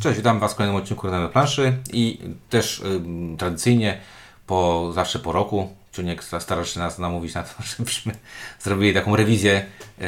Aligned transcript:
Cześć, 0.00 0.16
witam 0.16 0.40
Was 0.40 0.52
w 0.52 0.56
kolejnym 0.56 0.82
odcinku 0.82 1.08
na 1.08 1.28
planszy 1.28 1.76
i 1.92 2.18
też 2.50 2.82
tradycyjnie 3.38 4.00
po, 4.46 4.90
zawsze 4.92 5.18
po 5.18 5.32
roku 5.32 5.68
Czuniek 5.92 6.24
stara 6.24 6.64
się 6.64 6.80
nas 6.80 6.98
namówić 6.98 7.34
na 7.34 7.42
to, 7.42 7.50
żebyśmy 7.78 8.12
zrobili 8.60 8.94
taką 8.94 9.16
rewizję 9.16 9.66
y, 10.00 10.04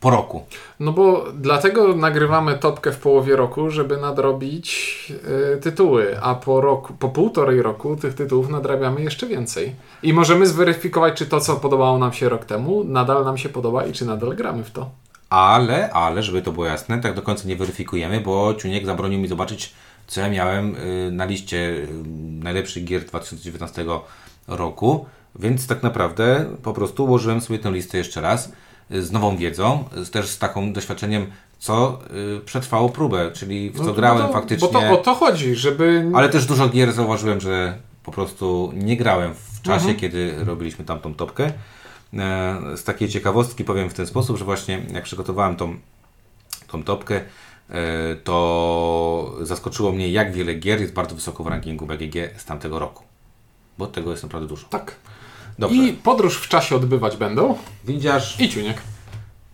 po 0.00 0.10
roku. 0.10 0.44
No 0.80 0.92
bo 0.92 1.24
dlatego 1.34 1.96
nagrywamy 1.96 2.58
topkę 2.58 2.92
w 2.92 2.98
połowie 2.98 3.36
roku, 3.36 3.70
żeby 3.70 3.96
nadrobić 3.96 5.12
y, 5.56 5.60
tytuły, 5.60 6.20
a 6.22 6.34
po 6.34 6.60
roku, 6.60 6.94
po 6.94 7.08
półtorej 7.08 7.62
roku 7.62 7.96
tych 7.96 8.14
tytułów 8.14 8.48
nadrabiamy 8.48 9.02
jeszcze 9.02 9.26
więcej. 9.26 9.74
I 10.02 10.12
możemy 10.12 10.46
zweryfikować, 10.46 11.14
czy 11.14 11.26
to, 11.26 11.40
co 11.40 11.56
podobało 11.56 11.98
nam 11.98 12.12
się 12.12 12.28
rok 12.28 12.44
temu, 12.44 12.84
nadal 12.84 13.24
nam 13.24 13.38
się 13.38 13.48
podoba 13.48 13.86
i 13.86 13.92
czy 13.92 14.06
nadal 14.06 14.36
gramy 14.36 14.64
w 14.64 14.70
to. 14.70 14.90
Ale, 15.32 15.90
ale, 15.90 16.22
żeby 16.22 16.42
to 16.42 16.52
było 16.52 16.66
jasne, 16.66 16.98
tak 17.00 17.14
do 17.14 17.22
końca 17.22 17.48
nie 17.48 17.56
weryfikujemy, 17.56 18.20
bo 18.20 18.54
Ciuniek 18.54 18.86
zabronił 18.86 19.20
mi 19.20 19.28
zobaczyć, 19.28 19.72
co 20.06 20.20
ja 20.20 20.30
miałem 20.30 20.76
y, 20.76 21.10
na 21.12 21.24
liście 21.24 21.56
y, 21.56 21.88
najlepszych 22.42 22.84
gier 22.84 23.04
2019 23.04 23.84
roku, 24.48 25.06
więc 25.38 25.66
tak 25.66 25.82
naprawdę 25.82 26.44
po 26.62 26.72
prostu 26.72 27.04
ułożyłem 27.04 27.40
sobie 27.40 27.58
tę 27.58 27.70
listę 27.70 27.98
jeszcze 27.98 28.20
raz 28.20 28.52
y, 28.90 29.02
z 29.02 29.12
nową 29.12 29.36
wiedzą, 29.36 29.84
też 30.12 30.26
z 30.26 30.38
takim 30.38 30.72
doświadczeniem, 30.72 31.26
co 31.58 31.98
przetrwało 32.44 32.88
próbę, 32.88 33.30
czyli 33.34 33.70
w 33.70 33.78
co 33.78 33.84
no, 33.84 33.92
grałem 33.92 34.26
to, 34.26 34.32
faktycznie. 34.32 34.68
Bo 34.68 34.80
to 34.80 34.92
o 34.92 34.96
to 34.96 35.14
chodzi, 35.14 35.54
żeby... 35.54 36.10
Ale 36.14 36.28
też 36.28 36.46
dużo 36.46 36.68
gier 36.68 36.92
zauważyłem, 36.92 37.40
że 37.40 37.78
po 38.02 38.12
prostu 38.12 38.72
nie 38.74 38.96
grałem 38.96 39.34
w 39.34 39.62
czasie, 39.62 39.80
mhm. 39.80 39.96
kiedy 39.96 40.34
robiliśmy 40.44 40.84
tamtą 40.84 41.14
topkę. 41.14 41.52
E, 42.18 42.76
z 42.76 42.84
takiej 42.84 43.08
ciekawostki 43.08 43.64
powiem 43.64 43.90
w 43.90 43.94
ten 43.94 44.06
sposób, 44.06 44.38
że 44.38 44.44
właśnie 44.44 44.86
jak 44.92 45.04
przygotowałem 45.04 45.56
tą, 45.56 45.76
tą 46.68 46.82
topkę, 46.82 47.20
e, 47.70 48.16
to 48.16 49.36
zaskoczyło 49.40 49.92
mnie, 49.92 50.08
jak 50.08 50.32
wiele 50.32 50.54
gier 50.54 50.80
jest 50.80 50.92
bardzo 50.92 51.14
wysoko 51.14 51.44
w 51.44 51.46
rankingu 51.46 51.86
BGG 51.86 52.14
z 52.36 52.44
tamtego 52.44 52.78
roku. 52.78 53.04
Bo 53.78 53.86
tego 53.86 54.10
jest 54.10 54.22
naprawdę 54.22 54.48
dużo. 54.48 54.66
Tak. 54.68 54.96
Dobrze. 55.58 55.76
I 55.76 55.92
podróż 55.92 56.36
w 56.36 56.48
czasie 56.48 56.76
odbywać 56.76 57.16
będą. 57.16 57.58
Widzisz. 57.84 58.40
I 58.40 58.48
Ciuniek. 58.48 58.82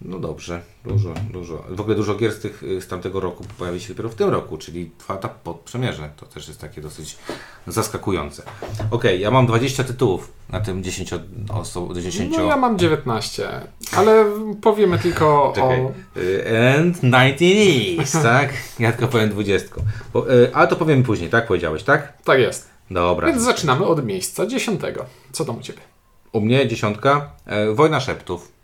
No 0.03 0.19
dobrze, 0.19 0.61
dużo, 0.85 1.15
dużo. 1.31 1.65
W 1.69 1.81
ogóle 1.81 1.97
dużo 1.97 2.15
gier 2.15 2.33
z, 2.33 2.39
tych, 2.41 2.63
z 2.81 2.87
tamtego 2.87 3.21
roku 3.21 3.45
pojawi 3.59 3.81
się 3.81 3.89
dopiero 3.89 4.09
w 4.09 4.15
tym 4.15 4.31
roku, 4.31 4.59
czyli 4.59 4.91
trwa 4.99 5.17
ta 5.17 5.29
podprzemierze. 5.29 6.11
To 6.17 6.27
też 6.27 6.49
jest 6.49 6.61
takie 6.61 6.81
dosyć 6.81 7.17
zaskakujące. 7.67 8.43
Ok, 8.91 9.05
ja 9.19 9.31
mam 9.31 9.47
20 9.47 9.85
tytułów 9.85 10.33
na 10.51 10.61
tym 10.61 10.83
10 10.83 11.11
osób. 11.49 11.99
10... 11.99 12.37
No 12.37 12.45
ja 12.45 12.57
mam 12.57 12.79
19, 12.79 13.49
ale 13.97 14.25
powiemy 14.63 14.99
tylko 14.99 15.53
Czekaj. 15.55 15.81
o... 15.81 15.93
And 16.79 16.97
19 17.01 18.19
tak? 18.23 18.53
Ja 18.79 18.93
tylko 18.93 19.09
powiem 19.09 19.31
20. 19.31 19.69
Bo, 20.13 20.33
y, 20.35 20.55
ale 20.55 20.69
to 20.69 20.77
powiemy 20.77 21.03
później, 21.03 21.31
tak 21.31 21.47
powiedziałeś, 21.47 21.83
tak? 21.83 22.23
Tak 22.23 22.41
jest. 22.41 22.71
Dobra. 22.91 23.27
Więc 23.27 23.43
zaczynamy 23.43 23.87
od 23.87 24.05
miejsca 24.05 24.47
10. 24.47 24.81
Co 25.33 25.45
tam 25.45 25.59
u 25.59 25.61
Ciebie? 25.61 25.81
U 26.33 26.41
mnie 26.41 26.69
dziesiątka. 26.69 27.31
E, 27.47 27.73
Wojna 27.73 28.01
Szeptów. 28.01 28.58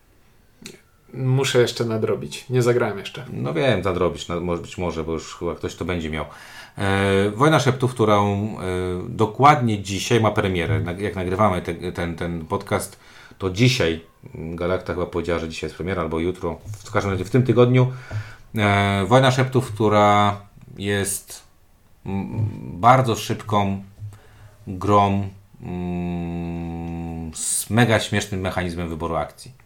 Muszę 1.17 1.61
jeszcze 1.61 1.85
nadrobić. 1.85 2.45
Nie 2.51 2.63
zagrałem 2.63 2.99
jeszcze. 2.99 3.25
No 3.33 3.55
wiem, 3.55 3.81
nadrobić, 3.81 4.27
być 4.63 4.79
może, 4.79 5.05
bo 5.05 5.13
już 5.13 5.37
chyba 5.37 5.55
ktoś 5.55 5.75
to 5.75 5.85
będzie 5.85 6.11
miał. 6.11 6.25
E, 6.79 7.31
Wojna 7.31 7.61
Szeptów, 7.61 7.95
którą 7.95 8.37
e, 8.37 8.57
dokładnie 9.09 9.83
dzisiaj 9.83 10.21
ma 10.21 10.31
premierę. 10.31 10.85
Jak 10.99 11.17
nagrywamy 11.17 11.63
te, 11.63 11.93
ten, 11.93 12.17
ten 12.17 12.47
podcast, 12.47 12.99
to 13.39 13.51
dzisiaj 13.51 14.01
Galakta 14.35 14.95
chyba 14.95 15.07
powiedziała, 15.07 15.39
że 15.39 15.49
dzisiaj 15.49 15.69
jest 15.69 15.77
premiera, 15.77 16.03
albo 16.03 16.19
jutro, 16.19 16.59
w 16.85 16.91
każdym 16.91 17.13
razie 17.13 17.25
w 17.25 17.31
tym 17.31 17.43
tygodniu. 17.43 17.93
E, 18.57 19.05
Wojna 19.09 19.31
Szeptów, 19.31 19.73
która 19.73 20.41
jest 20.77 21.43
bardzo 22.61 23.17
szybką 23.17 23.83
grą 24.67 25.29
mm, 25.63 27.35
z 27.35 27.71
mega 27.71 28.01
śmiesznym 28.01 28.41
mechanizmem 28.41 28.89
wyboru 28.89 29.17
akcji 29.17 29.64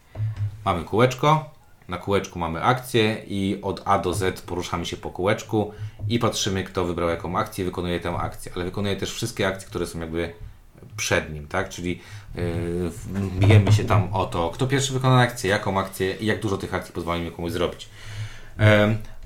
mamy 0.73 0.83
kółeczko, 0.83 1.49
na 1.87 1.97
kółeczku 1.97 2.39
mamy 2.39 2.63
akcję 2.63 3.17
i 3.27 3.59
od 3.61 3.81
A 3.85 3.99
do 3.99 4.13
Z 4.13 4.41
poruszamy 4.41 4.85
się 4.85 4.97
po 4.97 5.09
kółeczku 5.09 5.71
i 6.09 6.19
patrzymy, 6.19 6.63
kto 6.63 6.85
wybrał 6.85 7.09
jaką 7.09 7.37
akcję, 7.37 7.65
wykonuje 7.65 7.99
tę 7.99 8.15
akcję, 8.17 8.51
ale 8.55 8.65
wykonuje 8.65 8.95
też 8.95 9.13
wszystkie 9.13 9.47
akcje, 9.47 9.67
które 9.67 9.87
są 9.87 9.99
jakby 9.99 10.33
przed 10.97 11.33
nim, 11.33 11.47
tak? 11.47 11.69
Czyli 11.69 11.99
yy, 12.35 12.91
bijemy 13.39 13.71
się 13.71 13.83
tam 13.83 14.13
o 14.13 14.25
to, 14.25 14.49
kto 14.49 14.67
pierwszy 14.67 14.93
wykona 14.93 15.19
akcję, 15.19 15.49
jaką 15.49 15.79
akcję 15.79 16.15
i 16.15 16.25
jak 16.25 16.39
dużo 16.39 16.57
tych 16.57 16.73
akcji 16.73 16.93
pozwolimy 16.93 17.31
komuś 17.31 17.51
zrobić. 17.51 17.89
Yy, 18.59 18.65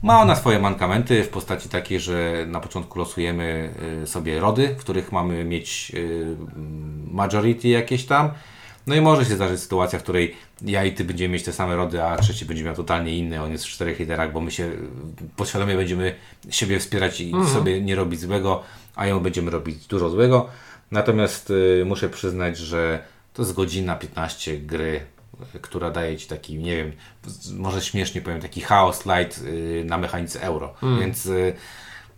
ma 0.03 0.21
ona 0.21 0.35
swoje 0.35 0.59
mankamenty 0.59 1.23
w 1.23 1.29
postaci 1.29 1.69
takiej, 1.69 1.99
że 1.99 2.45
na 2.47 2.59
początku 2.59 2.99
losujemy 2.99 3.73
yy, 3.99 4.07
sobie 4.07 4.39
rody, 4.39 4.67
w 4.67 4.77
których 4.77 5.11
mamy 5.11 5.43
mieć 5.43 5.91
y, 5.95 6.35
majority 7.11 7.67
jakieś 7.67 8.05
tam, 8.05 8.31
no 8.88 8.95
i 8.95 9.01
może 9.01 9.25
się 9.25 9.35
zdarzyć 9.35 9.61
sytuacja, 9.61 9.99
w 9.99 10.03
której 10.03 10.35
ja 10.61 10.83
i 10.83 10.91
ty 10.91 11.03
będziemy 11.03 11.33
mieć 11.33 11.44
te 11.44 11.53
same 11.53 11.75
rody, 11.75 12.03
a 12.03 12.17
trzeci 12.17 12.45
będzie 12.45 12.63
miał 12.63 12.75
totalnie 12.75 13.17
inny, 13.17 13.41
on 13.41 13.51
jest 13.51 13.66
w 13.66 13.67
czterech 13.67 13.99
literach, 13.99 14.31
bo 14.31 14.41
my 14.41 14.51
się 14.51 14.71
podświadomie 15.35 15.75
będziemy 15.75 16.16
siebie 16.49 16.79
wspierać 16.79 17.22
i 17.22 17.33
mhm. 17.33 17.53
sobie 17.53 17.81
nie 17.81 17.95
robić 17.95 18.19
złego, 18.19 18.63
a 18.95 19.07
ją 19.07 19.19
będziemy 19.19 19.51
robić 19.51 19.88
dużo 19.88 20.09
złego. 20.09 20.49
Natomiast 20.91 21.49
y, 21.49 21.83
muszę 21.85 22.09
przyznać, 22.09 22.57
że 22.57 23.03
to 23.33 23.41
jest 23.41 23.53
godzina 23.53 23.95
15 23.95 24.57
gry, 24.57 25.05
która 25.61 25.91
daje 25.91 26.17
ci 26.17 26.27
taki, 26.27 26.57
nie 26.57 26.77
wiem, 26.77 26.91
może 27.53 27.81
śmiesznie 27.81 28.22
powiem, 28.22 28.41
taki 28.41 28.61
chaos 28.61 29.05
light 29.05 29.41
y, 29.41 29.83
na 29.85 29.97
mechanice 29.97 30.41
euro. 30.41 30.73
Mhm. 30.73 30.99
Więc 30.99 31.25
y, 31.25 31.53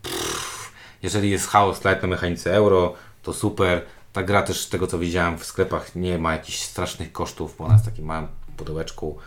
pff, 0.02 0.72
jeżeli 1.04 1.30
jest 1.30 1.48
chaos 1.48 1.86
light 1.86 2.02
na 2.02 2.08
mechanice 2.08 2.54
euro, 2.54 2.94
to 3.24 3.34
super 3.34 3.82
ta 4.16 4.24
gra 4.24 4.42
też 4.42 4.62
z 4.62 4.70
tego 4.70 4.88
co 4.88 5.00
widziałem 5.00 5.38
w 5.38 5.46
sklepach 5.46 5.96
nie 5.96 6.18
ma 6.18 6.34
jakichś 6.34 6.60
strasznych 6.60 7.12
kosztów, 7.12 7.56
bo 7.58 7.66
ona 7.66 7.74
jest 7.74 7.86
takim 7.86 8.06
małym 8.06 8.28
pudełeczku. 8.58 9.18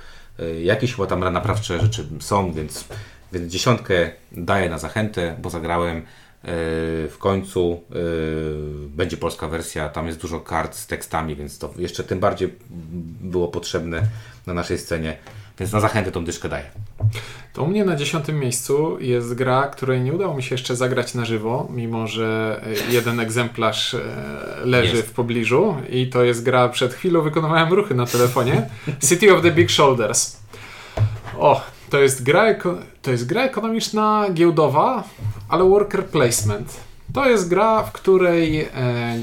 Y, 0.41 0.62
jakieś 0.62 0.94
chyba 0.94 1.06
tam 1.06 1.21
naprawcze 1.32 1.81
rzeczy 1.81 2.06
są, 2.21 2.53
więc, 2.53 2.84
więc 3.32 3.53
dziesiątkę 3.53 4.10
daję 4.32 4.71
na 4.71 4.78
zachętę, 4.78 5.37
bo 5.43 5.50
zagrałem 5.50 5.98
y, 5.98 6.03
w 7.09 7.16
końcu 7.19 7.82
y, 7.91 8.88
będzie 8.88 9.16
polska 9.16 9.48
wersja, 9.48 9.88
tam 9.88 10.06
jest 10.06 10.21
dużo 10.21 10.41
kart 10.41 10.77
z 10.77 10.87
tekstami, 10.87 11.37
więc 11.37 11.59
to 11.59 11.75
jeszcze 11.77 12.04
tym 12.04 12.21
bardziej 12.21 12.54
było 13.21 13.48
potrzebne 13.48 14.03
na 14.47 14.54
naszej 14.54 14.78
scenie. 14.78 15.16
Więc 15.61 15.73
na 15.73 15.81
zachętę 15.81 16.13
tą 16.13 16.25
dyszkę 16.25 16.49
daję. 16.49 16.65
To 17.53 17.63
u 17.63 17.67
mnie 17.67 17.85
na 17.85 17.97
dziesiątym 17.97 18.41
miejscu 18.41 18.97
jest 19.01 19.35
gra, 19.35 19.67
której 19.67 20.01
nie 20.01 20.13
udało 20.13 20.35
mi 20.35 20.43
się 20.43 20.55
jeszcze 20.55 20.77
zagrać 20.77 21.15
na 21.15 21.25
żywo, 21.25 21.69
mimo 21.71 22.07
że 22.07 22.61
jeden 22.91 23.21
egzemplarz 23.21 23.95
e, 23.95 24.01
leży 24.65 24.97
jest. 24.97 25.09
w 25.09 25.13
pobliżu 25.13 25.77
i 25.91 26.07
to 26.07 26.25
jest 26.25 26.43
gra, 26.43 26.69
przed 26.69 26.95
chwilą 26.95 27.23
wykonywałem 27.23 27.73
ruchy 27.73 27.95
na 27.95 28.07
telefonie, 28.07 28.69
City 29.09 29.35
of 29.35 29.43
the 29.43 29.51
Big 29.51 29.71
Shoulders. 29.71 30.37
O, 31.39 31.61
to 31.91 31.99
jest 31.99 32.23
gra, 32.23 32.45
to 33.03 33.11
jest 33.11 33.27
gra 33.27 33.43
ekonomiczna, 33.43 34.27
giełdowa, 34.33 35.05
ale 35.49 35.65
worker 35.65 36.05
placement. 36.05 36.81
To 37.15 37.29
jest 37.29 37.49
gra, 37.49 37.83
w 37.83 37.93
której 37.93 38.61
e, 38.61 38.69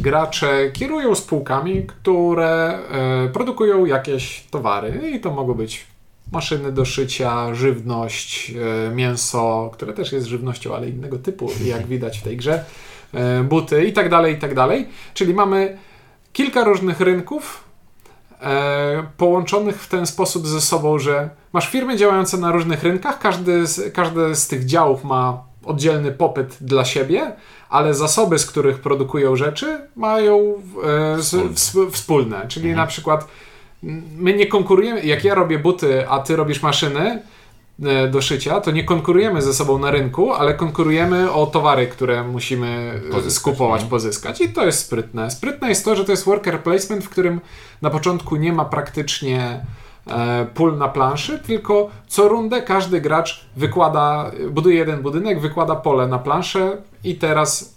gracze 0.01 0.71
kierują 0.73 1.15
spółkami, 1.15 1.83
które 1.83 2.79
e, 3.25 3.29
produkują 3.29 3.85
jakieś 3.85 4.43
towary 4.51 5.11
i 5.15 5.19
to 5.19 5.31
mogą 5.31 5.53
być 5.53 5.94
maszyny 6.35 6.71
do 6.71 6.85
szycia, 6.85 7.55
żywność, 7.55 8.53
e, 8.87 8.95
mięso, 8.95 9.69
które 9.73 9.93
też 9.93 10.11
jest 10.11 10.27
żywnością, 10.27 10.75
ale 10.75 10.89
innego 10.89 11.17
typu, 11.17 11.49
jak 11.65 11.87
widać 11.93 12.19
w 12.19 12.23
tej 12.23 12.37
grze, 12.37 12.65
e, 13.13 13.43
buty 13.43 13.85
i 13.85 13.93
tak 13.93 14.09
dalej, 14.09 14.33
i 14.33 14.37
tak 14.37 14.55
dalej. 14.55 14.87
Czyli 15.13 15.33
mamy 15.33 15.77
kilka 16.33 16.63
różnych 16.63 17.01
rynków 17.01 17.63
e, 18.41 19.03
połączonych 19.17 19.81
w 19.81 19.89
ten 19.89 20.05
sposób 20.05 20.47
ze 20.47 20.61
sobą, 20.61 20.99
że 20.99 21.29
masz 21.53 21.69
firmy 21.69 21.97
działające 21.97 22.37
na 22.37 22.51
różnych 22.51 22.83
rynkach, 22.83 23.19
każdy 23.19 23.67
z, 23.67 23.93
każdy 23.93 24.35
z 24.35 24.47
tych 24.47 24.65
działów 24.65 25.03
ma 25.03 25.43
oddzielny 25.65 26.11
popyt 26.11 26.57
dla 26.61 26.85
siebie, 26.85 27.35
ale 27.69 27.93
zasoby, 27.93 28.39
z 28.39 28.45
których 28.45 28.79
produkują 28.79 29.35
rzeczy, 29.35 29.87
mają 29.95 30.53
wspólne. 31.91 32.47
Czyli 32.47 32.69
mhm. 32.69 32.85
na 32.85 32.87
przykład 32.87 33.27
my 34.17 34.33
nie 34.33 34.47
konkurujemy, 34.47 35.05
jak 35.05 35.23
ja 35.23 35.35
robię 35.35 35.59
buty, 35.59 36.09
a 36.09 36.19
ty 36.19 36.35
robisz 36.35 36.61
maszyny 36.61 37.21
e, 37.83 38.07
do 38.07 38.21
szycia, 38.21 38.61
to 38.61 38.71
nie 38.71 38.83
konkurujemy 38.83 39.41
ze 39.41 39.53
sobą 39.53 39.79
na 39.79 39.91
rynku, 39.91 40.33
ale 40.33 40.53
konkurujemy 40.53 41.31
o 41.31 41.45
towary, 41.45 41.87
które 41.87 42.23
musimy 42.23 43.01
e, 43.07 43.11
pozyskać, 43.11 43.33
skupować, 43.33 43.83
no. 43.83 43.89
pozyskać 43.89 44.41
i 44.41 44.49
to 44.49 44.65
jest 44.65 44.79
sprytne. 44.79 45.31
Sprytne 45.31 45.69
jest 45.69 45.85
to, 45.85 45.95
że 45.95 46.05
to 46.05 46.11
jest 46.11 46.25
worker 46.25 46.63
placement, 46.63 47.05
w 47.05 47.09
którym 47.09 47.41
na 47.81 47.89
początku 47.89 48.35
nie 48.35 48.53
ma 48.53 48.65
praktycznie 48.65 49.65
e, 50.07 50.45
pól 50.53 50.77
na 50.77 50.87
planszy, 50.87 51.39
tylko 51.39 51.89
co 52.07 52.27
rundę 52.27 52.61
każdy 52.61 53.01
gracz 53.01 53.45
wykłada, 53.55 54.31
buduje 54.49 54.75
jeden 54.75 55.01
budynek, 55.01 55.41
wykłada 55.41 55.75
pole 55.75 56.07
na 56.07 56.19
planszę 56.19 56.77
i 57.03 57.15
teraz 57.15 57.75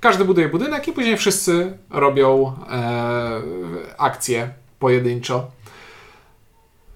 każdy 0.00 0.24
buduje 0.24 0.48
budynek 0.48 0.88
i 0.88 0.92
później 0.92 1.16
wszyscy 1.16 1.78
robią 1.90 2.52
e, 2.70 3.40
akcje 3.98 4.50
pojedynczo. 4.78 5.50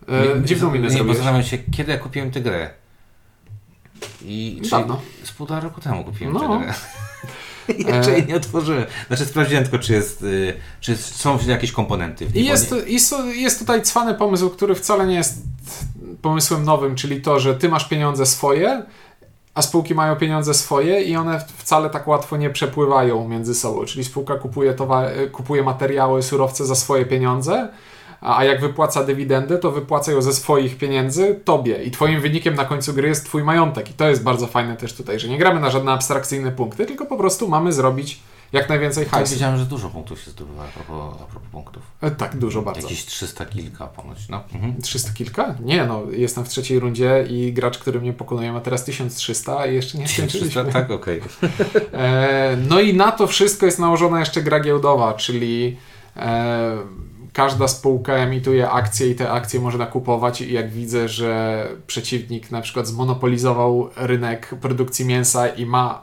E, 0.08 0.44
dziwną 0.44 0.70
minę 0.70 0.88
nie, 0.88 1.04
Zastanawiam 1.04 1.42
się, 1.42 1.58
kiedy 1.58 1.92
ja 1.92 1.98
kupiłem 1.98 2.30
tę 2.30 2.40
grę. 2.40 2.70
I 4.24 4.62
Dawno. 4.70 5.00
z 5.24 5.32
półtora 5.32 5.60
roku 5.60 5.80
temu 5.80 6.04
kupiłem 6.04 6.32
No. 6.32 6.40
tę 6.58 6.64
grę. 6.64 6.74
Jeszcze 7.96 8.12
jej 8.12 8.26
nie 8.26 8.36
otworzyłem. 8.36 8.84
Znaczy 9.08 9.24
sprawdziłem 9.26 9.64
tylko, 9.64 9.78
czy, 9.78 9.92
jest, 9.92 10.22
y, 10.22 10.54
czy 10.80 10.96
są 10.96 11.38
jakieś 11.46 11.72
komponenty 11.72 12.26
I 12.34 12.44
jest, 12.44 12.72
nie- 12.72 12.78
jest 13.42 13.58
tutaj 13.58 13.82
cwany 13.82 14.14
pomysł, 14.14 14.50
który 14.50 14.74
wcale 14.74 15.06
nie 15.06 15.14
jest 15.14 15.42
pomysłem 16.22 16.64
nowym, 16.64 16.94
czyli 16.94 17.20
to, 17.20 17.40
że 17.40 17.54
ty 17.54 17.68
masz 17.68 17.88
pieniądze 17.88 18.26
swoje, 18.26 18.82
a 19.54 19.62
spółki 19.62 19.94
mają 19.94 20.16
pieniądze 20.16 20.54
swoje 20.54 21.02
i 21.02 21.16
one 21.16 21.40
wcale 21.56 21.90
tak 21.90 22.08
łatwo 22.08 22.36
nie 22.36 22.50
przepływają 22.50 23.28
między 23.28 23.54
sobą. 23.54 23.84
Czyli 23.84 24.04
spółka 24.04 24.34
kupuje, 24.34 24.74
towa- 24.74 25.30
kupuje 25.32 25.62
materiały, 25.62 26.22
surowce 26.22 26.66
za 26.66 26.74
swoje 26.74 27.06
pieniądze, 27.06 27.68
a 28.20 28.44
jak 28.44 28.60
wypłaca 28.60 29.04
dywidendę, 29.04 29.58
to 29.58 29.70
wypłaca 29.70 30.12
ją 30.12 30.22
ze 30.22 30.32
swoich 30.32 30.78
pieniędzy 30.78 31.40
tobie. 31.44 31.82
I 31.82 31.90
twoim 31.90 32.20
wynikiem 32.20 32.54
na 32.54 32.64
końcu 32.64 32.92
gry 32.94 33.08
jest 33.08 33.24
twój 33.26 33.44
majątek. 33.44 33.90
I 33.90 33.94
to 33.94 34.08
jest 34.08 34.22
bardzo 34.22 34.46
fajne 34.46 34.76
też 34.76 34.92
tutaj, 34.94 35.20
że 35.20 35.28
nie 35.28 35.38
gramy 35.38 35.60
na 35.60 35.70
żadne 35.70 35.92
abstrakcyjne 35.92 36.52
punkty, 36.52 36.86
tylko 36.86 37.06
po 37.06 37.16
prostu 37.16 37.48
mamy 37.48 37.72
zrobić 37.72 38.20
jak 38.52 38.68
najwięcej 38.68 39.04
Tak, 39.04 39.14
hajsu. 39.14 39.32
wiedziałem, 39.32 39.58
że 39.58 39.64
dużo 39.66 39.88
punktów 39.90 40.20
się 40.20 40.30
zdobywa 40.30 40.64
a 40.64 40.66
propos, 40.68 41.14
a 41.22 41.24
propos 41.24 41.48
punktów. 41.52 41.82
E, 42.00 42.10
Tak, 42.10 42.36
dużo 42.36 42.62
bardzo. 42.62 42.80
Jakieś 42.82 43.04
300 43.06 43.46
kilka 43.46 43.86
ponoć, 43.86 44.28
no. 44.28 44.40
Mhm. 44.54 44.82
300 44.82 45.12
kilka? 45.12 45.54
Nie, 45.60 45.86
no, 45.86 46.02
jestem 46.10 46.44
w 46.44 46.48
trzeciej 46.48 46.78
rundzie 46.78 47.24
i 47.30 47.52
gracz, 47.52 47.78
który 47.78 48.00
mnie 48.00 48.12
pokonuje 48.12 48.52
ma 48.52 48.60
teraz 48.60 48.84
1300 48.84 49.66
i 49.66 49.74
jeszcze 49.74 49.98
nie 49.98 50.04
300, 50.06 50.28
skończyliśmy. 50.28 50.72
tak, 50.72 50.90
okej. 50.90 51.20
E, 51.92 52.56
no 52.68 52.80
i 52.80 52.94
na 52.94 53.12
to 53.12 53.26
wszystko 53.26 53.66
jest 53.66 53.78
nałożona 53.78 54.20
jeszcze 54.20 54.42
gra 54.42 54.60
giełdowa, 54.60 55.14
czyli 55.14 55.76
e, 56.16 56.76
każda 57.32 57.68
spółka 57.68 58.12
emituje 58.14 58.70
akcje 58.70 59.08
i 59.10 59.14
te 59.14 59.30
akcje 59.30 59.60
można 59.60 59.86
kupować 59.86 60.40
i 60.40 60.52
jak 60.52 60.70
widzę, 60.70 61.08
że 61.08 61.68
przeciwnik 61.86 62.50
na 62.50 62.60
przykład 62.60 62.86
zmonopolizował 62.86 63.90
rynek 63.96 64.54
produkcji 64.60 65.04
mięsa 65.04 65.48
i 65.48 65.66
ma 65.66 66.02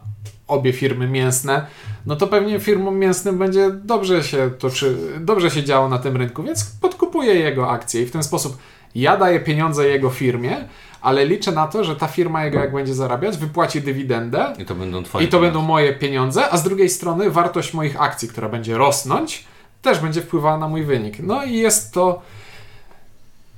obie 0.50 0.74
firmy 0.74 1.08
mięsne, 1.08 1.66
no 2.06 2.16
to 2.16 2.28
pewnie 2.28 2.60
firmom 2.60 3.00
mięsnym 3.00 3.38
będzie 3.38 3.72
dobrze 3.72 4.24
się 4.24 4.52
toczy, 4.60 4.98
dobrze 5.20 5.52
się 5.52 5.64
działo 5.64 5.90
na 5.90 5.98
tym 5.98 6.18
rynku, 6.18 6.44
więc 6.44 6.66
podkupuję 6.82 7.36
jego 7.36 7.70
akcje 7.70 8.02
i 8.02 8.06
w 8.06 8.12
ten 8.12 8.24
sposób 8.24 8.58
ja 8.96 9.18
daję 9.18 9.40
pieniądze 9.40 9.88
jego 9.88 10.10
firmie, 10.10 10.58
ale 11.02 11.26
liczę 11.26 11.52
na 11.52 11.68
to, 11.68 11.84
że 11.84 11.96
ta 11.96 12.08
firma 12.08 12.46
jego 12.46 12.60
jak 12.60 12.74
będzie 12.74 12.94
zarabiać, 12.94 13.38
wypłaci 13.38 13.82
dywidendę 13.82 14.54
I 14.60 14.66
to 14.66 14.76
będą 14.76 15.04
twoje 15.04 15.26
i 15.26 15.28
to 15.28 15.38
pieniądze. 15.38 15.60
będą 15.60 15.68
moje 15.68 15.94
pieniądze, 15.94 16.50
a 16.50 16.58
z 16.58 16.64
drugiej 16.64 16.90
strony 16.90 17.32
wartość 17.32 17.74
moich 17.74 18.02
akcji, 18.02 18.28
która 18.28 18.50
będzie 18.50 18.78
rosnąć, 18.78 19.46
też 19.82 20.00
będzie 20.00 20.22
wpływała 20.22 20.58
na 20.58 20.68
mój 20.68 20.84
wynik. 20.84 21.20
No 21.20 21.44
i 21.44 21.54
jest 21.54 21.94
to. 21.94 22.22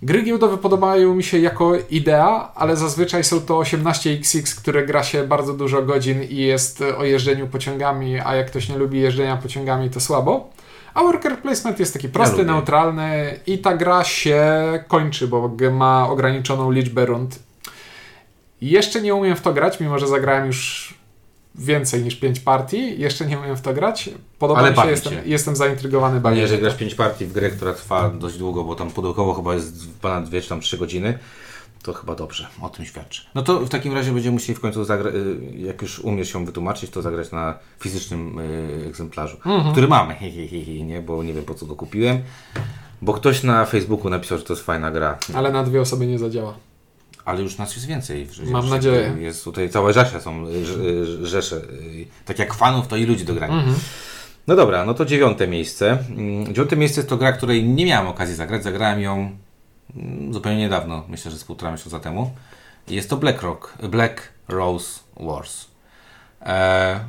Gry 0.03 0.23
giełdowe 0.23 0.57
podobają 0.57 1.15
mi 1.15 1.23
się 1.23 1.39
jako 1.39 1.73
idea, 1.89 2.51
ale 2.55 2.75
zazwyczaj 2.75 3.23
są 3.23 3.41
to 3.41 3.53
18xx, 3.59 4.59
które 4.59 4.85
gra 4.85 5.03
się 5.03 5.27
bardzo 5.27 5.53
dużo 5.53 5.81
godzin 5.81 6.23
i 6.23 6.35
jest 6.35 6.81
o 6.97 7.03
jeżdżeniu 7.03 7.47
pociągami, 7.47 8.19
a 8.19 8.35
jak 8.35 8.47
ktoś 8.47 8.69
nie 8.69 8.77
lubi 8.77 8.99
jeżdżenia 8.99 9.37
pociągami, 9.37 9.89
to 9.89 9.99
słabo. 9.99 10.49
A 10.93 11.03
worker 11.03 11.37
placement 11.37 11.79
jest 11.79 11.93
taki 11.93 12.09
prosty, 12.09 12.37
lubię. 12.37 12.51
neutralny 12.51 13.39
i 13.47 13.57
ta 13.57 13.77
gra 13.77 14.03
się 14.03 14.43
kończy, 14.87 15.27
bo 15.27 15.51
ma 15.71 16.09
ograniczoną 16.09 16.71
liczbę 16.71 17.05
rund. 17.05 17.39
Jeszcze 18.61 19.01
nie 19.01 19.15
umiem 19.15 19.35
w 19.35 19.41
to 19.41 19.53
grać, 19.53 19.79
mimo 19.79 19.99
że 19.99 20.07
zagrałem 20.07 20.47
już 20.47 20.93
więcej 21.55 22.03
niż 22.03 22.15
5 22.15 22.39
partii. 22.39 22.99
Jeszcze 23.01 23.25
nie 23.25 23.39
umiem 23.39 23.55
w 23.57 23.61
to 23.61 23.73
grać. 23.73 24.09
Podoba 24.39 24.59
Ale 24.59 24.71
mi 24.71 24.77
się, 24.77 24.89
jestem, 24.89 25.13
jestem 25.25 25.55
zaintrygowany 25.55 26.19
bardzo. 26.21 26.39
jeżeli 26.41 26.61
grasz 26.61 26.75
5 26.75 26.95
partii 26.95 27.25
w 27.25 27.33
grę, 27.33 27.49
która 27.49 27.73
trwa 27.73 28.09
dość 28.09 28.37
długo, 28.37 28.63
bo 28.63 28.75
tam 28.75 28.91
pudełkowo 28.91 29.33
chyba 29.33 29.53
jest 29.53 29.89
ponad 30.01 30.29
2 30.29 30.41
czy 30.41 30.49
tam 30.49 30.61
3 30.61 30.77
godziny, 30.77 31.19
to 31.83 31.93
chyba 31.93 32.15
dobrze, 32.15 32.47
o 32.61 32.69
tym 32.69 32.85
świadczy. 32.85 33.21
No 33.35 33.41
to 33.41 33.59
w 33.59 33.69
takim 33.69 33.93
razie 33.93 34.11
będziemy 34.11 34.33
musieli 34.33 34.55
w 34.55 34.59
końcu 34.59 34.83
zagrać, 34.83 35.13
jak 35.55 35.81
już 35.81 35.99
umiesz 35.99 36.33
się 36.33 36.45
wytłumaczyć, 36.45 36.89
to 36.91 37.01
zagrać 37.01 37.31
na 37.31 37.57
fizycznym 37.79 38.39
y, 38.39 38.85
egzemplarzu, 38.87 39.37
Mhm. 39.45 39.71
który 39.71 39.87
mamy, 39.87 40.15
hi, 40.15 40.31
hi, 40.31 40.47
hi, 40.47 40.65
hi, 40.65 40.83
nie, 40.83 41.01
bo 41.01 41.23
nie 41.23 41.33
wiem 41.33 41.43
po 41.45 41.53
co 41.53 41.65
go 41.65 41.75
kupiłem, 41.75 42.21
bo 43.01 43.13
ktoś 43.13 43.43
na 43.43 43.65
Facebooku 43.65 44.09
napisał, 44.09 44.37
że 44.37 44.43
to 44.43 44.53
jest 44.53 44.65
fajna 44.65 44.91
gra, 44.91 45.17
Ale 45.33 45.51
na 45.51 45.63
dwie 45.63 45.81
osoby 45.81 46.07
nie 46.07 46.19
zadziała. 46.19 46.53
Ale 47.25 47.41
już 47.41 47.57
nas 47.57 47.75
jest 47.75 47.87
więcej. 47.87 48.27
Mam 48.45 48.69
nadzieję. 48.69 49.15
Jest 49.19 49.43
tutaj 49.43 49.69
całe 49.69 49.93
rzesze 49.93 50.21
są, 50.21 50.47
y, 50.47 50.49
y, 50.49 51.27
rzesze, 51.27 51.55
y, 51.55 52.05
tak 52.25 52.39
jak 52.39 52.53
fanów, 52.53 52.87
to 52.87 52.95
i 52.95 53.05
ludzi 53.05 53.25
do 53.25 53.33
grania. 53.33 53.53
Mhm. 53.53 53.75
No 54.47 54.55
dobra, 54.55 54.85
no 54.85 54.93
to 54.93 55.05
dziewiąte 55.05 55.47
miejsce. 55.47 55.97
Mm, 56.09 56.45
Dziewiąte 56.45 56.77
miejsce 56.77 57.03
to 57.03 57.17
gra, 57.17 57.31
której 57.31 57.63
nie 57.63 57.85
miałem 57.85 58.07
okazji 58.07 58.35
zagrać. 58.35 58.63
Zagrałem 58.63 59.01
ją 59.01 59.37
mm, 59.95 60.33
zupełnie 60.33 60.59
niedawno, 60.59 61.03
myślę, 61.09 61.31
że 61.31 61.37
z 61.37 61.43
półtora 61.43 61.71
miesiąca 61.71 61.99
temu. 61.99 62.31
Jest 62.87 63.09
to 63.09 63.17
Black 63.17 63.41
Rock, 63.41 63.77
Black 63.83 64.29
Rose 64.47 64.99
Wars. 65.19 65.70
E, 66.45 66.99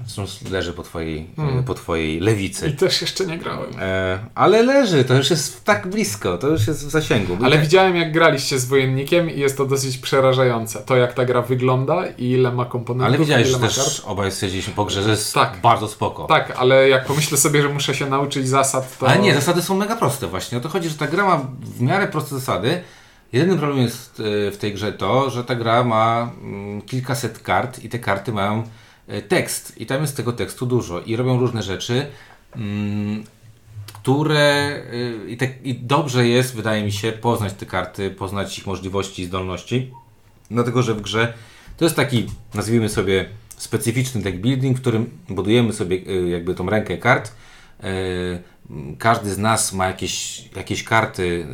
leży 0.51 0.73
po 0.73 0.83
twojej, 0.83 1.27
Mm. 1.39 1.65
po 1.65 1.75
twojej 1.75 2.21
lewicy. 2.21 2.69
I 2.69 2.73
też 2.73 3.01
jeszcze 3.03 3.27
nie 3.27 3.39
grałem. 3.39 3.71
E, 3.81 4.19
ale 4.35 4.63
leży, 4.63 5.05
to 5.05 5.15
już 5.15 5.31
jest 5.31 5.65
tak 5.65 5.87
blisko, 5.87 6.39
to 6.39 6.49
już 6.49 6.67
jest 6.67 6.87
w 6.87 6.91
zasięgu. 6.91 7.37
Ale 7.45 7.57
Bo- 7.57 7.63
widziałem, 7.63 7.97
jak 7.97 8.13
graliście 8.13 8.59
z 8.59 8.65
wojennikiem 8.65 9.31
i 9.31 9.41
jest 9.41 9.57
to 9.57 9.67
dosyć 9.67 9.99
przerażające. 9.99 10.79
To, 10.79 10.97
jak 10.97 11.13
ta 11.15 11.25
gra 11.25 11.43
wygląda 11.43 12.07
i 12.19 12.31
ile 12.31 12.53
ma 12.53 12.65
komponentów, 12.65 13.09
ale 13.09 13.19
widziałeś, 13.19 13.49
że 13.49 13.59
też 13.59 13.77
kart. 13.77 14.01
obaj 14.05 14.33
stwierdziliśmy 14.33 14.73
po 14.75 14.85
grze, 14.85 15.03
że 15.03 15.11
jest 15.11 15.35
Tak. 15.35 15.59
bardzo 15.63 15.89
spoko. 15.89 16.25
Tak, 16.25 16.53
ale 16.57 16.89
jak 16.89 17.05
pomyślę 17.07 17.39
sobie, 17.39 17.63
że 17.63 17.69
muszę 17.69 17.95
się 17.95 18.07
nauczyć 18.07 18.49
zasad, 18.49 18.99
to... 18.99 19.09
Ale 19.09 19.19
nie, 19.19 19.35
zasady 19.35 19.63
są 19.63 19.77
mega 19.77 19.97
proste 19.97 20.27
właśnie. 20.27 20.59
O 20.59 20.61
to 20.61 20.69
chodzi, 20.69 20.89
że 20.89 20.95
ta 20.95 21.07
gra 21.07 21.25
ma 21.25 21.41
w 21.61 21.81
miarę 21.81 22.09
proste 22.09 22.35
zasady. 22.35 22.83
Jedynym 23.33 23.59
problemem 23.59 23.85
jest 23.85 24.21
e, 24.49 24.51
w 24.51 24.57
tej 24.59 24.75
grze 24.75 24.93
to, 24.93 25.31
że 25.31 25.45
ta 25.45 25.55
gra 25.55 25.85
ma 25.85 26.31
mm, 26.43 26.83
kilkaset 26.83 27.39
kart 27.39 27.85
i 27.85 27.89
te 27.89 27.99
karty 27.99 28.33
mają 28.33 28.63
tekst. 29.29 29.73
I 29.77 29.87
tam 29.87 30.01
jest 30.01 30.17
tego 30.17 30.33
tekstu 30.33 30.67
dużo. 30.67 31.01
I 31.01 31.17
robią 31.17 31.41
różne 31.41 31.63
rzeczy, 31.63 32.07
mm, 32.57 33.25
które 33.87 34.77
y, 34.93 35.31
i, 35.31 35.37
te, 35.37 35.49
i 35.65 35.75
dobrze 35.75 36.29
jest, 36.29 36.55
wydaje 36.55 36.85
mi 36.85 36.93
się, 36.93 37.13
poznać 37.13 37.53
te 37.53 37.67
karty, 37.67 38.11
poznać 38.11 38.59
ich 38.59 38.67
możliwości 38.67 39.23
i 39.23 39.27
zdolności. 39.27 39.91
Dlatego, 40.51 40.83
że 40.83 40.95
w 40.95 41.01
grze 41.01 41.35
to 41.77 41.85
jest 41.85 41.97
taki, 41.97 42.27
nazwijmy 42.55 42.89
sobie, 42.89 43.29
specyficzny 43.57 44.23
deck 44.23 44.37
building, 44.37 44.79
w 44.79 44.81
którym 44.81 45.11
budujemy 45.29 45.73
sobie 45.73 45.97
y, 45.97 46.29
jakby 46.29 46.55
tą 46.55 46.71
rękę 46.71 46.99
kart. 46.99 47.33
Każdy 48.99 49.31
z 49.35 49.39
nas 49.39 49.73
ma 49.73 49.87
jakieś, 49.87 50.45
jakieś 50.57 50.85
karty 50.85 51.47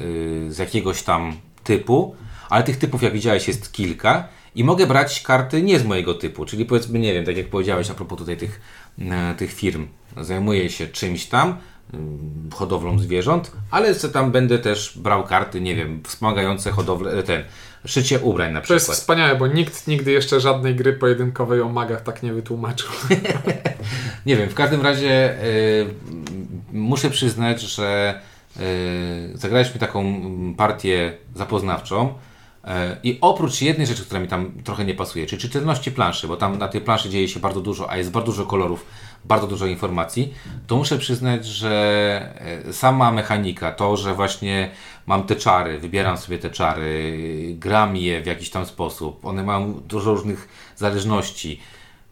z 0.49 0.59
jakiegoś 0.59 1.03
tam 1.03 1.37
typu, 1.65 2.17
ale 2.51 2.65
tych 2.65 2.77
typów, 2.77 3.03
jak 3.03 3.12
widziałeś, 3.12 3.49
jest 3.49 3.73
kilka. 3.73 4.29
I 4.58 4.64
mogę 4.64 4.87
brać 4.87 5.22
karty 5.22 5.62
nie 5.62 5.78
z 5.78 5.84
mojego 5.84 6.14
typu, 6.14 6.44
czyli 6.44 6.64
powiedzmy, 6.64 6.99
nie 6.99 7.14
wiem, 7.14 7.25
tak 7.25 7.37
jak 7.37 7.49
powiedziałeś 7.49 7.90
a 7.90 7.94
propos 7.94 8.19
tutaj 8.19 8.37
tych, 8.37 8.60
e, 8.99 9.34
tych 9.34 9.52
firm, 9.52 9.86
zajmuję 10.20 10.70
się 10.70 10.86
czymś 10.86 11.27
tam, 11.27 11.56
ym, 11.94 12.50
hodowlą 12.55 12.98
zwierząt, 12.98 13.53
ale 13.70 13.94
tam 13.94 14.32
będę 14.32 14.58
też 14.58 14.98
brał 14.98 15.24
karty, 15.24 15.60
nie 15.60 15.77
wiem, 15.77 16.03
wspomagające 16.06 16.70
hodowlę, 16.70 17.12
e, 17.12 17.22
ten, 17.22 17.44
szycie 17.84 18.20
ubrań 18.20 18.53
na 18.53 18.60
To 18.60 18.74
jest 18.74 18.86
przykład. 18.86 18.98
wspaniałe, 18.98 19.36
bo 19.36 19.46
nikt 19.46 19.86
nigdy 19.86 20.12
jeszcze 20.12 20.41
żadnej 20.41 20.74
gry 20.74 20.93
pojedynkowej 20.93 21.60
o 21.60 21.69
magach 21.69 22.03
tak 22.03 22.22
nie 22.22 22.32
wytłumaczył. 22.32 22.91
Nie 24.27 24.36
wiem, 24.36 24.48
w 24.48 24.55
każdym 24.55 24.82
razie 24.82 25.43
y, 25.44 25.86
muszę 26.72 27.10
przyznać, 27.10 27.60
że 27.60 28.20
y, 28.56 28.60
zagraliśmy 29.34 29.81
taką 29.81 30.00
mm, 30.00 30.55
partię 30.55 31.12
zapoznawczą 31.34 32.15
i 33.03 33.19
oprócz 33.20 33.60
jednej 33.60 33.86
rzeczy, 33.86 34.05
która 34.05 34.20
mi 34.20 34.29
tam 34.29 34.53
trochę 34.65 34.84
nie 34.84 34.94
pasuje, 34.94 35.27
czyli 35.27 35.43
czytelności 35.43 35.93
planszy, 35.93 36.29
bo 36.29 36.36
tam 36.36 36.58
na 36.58 36.69
tej 36.69 36.81
planszy 36.81 37.10
dzieje 37.10 37.29
się 37.29 37.41
bardzo 37.41 37.60
dużo, 37.60 37.91
a 37.91 37.96
jest 37.96 38.10
bardzo 38.10 38.32
dużo 38.32 38.46
kolorów, 38.46 38.86
bardzo 39.24 39.46
dużo 39.46 39.67
informacji, 39.67 40.34
to 40.67 40.77
muszę 40.77 40.98
przyznać, 40.98 41.46
że 41.46 42.34
y, 42.69 42.72
sama 42.72 43.12
mechanika, 43.12 43.72
to, 43.72 43.96
że 43.96 44.15
właśnie 44.15 44.70
mam 45.06 45.22
te 45.22 45.36
czary, 45.36 45.79
wybieram 45.79 46.19
sobie 46.19 46.38
te 46.38 46.50
czary, 46.50 47.17
gram 47.58 47.96
je 47.96 48.22
w 48.22 48.27
jakiś 48.27 48.50
tam 48.50 48.67
sposób, 48.67 49.24
one 49.24 49.43
mają 49.43 49.72
dużo 49.72 50.15
różnych 50.15 50.48
zależności, 50.77 51.60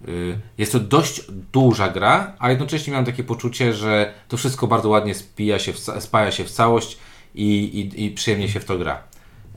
Y, 0.09 0.39
Jest 0.59 0.73
to 0.73 0.81
dość 0.81 1.21
duża 1.53 1.89
gra, 1.89 2.33
a 2.39 2.51
jednocześnie 2.51 2.91
miałem 2.91 3.07
takie 3.07 3.25
poczucie, 3.25 3.73
że 3.73 4.13
to 4.29 4.37
wszystko 4.37 4.67
bardzo 4.67 4.89
ładnie 4.89 5.15
spija 5.15 5.59
się 5.59 5.73
spaja 6.01 6.31
się 6.33 6.45
w 6.45 6.51
całość 6.51 6.99
i, 7.35 7.45
i, 7.45 8.05
i 8.05 8.11
przyjemnie 8.11 8.49
się 8.49 8.61
w 8.61 8.65
to 8.65 8.79
gra. 8.79 9.03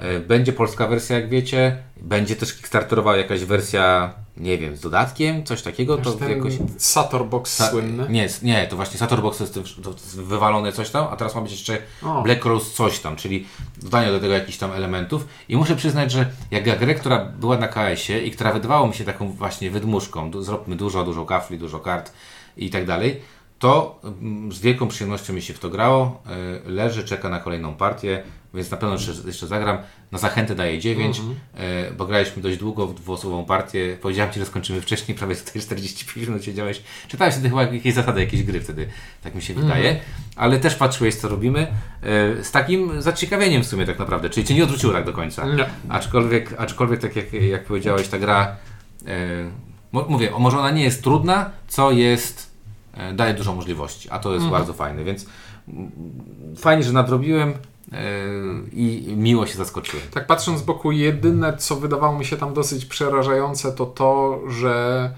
Y, 0.01 0.19
Będzie 0.19 0.53
polska 0.53 0.87
wersja, 0.87 1.15
jak 1.15 1.29
wiecie. 1.29 1.77
Będzie 2.01 2.35
też 2.35 2.53
kickstarterowa 2.53 3.17
jakaś 3.17 3.43
wersja, 3.43 4.13
nie 4.37 4.57
wiem, 4.57 4.75
z 4.75 4.79
dodatkiem, 4.79 5.43
coś 5.43 5.61
takiego. 5.61 5.97
To 5.97 6.11
ten 6.11 6.29
jakoś... 6.29 6.53
Sator 6.77 7.25
Box 7.25 7.57
Ta- 7.57 7.69
słynny. 7.69 8.05
Nie, 8.09 8.29
nie, 8.43 8.67
to 8.67 8.75
właśnie 8.75 8.99
Satorbox 8.99 9.39
jest, 9.39 9.53
to 9.53 9.91
jest 9.91 10.21
wywalone 10.21 10.71
coś 10.71 10.89
tam, 10.89 11.07
a 11.11 11.15
teraz 11.15 11.35
ma 11.35 11.41
być 11.41 11.51
jeszcze 11.51 11.77
O. 12.03 12.21
Black 12.21 12.45
Rose 12.45 12.71
coś 12.71 12.99
tam, 12.99 13.15
czyli 13.15 13.47
dodanie 13.77 14.11
do 14.11 14.19
tego 14.19 14.33
jakichś 14.33 14.57
tam 14.57 14.71
elementów. 14.71 15.27
I 15.49 15.57
muszę 15.57 15.75
przyznać, 15.75 16.11
że 16.11 16.31
jak 16.51 16.67
ja 16.67 16.75
grę, 16.75 16.95
która 16.95 17.25
była 17.25 17.57
na 17.57 17.67
KS-ie 17.67 18.23
i 18.23 18.31
która 18.31 18.53
wydawała 18.53 18.87
mi 18.87 18.93
się 18.93 19.03
taką 19.03 19.31
właśnie 19.31 19.71
wydmuszką, 19.71 20.31
zróbmy 20.43 20.75
dużo, 20.75 21.03
dużo 21.03 21.25
kafli, 21.25 21.57
dużo 21.57 21.79
kart 21.79 22.13
i 22.57 22.69
tak 22.69 22.85
dalej, 22.85 23.21
to 23.59 23.99
mm, 24.03 24.51
z 24.51 24.59
wielką 24.59 24.87
przyjemnością 24.87 25.33
mi 25.33 25.41
się 25.41 25.53
w 25.53 25.59
to 25.59 25.69
grało. 25.69 26.23
E, 26.65 26.69
leży, 26.69 27.03
czeka 27.03 27.29
na 27.29 27.39
kolejną 27.39 27.75
partię, 27.75 28.23
więc 28.53 28.71
na 28.71 28.77
pewno 28.77 28.95
jeszcze, 28.95 29.13
jeszcze 29.25 29.47
zagram. 29.47 29.77
Na 30.11 30.17
zachętę 30.17 30.55
daję 30.55 30.79
9, 30.79 31.19
Mhm. 31.19 31.39
e, 31.55 31.91
bo 31.91 32.05
graliśmy 32.05 32.41
dość 32.41 32.57
długo 32.57 32.87
w 32.87 32.93
dwuosobową 32.93 33.45
partię. 33.45 33.97
Powiedziałem 34.01 34.33
Ci, 34.33 34.39
że 34.39 34.45
skończymy 34.45 34.81
wcześniej, 34.81 35.17
prawie 35.17 35.35
tutaj 35.45 35.61
45 35.61 36.27
minut 36.27 36.43
siedziałeś. 36.43 36.81
Czytałeś 37.07 37.33
wtedy 37.33 37.49
chyba 37.49 37.63
jakieś 37.63 37.93
zasady, 37.93 38.19
jakieś 38.21 38.43
gry 38.43 38.61
wtedy, 38.61 38.87
tak 39.23 39.35
mi 39.35 39.41
się 39.41 39.53
wydaje. 39.53 39.99
Ale 40.35 40.59
też 40.59 40.75
patrzyłeś, 40.75 41.15
co 41.15 41.29
robimy. 41.29 41.67
E, 42.39 42.43
z 42.43 42.51
takim 42.51 43.01
zaciekawieniem 43.01 43.63
w 43.63 43.67
sumie 43.67 43.85
tak 43.85 43.99
naprawdę, 43.99 44.29
czyli 44.29 44.47
Cię 44.47 44.53
nie 44.53 44.63
odwróciło 44.63 44.93
tak 44.93 45.05
do 45.05 45.13
końca. 45.13 45.45
Nie. 45.45 45.65
Aczkolwiek, 45.89 46.53
aczkolwiek 46.57 46.99
tak 46.99 47.15
jak, 47.15 47.33
jak 47.33 47.65
powiedziałeś, 47.65 48.07
ta 48.07 48.19
gra, 48.19 48.55
e, 49.07 49.51
mówię, 49.91 50.31
może 50.39 50.59
ona 50.59 50.71
nie 50.71 50.83
jest 50.83 51.03
trudna, 51.03 51.49
co 51.67 51.91
jest, 51.91 52.48
daje 53.13 53.33
dużo 53.33 53.55
możliwości, 53.55 54.09
a 54.09 54.19
to 54.19 54.33
jest 54.33 54.45
bardzo 54.45 54.73
fajne, 54.73 55.03
więc 55.03 55.25
fajnie, 56.57 56.83
że 56.83 56.93
nadrobiłem 56.93 57.49
e, 57.49 57.55
i 58.73 59.13
miło 59.17 59.45
się 59.45 59.57
zaskoczyłem. 59.57 60.05
Tak 60.11 60.27
patrząc 60.27 60.59
z 60.59 60.63
boku, 60.63 60.91
jedyne 60.91 61.57
co 61.57 61.75
wydawało 61.75 62.19
mi 62.19 62.25
się 62.25 62.37
tam 62.37 62.53
dosyć 62.53 62.85
przerażające 62.85 63.71
to 63.71 63.85
to, 63.85 64.39
że 64.49 65.11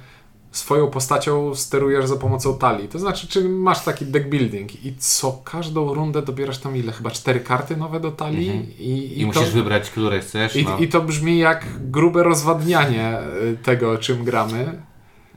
swoją 0.51 0.87
postacią 0.87 1.55
sterujesz 1.55 2.07
za 2.07 2.15
pomocą 2.15 2.57
talii. 2.57 2.87
To 2.87 2.99
znaczy, 2.99 3.27
czy 3.27 3.49
masz 3.49 3.83
taki 3.83 4.05
deck 4.05 4.27
building 4.27 4.85
i 4.85 4.95
co 4.95 5.41
każdą 5.43 5.93
rundę 5.93 6.21
dobierasz 6.21 6.57
tam 6.57 6.77
ile? 6.77 6.91
Chyba 6.91 7.11
cztery 7.11 7.39
karty 7.39 7.77
nowe 7.77 7.99
do 7.99 8.11
talii 8.11 8.47
i, 8.47 8.49
Mhm. 8.51 8.69
I, 8.79 9.19
i, 9.21 9.25
musisz 9.25 9.41
to, 9.49 9.51
wybrać, 9.51 9.89
które 9.89 10.19
chcesz. 10.19 10.55
i, 10.55 10.65
no. 10.65 10.77
i 10.77 10.87
to 10.87 11.01
brzmi 11.01 11.39
jak 11.39 11.65
grube 11.91 12.23
rozwadnianie 12.23 13.19
y, 13.53 13.57
tego, 13.63 13.97
czym 13.97 14.23
gramy. 14.23 14.81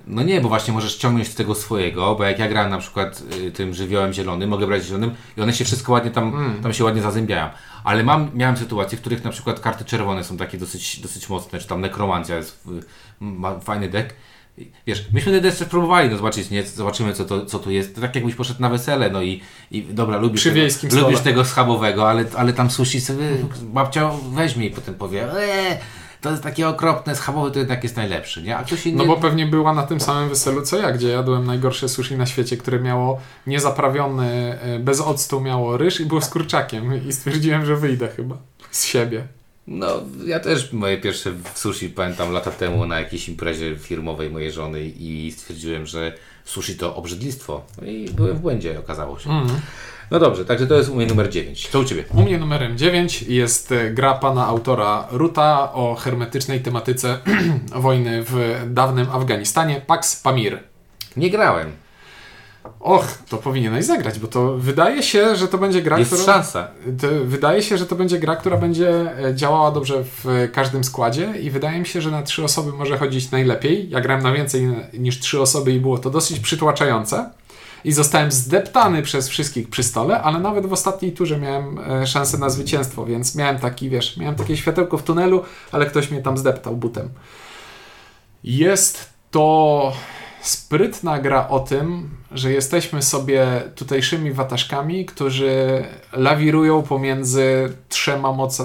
No 0.07 0.23
nie, 0.23 0.41
bo 0.41 0.49
właśnie 0.49 0.75
możesz 0.75 0.97
ciągnąć 0.97 1.29
z 1.29 1.35
tego 1.35 1.55
swojego, 1.55 2.15
bo 2.15 2.25
jak 2.25 2.39
ja 2.39 2.49
grałem 2.49 2.71
na 2.71 2.79
przykład 2.79 3.23
y, 3.47 3.51
tym 3.53 3.75
żywiołem 3.75 4.13
zielonym, 4.13 4.51
mogę 4.51 4.67
brać 4.67 4.85
zielonym 4.85 5.11
i 5.37 5.41
one 5.41 5.53
się 5.53 5.65
wszystko 5.65 5.93
ładnie 5.93 6.11
tam, 6.11 6.29
Mm. 6.35 6.63
tam 6.63 6.73
się 6.73 6.85
ładnie 6.85 7.03
zazębiają. 7.03 7.49
Ale 7.85 8.03
mam, 8.05 8.31
miałem 8.35 8.57
sytuacje, 8.57 8.99
w 8.99 9.01
których 9.01 9.25
na 9.25 9.31
przykład 9.31 9.61
karty 9.61 9.85
czerwone 9.85 10.25
są 10.25 10.37
takie 10.37 10.59
dosyć, 10.59 11.01
dosyć 11.01 11.29
mocne, 11.29 11.59
czy 11.59 11.69
tam 11.69 11.81
nekromancja 11.81 12.37
jest, 12.37 12.65
y, 12.67 12.71
ma 13.21 13.59
fajny 13.61 13.89
deck. 13.89 14.15
Wiesz, 14.87 15.09
myśmy 15.13 15.33
ten 15.33 15.43
deck 15.43 15.65
próbowali, 15.65 16.11
no 16.11 16.17
zobaczyć, 16.17 16.51
nie, 16.51 16.63
zobaczymy 16.63 17.13
co 17.13 17.25
to, 17.25 17.47
co 17.47 17.59
tu 17.59 17.71
jest. 17.71 17.95
To 17.95 18.01
tak 18.01 18.15
jakbyś 18.15 18.35
poszedł 18.35 18.61
na 18.63 18.69
wesele, 18.69 19.11
no 19.11 19.23
i, 19.23 19.41
i 19.71 19.83
dobra, 19.83 20.19
lubisz, 20.19 20.41
Przy 20.41 20.51
tego, 20.89 21.01
lubisz 21.01 21.21
tego 21.21 21.45
schabowego, 21.45 22.11
ale, 22.11 22.25
ale 22.37 22.53
tam 22.53 22.71
sushi 22.71 23.01
sobie 23.01 23.25
babcia 23.63 24.11
weźmie 24.35 24.67
i 24.67 24.71
potem 24.71 24.95
powie, 24.95 25.23
eee, 25.33 25.79
to 26.25 26.31
jest 26.31 26.43
takie 26.43 26.69
okropne, 26.69 27.17
schabowy 27.17 27.51
to 27.51 27.59
jednak 27.59 27.83
jest 27.83 27.97
najlepszy, 27.97 28.43
nie? 28.43 28.57
A 28.57 28.65
ktoś 28.65 28.87
inny... 28.87 28.99
No 28.99 29.07
bo 29.07 29.17
pewnie 29.17 29.47
była 29.47 29.75
na 29.75 29.83
tym 29.83 30.01
samym 30.01 30.29
weselu 30.29 30.63
co 30.63 30.79
ja, 30.79 30.93
gdzie 30.93 31.09
jadłem 31.09 31.47
najgorsze 31.47 31.89
sushi 31.89 32.17
na 32.17 32.27
świecie, 32.27 32.57
które 32.57 32.81
miało 32.81 33.21
niezaprawiony, 33.47 34.59
y, 34.77 34.79
bez 34.79 35.01
octu 35.01 35.41
miało 35.41 35.77
ryż 35.77 36.01
i 36.01 36.07
było 36.07 36.21
z 36.21 36.29
kurczakiem 36.29 37.09
i 37.09 37.13
stwierdziłem, 37.13 37.67
że 37.67 37.77
wyjdę 37.77 38.09
chyba 38.09 38.37
z 38.71 38.85
siebie. 38.85 39.27
No, 39.67 39.87
ja 40.27 40.41
też 40.41 40.73
moje 40.73 40.99
pierwsze 40.99 41.33
sushi 41.55 41.89
pamiętam 41.89 42.33
lata 42.33 42.51
temu 42.51 42.87
na 42.87 43.01
jakiejś 43.01 43.29
imprezie 43.29 43.77
firmowej 43.77 44.31
mojej 44.31 44.53
żony 44.53 44.85
i 44.85 45.33
stwierdziłem, 45.33 45.87
że 45.87 46.13
sushi 46.45 46.77
to 46.77 46.97
obrzydlistwo. 46.97 47.65
No 47.83 47.87
i 47.87 48.11
byłem 48.11 48.37
w 48.37 48.41
błędzie, 48.41 48.79
okazało 48.79 49.19
się. 49.19 49.31
Mhm. 49.31 49.61
No 50.15 50.21
dobrze, 50.21 50.45
także 50.45 50.67
to 50.67 50.75
jest 50.75 50.91
u 50.91 50.95
mnie 50.95 51.07
numer 51.07 51.31
9. 51.31 51.69
Co 51.69 51.81
u 51.81 51.85
Ciebie? 51.85 52.05
U 52.15 52.23
mnie 52.23 52.39
numerem 52.39 52.79
9 52.79 53.23
jest 53.23 53.73
e, 53.73 53.91
gra 53.91 54.15
pana 54.15 54.47
autora 54.47 55.09
Ruta 55.11 55.73
o 55.73 55.95
hermetycznej 55.95 56.61
tematyce 56.61 57.19
wojny 57.75 58.25
w 58.27 58.63
dawnym 58.67 59.07
Afganistanie, 59.13 59.81
Pax 59.87 60.23
Pamir. 60.23 60.59
Nie 61.17 61.31
grałem. 61.31 61.73
Och, 62.81 63.07
to 63.29 63.37
powinieneś 63.37 63.85
zagrać, 63.85 64.19
bo 64.19 64.27
to 64.29 64.57
wydaje 64.57 65.03
się, 65.03 65.37
że 65.37 65.49
to 65.49 65.59
będzie 65.59 65.83
gra, 65.83 65.99
Jest 65.99 66.15
która... 66.15 66.35
szansa. 66.35 66.69
Wydaje 67.25 67.63
się, 67.63 67.79
że 67.79 67.87
to 67.87 67.97
będzie 67.97 68.19
gra, 68.19 68.37
która 68.37 68.57
będzie 68.57 69.19
e, 69.25 69.35
działała 69.35 69.71
dobrze 69.71 70.05
w 70.05 70.49
każdym 70.53 70.85
składzie 70.85 71.33
i 71.41 71.51
wydaje 71.51 71.79
mi 71.79 71.87
się, 71.87 72.01
że 72.01 72.11
na 72.11 72.23
trzy 72.23 72.45
osoby 72.45 72.73
może 72.73 72.99
chodzić 72.99 73.31
najlepiej. 73.31 73.91
Ja 73.91 74.01
grałem 74.01 74.23
na 74.23 74.33
więcej 74.33 74.69
niż 74.93 75.21
trzy 75.21 75.41
osoby 75.41 75.73
i 75.73 75.81
było 75.81 75.99
to 75.99 76.11
dosyć 76.11 76.41
przytłaczające. 76.41 77.31
I 77.85 77.93
zostałem 77.93 78.33
zdeptany 78.33 79.03
przez 79.03 79.29
wszystkich 79.29 79.71
przy 79.71 79.83
stole, 79.83 80.23
ale 80.23 80.39
nawet 80.39 80.67
w 80.67 80.73
ostatniej 80.73 81.13
turze 81.13 81.39
miałem 81.39 81.79
e, 81.79 82.07
szansę 82.07 82.39
na 82.39 82.51
zwycięstwo, 82.51 83.07
więc 83.07 83.35
miałem 83.35 83.59
taki, 83.59 83.91
wiesz, 83.91 84.17
miałem 84.17 84.35
takie 84.35 84.57
światełko 84.57 84.99
w 84.99 85.03
tunelu, 85.03 85.43
ale 85.73 85.87
ktoś 85.87 86.11
mnie 86.11 86.23
tam 86.23 86.39
zdeptał 86.39 86.77
butem. 86.77 87.09
Jest 88.45 89.11
to 89.31 89.93
sprytna 90.41 91.19
gra 91.19 91.49
o 91.49 91.61
tym, 91.61 92.11
że 92.33 92.53
jesteśmy 92.53 93.03
sobie 93.03 93.63
tutejszymi 93.75 94.33
wataszkami, 94.33 95.07
którzy 95.07 95.85
lawirują 96.13 96.83
pomiędzy 96.83 97.73
trzema 97.89 98.33
moce, 98.33 98.65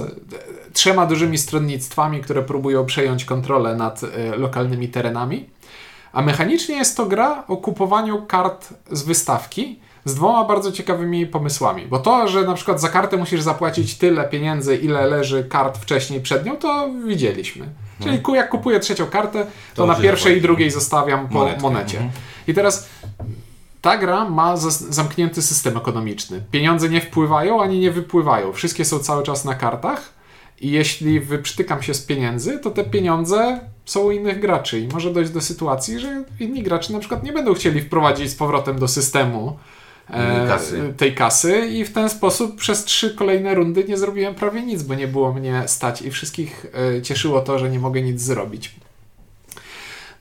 trzema 0.73 1.05
dużymi 1.05 1.37
stronnictwami, 1.37 2.21
które 2.21 2.41
próbują 2.41 2.85
przejąć 2.85 3.25
kontrolę 3.25 3.75
nad 3.75 4.01
e, 4.03 4.35
lokalnymi 4.35 4.87
terenami. 4.89 5.49
A 6.13 6.21
mechanicznie 6.21 6.75
jest 6.75 6.97
to 6.97 7.05
gra 7.05 7.43
o 7.47 7.57
kupowaniu 7.57 8.21
kart 8.21 8.69
z 8.91 9.03
wystawki 9.03 9.79
z 10.05 10.15
dwoma 10.15 10.43
bardzo 10.45 10.71
ciekawymi 10.71 11.25
pomysłami. 11.27 11.85
Bo 11.85 11.99
to, 11.99 12.27
że 12.27 12.41
na 12.41 12.53
przykład 12.53 12.81
za 12.81 12.89
kartę 12.89 13.17
musisz 13.17 13.41
zapłacić 13.41 13.97
tyle 13.97 14.23
pieniędzy, 14.23 14.75
ile 14.77 15.05
leży 15.07 15.43
kart 15.43 15.77
wcześniej 15.77 16.21
przed 16.21 16.45
nią, 16.45 16.55
to 16.57 16.89
widzieliśmy. 17.07 17.65
Czyli 18.03 18.19
ku- 18.19 18.35
jak 18.35 18.49
kupuję 18.49 18.79
trzecią 18.79 19.05
kartę, 19.05 19.45
to, 19.45 19.49
To 19.75 19.85
na 19.85 19.95
pierwszej 19.95 20.37
i 20.37 20.41
drugiej 20.41 20.71
zostawiam 20.71 21.27
po 21.27 21.33
Monetkę. 21.33 21.61
monecie. 21.61 21.97
Mhm. 21.97 22.11
I 22.47 22.53
teraz 22.53 22.89
ta 23.81 23.97
gra 23.97 24.29
ma 24.29 24.57
zamknięty 24.57 25.41
system 25.41 25.77
ekonomiczny. 25.77 26.43
Pieniądze 26.51 26.89
nie 26.89 27.01
wpływają 27.01 27.61
ani 27.61 27.79
nie 27.79 27.91
wypływają. 27.91 28.53
Wszystkie 28.53 28.85
są 28.85 28.99
cały 28.99 29.23
czas 29.23 29.45
na 29.45 29.55
kartach. 29.55 30.13
I 30.61 30.71
jeśli 30.71 31.19
wyprztykam 31.19 31.81
się 31.83 31.93
z 31.93 32.01
pieniędzy, 32.05 32.59
to 32.59 32.71
te 32.71 32.83
pieniądze 32.83 33.59
są 33.89 33.99
u 33.99 34.11
innych 34.11 34.39
graczy. 34.39 34.79
I 34.79 34.87
może 34.87 35.13
dojść 35.13 35.31
do 35.31 35.41
sytuacji, 35.41 35.99
że 35.99 36.23
inni 36.39 36.63
gracze 36.63 36.93
na 36.93 36.99
przykład 36.99 37.23
nie 37.23 37.33
będą 37.33 37.53
chcieli 37.53 37.81
wprowadzić 37.81 38.29
z 38.29 38.35
powrotem 38.35 38.79
do 38.79 38.87
systemu 38.87 39.57
e, 40.09 40.47
Kasy. 40.47 40.93
tej 40.97 41.15
kasy 41.15 41.67
i 41.67 41.85
w 41.85 41.93
ten 41.93 42.09
sposób 42.09 42.55
przez 42.55 42.83
trzy 42.83 43.15
kolejne 43.15 43.55
rundy 43.55 43.83
nie 43.83 43.97
zrobiłem 43.97 44.35
prawie 44.35 44.61
nic, 44.61 44.83
bo 44.83 44.95
nie 44.95 45.07
było 45.07 45.33
mnie 45.33 45.63
stać 45.67 46.01
i 46.01 46.11
wszystkich 46.11 46.65
e, 46.97 47.01
cieszyło 47.01 47.41
to, 47.41 47.59
że 47.59 47.69
nie 47.69 47.79
mogę 47.79 48.01
nic 48.01 48.21
zrobić. 48.21 48.75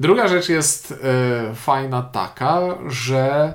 Druga 0.01 0.29
rzecz 0.29 0.49
jest 0.49 0.93
e, 0.93 1.55
fajna 1.55 2.03
taka, 2.03 2.61
że 2.87 3.55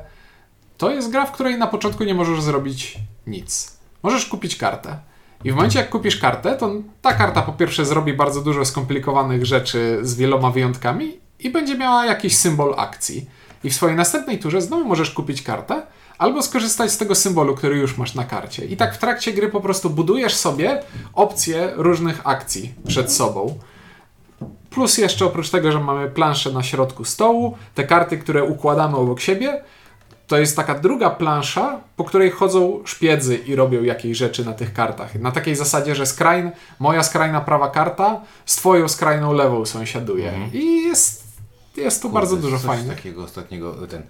to 0.77 0.91
jest 0.91 1.12
gra, 1.12 1.25
w 1.25 1.32
której 1.32 1.58
na 1.58 1.67
początku 1.67 2.03
nie 2.03 2.13
możesz 2.13 2.41
zrobić 2.41 2.98
nic. 3.27 3.77
Możesz 4.03 4.25
kupić 4.25 4.55
kartę. 4.55 4.98
I 5.43 5.51
w 5.51 5.55
momencie, 5.55 5.79
jak 5.79 5.89
kupisz 5.89 6.17
kartę, 6.17 6.57
to 6.57 6.71
ta 7.01 7.13
karta 7.13 7.41
po 7.41 7.53
pierwsze 7.53 7.85
zrobi 7.85 8.13
bardzo 8.13 8.41
dużo 8.41 8.65
skomplikowanych 8.65 9.45
rzeczy 9.45 10.00
z 10.01 10.15
wieloma 10.15 10.51
wyjątkami 10.51 11.17
i 11.39 11.50
będzie 11.50 11.77
miała 11.77 12.05
jakiś 12.05 12.38
symbol 12.38 12.73
akcji. 12.77 13.25
I 13.63 13.69
w 13.69 13.75
swojej 13.75 13.95
następnej 13.95 14.39
turze 14.39 14.62
znowu 14.62 14.85
możesz 14.85 15.12
kupić 15.12 15.41
kartę, 15.41 15.81
albo 16.17 16.41
skorzystać 16.41 16.91
z 16.91 16.97
tego 16.97 17.15
symbolu, 17.15 17.55
który 17.55 17.77
już 17.77 17.97
masz 17.97 18.15
na 18.15 18.23
karcie. 18.23 18.65
I 18.65 18.77
tak 18.77 18.95
w 18.95 18.97
trakcie 18.97 19.33
gry 19.33 19.50
po 19.50 19.62
prostu 19.62 19.89
budujesz 19.89 20.35
sobie 20.35 20.83
opcje 21.13 21.71
różnych 21.75 22.21
akcji 22.27 22.73
przed 22.88 23.12
sobą. 23.12 23.59
Plus 24.69 24.97
jeszcze 24.97 25.25
oprócz 25.25 25.50
tego, 25.50 25.71
że 25.71 25.79
mamy 25.79 26.09
planszę 26.09 26.51
na 26.51 26.63
środku 26.63 27.05
stołu, 27.05 27.57
te 27.75 27.83
karty, 27.83 28.17
które 28.17 28.43
układamy 28.43 28.97
obok 28.97 29.19
siebie, 29.19 29.63
to 30.27 30.38
jest 30.38 30.56
taka 30.56 30.80
druga 30.80 31.10
plansza, 31.10 31.80
po 31.96 32.03
której 32.03 32.32
chodzą 32.32 32.82
szpiedzy 32.86 33.36
i 33.36 33.56
robią 33.56 33.84
jakieś 33.84 34.18
rzeczy 34.18 34.46
na 34.46 34.53
tych 34.53 34.74
kartach. 34.74 35.15
Na 35.15 35.32
takiej 35.32 35.56
zasadzie, 35.56 35.96
że 35.96 36.06
skrajn, 36.06 36.51
moja 36.80 37.03
skrajna 37.03 37.42
prawa 37.42 37.70
karta 37.70 38.22
z 38.46 38.56
twoją 38.56 38.88
skrajną 38.88 39.34
lewą 39.34 39.65
sąsiaduje. 39.65 40.50
I 40.53 40.84
jest, 40.84 41.24
jest 41.77 42.01
tu 42.01 42.10
bardzo 42.10 42.36
Kurde, 42.36 42.42
dużo 42.50 42.58
coś 42.58 42.68
fajnych. 42.68 42.98
takiego 42.98 43.24
ostatniego, 43.24 43.88
ten... 43.88 44.01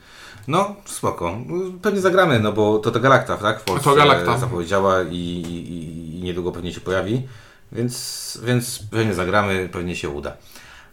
No, 0.47 0.75
spoko. 0.85 1.37
Pewnie 1.81 2.01
zagramy, 2.01 2.39
no 2.39 2.53
bo 2.53 2.79
to 2.79 2.91
to 2.91 2.99
Galacta, 2.99 3.37
tak? 3.37 3.59
W 3.59 3.63
Polsce 3.63 3.89
To 4.25 4.37
zapowiedziała 4.37 5.01
i, 5.01 5.15
i, 5.15 6.19
i 6.19 6.23
niedługo 6.23 6.51
pewnie 6.51 6.73
się 6.73 6.81
pojawi, 6.81 7.27
więc, 7.71 8.39
więc 8.43 8.79
pewnie 8.91 9.13
zagramy, 9.13 9.69
pewnie 9.71 9.95
się 9.95 10.09
uda. 10.09 10.33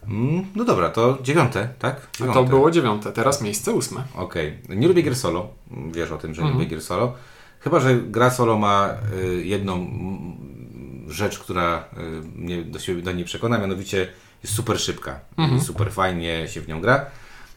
Mm, 0.08 0.44
No 0.54 0.64
dobra, 0.64 0.88
to 0.90 1.18
dziewiąte, 1.22 1.68
tak? 1.78 1.96
A 2.14 2.16
Dziewiąte. 2.18 2.40
to 2.40 2.44
było 2.46 2.70
dziewiąte, 2.70 3.12
teraz 3.12 3.42
miejsce 3.42 3.72
ósme. 3.72 4.02
Okej. 4.14 4.58
Nie 4.68 4.88
lubię 4.88 5.02
gier 5.02 5.16
solo. 5.16 5.48
Wiesz 5.92 6.10
o 6.10 6.18
tym, 6.18 6.34
że 6.34 6.42
nie 6.42 6.48
Mhm. 6.48 6.58
lubię 6.62 6.70
gier 6.76 6.82
solo. 6.84 7.14
Chyba, 7.60 7.80
że 7.80 7.96
gra 8.00 8.30
solo 8.30 8.58
ma 8.58 8.90
y, 9.22 9.44
jedną 9.44 9.74
mm, 9.74 11.10
rzecz, 11.12 11.38
która 11.38 11.84
y, 11.98 12.38
mnie 12.38 12.62
do, 12.64 12.78
siebie, 12.78 13.02
do 13.02 13.12
niej 13.12 13.24
przekona, 13.24 13.58
mianowicie 13.58 14.08
jest 14.42 14.54
super 14.54 14.78
szybka 14.80 15.20
Mhm. 15.36 15.60
super 15.60 15.92
fajnie 15.92 16.48
się 16.48 16.60
w 16.60 16.68
nią 16.68 16.80
gra. 16.80 17.06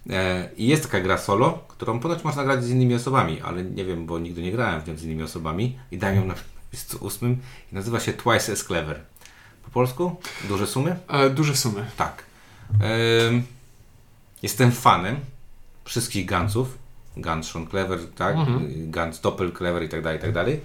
E, 0.10 0.50
I 0.58 0.68
jest 0.68 0.84
taka 0.84 1.00
gra 1.02 1.18
solo, 1.18 1.64
którą 1.68 2.00
ponoć 2.00 2.24
można 2.24 2.44
grać 2.44 2.64
z 2.64 2.70
innymi 2.70 2.96
osobami, 2.96 3.42
ale 3.42 3.64
nie 3.64 3.86
wiem, 3.86 4.06
bo 4.06 4.20
nigdy 4.20 4.42
nie 4.42 4.52
grałem 4.52 4.82
w 4.82 4.88
nią 4.88 4.98
z 4.98 5.04
innymi 5.04 5.24
osobami 5.24 5.78
i 5.92 5.98
dałem 5.98 6.16
ją 6.16 6.26
na 6.26 6.34
miejscu 6.74 6.98
ósmym 7.06 7.38
i 7.72 7.76
nazywa 7.76 8.00
się 8.00 8.14
Twice 8.14 8.52
as 8.54 8.64
Clever. 8.64 9.00
Po 9.66 9.72
polsku? 9.72 10.16
Duże 10.48 10.68
sumy? 10.68 10.96
E, 11.08 11.30
duże 11.30 11.56
sumy. 11.56 11.86
Tak. 11.98 12.24
Jestem 14.44 14.72
fanem 14.72 15.16
wszystkich 15.86 16.26
Gansów. 16.26 16.78
Ganz 17.18 17.48
schon 17.48 17.68
clever, 17.68 18.00
tak? 18.16 18.36
Mhm. 18.36 18.92
Ganz 18.92 19.22
doppel 19.22 19.52
clever 19.58 19.84
i 19.84 19.90
tak 19.90 20.02
dalej, 20.02 20.20
i 20.20 20.22
tak 20.22 20.32
dalej. 20.32 20.60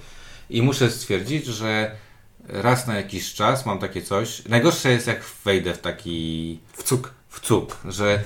I 0.50 0.62
muszę 0.62 0.90
stwierdzić, 0.90 1.46
że 1.46 1.90
raz 2.48 2.86
na 2.86 2.96
jakiś 2.96 3.34
czas 3.34 3.66
mam 3.66 3.78
takie 3.78 4.02
coś. 4.02 4.44
Najgorsze 4.44 4.90
jest 4.90 5.06
jak 5.06 5.24
wejdę 5.44 5.74
w 5.74 5.78
taki. 5.78 6.58
W 6.72 6.82
cuk. 6.82 7.14
W 7.28 7.40
cuk, 7.40 7.76
że 7.88 8.24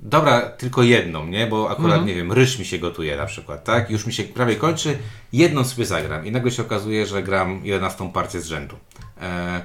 dobra, 0.00 0.40
tylko 0.40 0.82
jedną, 0.82 1.26
nie? 1.26 1.46
Bo 1.46 1.70
akurat, 1.70 1.92
mhm. 1.92 2.06
nie 2.06 2.14
wiem, 2.14 2.32
ryż 2.32 2.58
mi 2.58 2.64
się 2.64 2.78
gotuje 2.78 3.16
na 3.16 3.26
przykład, 3.26 3.64
tak? 3.64 3.90
Już 3.90 4.06
mi 4.06 4.12
się 4.12 4.24
prawie 4.24 4.56
kończy, 4.56 4.98
jedną 5.32 5.64
sobie 5.64 5.86
zagram 5.86 6.26
i 6.26 6.30
nagle 6.30 6.50
się 6.50 6.62
okazuje, 6.62 7.06
że 7.06 7.22
gram 7.22 7.60
11 7.64 8.10
partię 8.12 8.40
z 8.40 8.46
rzędu. 8.46 8.76
E 9.20 9.64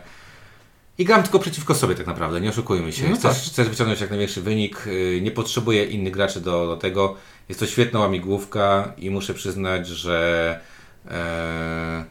i 1.00 1.06
gram 1.06 1.24
tylko 1.24 1.39
przeciwko 1.39 1.75
sobie 1.75 1.96
tak 1.96 2.08
naprawdę, 2.08 2.41
nie 2.41 2.50
oszukujmy 2.50 2.94
się. 2.94 3.10
No 3.10 3.15
chcesz, 3.15 3.44
tak. 3.44 3.51
chcesz 3.53 3.70
wyciągnąć 3.70 4.01
jak 4.01 4.10
największy 4.10 4.41
wynik, 4.41 4.88
y, 4.88 5.20
nie 5.24 5.32
potrzebuję 5.32 5.86
innych 5.86 6.13
graczy 6.13 6.41
do, 6.41 6.68
do 6.68 6.77
tego. 6.77 7.15
Jest 7.50 7.60
to 7.60 7.68
świetna 7.68 8.00
łamigłówka 8.00 8.94
i 8.98 9.10
muszę 9.10 9.34
przyznać, 9.34 9.88
że 9.88 10.60
e, 11.08 12.06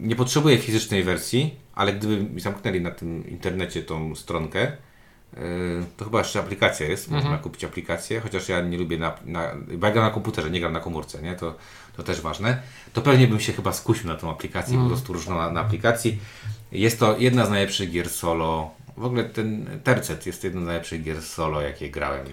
nie 0.00 0.16
potrzebuję 0.16 0.58
fizycznej 0.58 1.04
wersji, 1.04 1.54
ale 1.74 1.92
gdyby 1.92 2.16
mi 2.16 2.40
zamknęli 2.40 2.80
na 2.80 2.90
tym 2.90 3.28
internecie 3.28 3.82
tą 3.82 4.14
stronkę, 4.14 4.60
e, 4.62 4.76
to 5.96 6.04
chyba 6.04 6.18
jeszcze 6.18 6.40
aplikacja 6.40 6.88
jest, 6.88 7.04
mhm. 7.08 7.24
można 7.24 7.38
kupić 7.38 7.64
aplikację, 7.64 8.20
chociaż 8.20 8.48
ja 8.48 8.60
nie 8.60 8.78
lubię 8.78 8.98
na, 8.98 9.14
na, 9.24 9.54
bo 9.78 9.86
ja 9.86 9.92
gram 9.92 10.04
na 10.04 10.10
komputerze, 10.10 10.50
nie 10.50 10.60
gram 10.60 10.72
na 10.72 10.80
komórce, 10.80 11.22
nie? 11.22 11.34
To, 11.34 11.54
to 11.96 12.02
też 12.02 12.20
ważne. 12.20 12.62
To 12.92 13.02
pewnie 13.02 13.28
bym 13.28 13.40
się 13.40 13.52
chyba 13.52 13.72
skusił 13.72 14.06
na 14.06 14.14
tą 14.14 14.30
aplikację, 14.30 14.74
mhm. 14.74 14.88
po 14.90 14.96
prostu 14.96 15.12
różną 15.12 15.36
na, 15.36 15.50
na 15.50 15.60
aplikacji. 15.60 16.18
Jest 16.72 17.00
to 17.00 17.16
jedna 17.18 17.46
z 17.46 17.50
najlepszych 17.50 17.90
gier 17.90 18.08
solo. 18.08 18.70
W 18.96 19.04
ogóle 19.04 19.24
ten 19.24 19.80
Tercet 19.84 20.26
jest 20.26 20.44
jedną 20.44 20.62
z 20.62 20.64
najlepszych 20.64 21.02
gier 21.02 21.22
solo, 21.22 21.60
jakie 21.60 21.90
grałem 21.90 22.26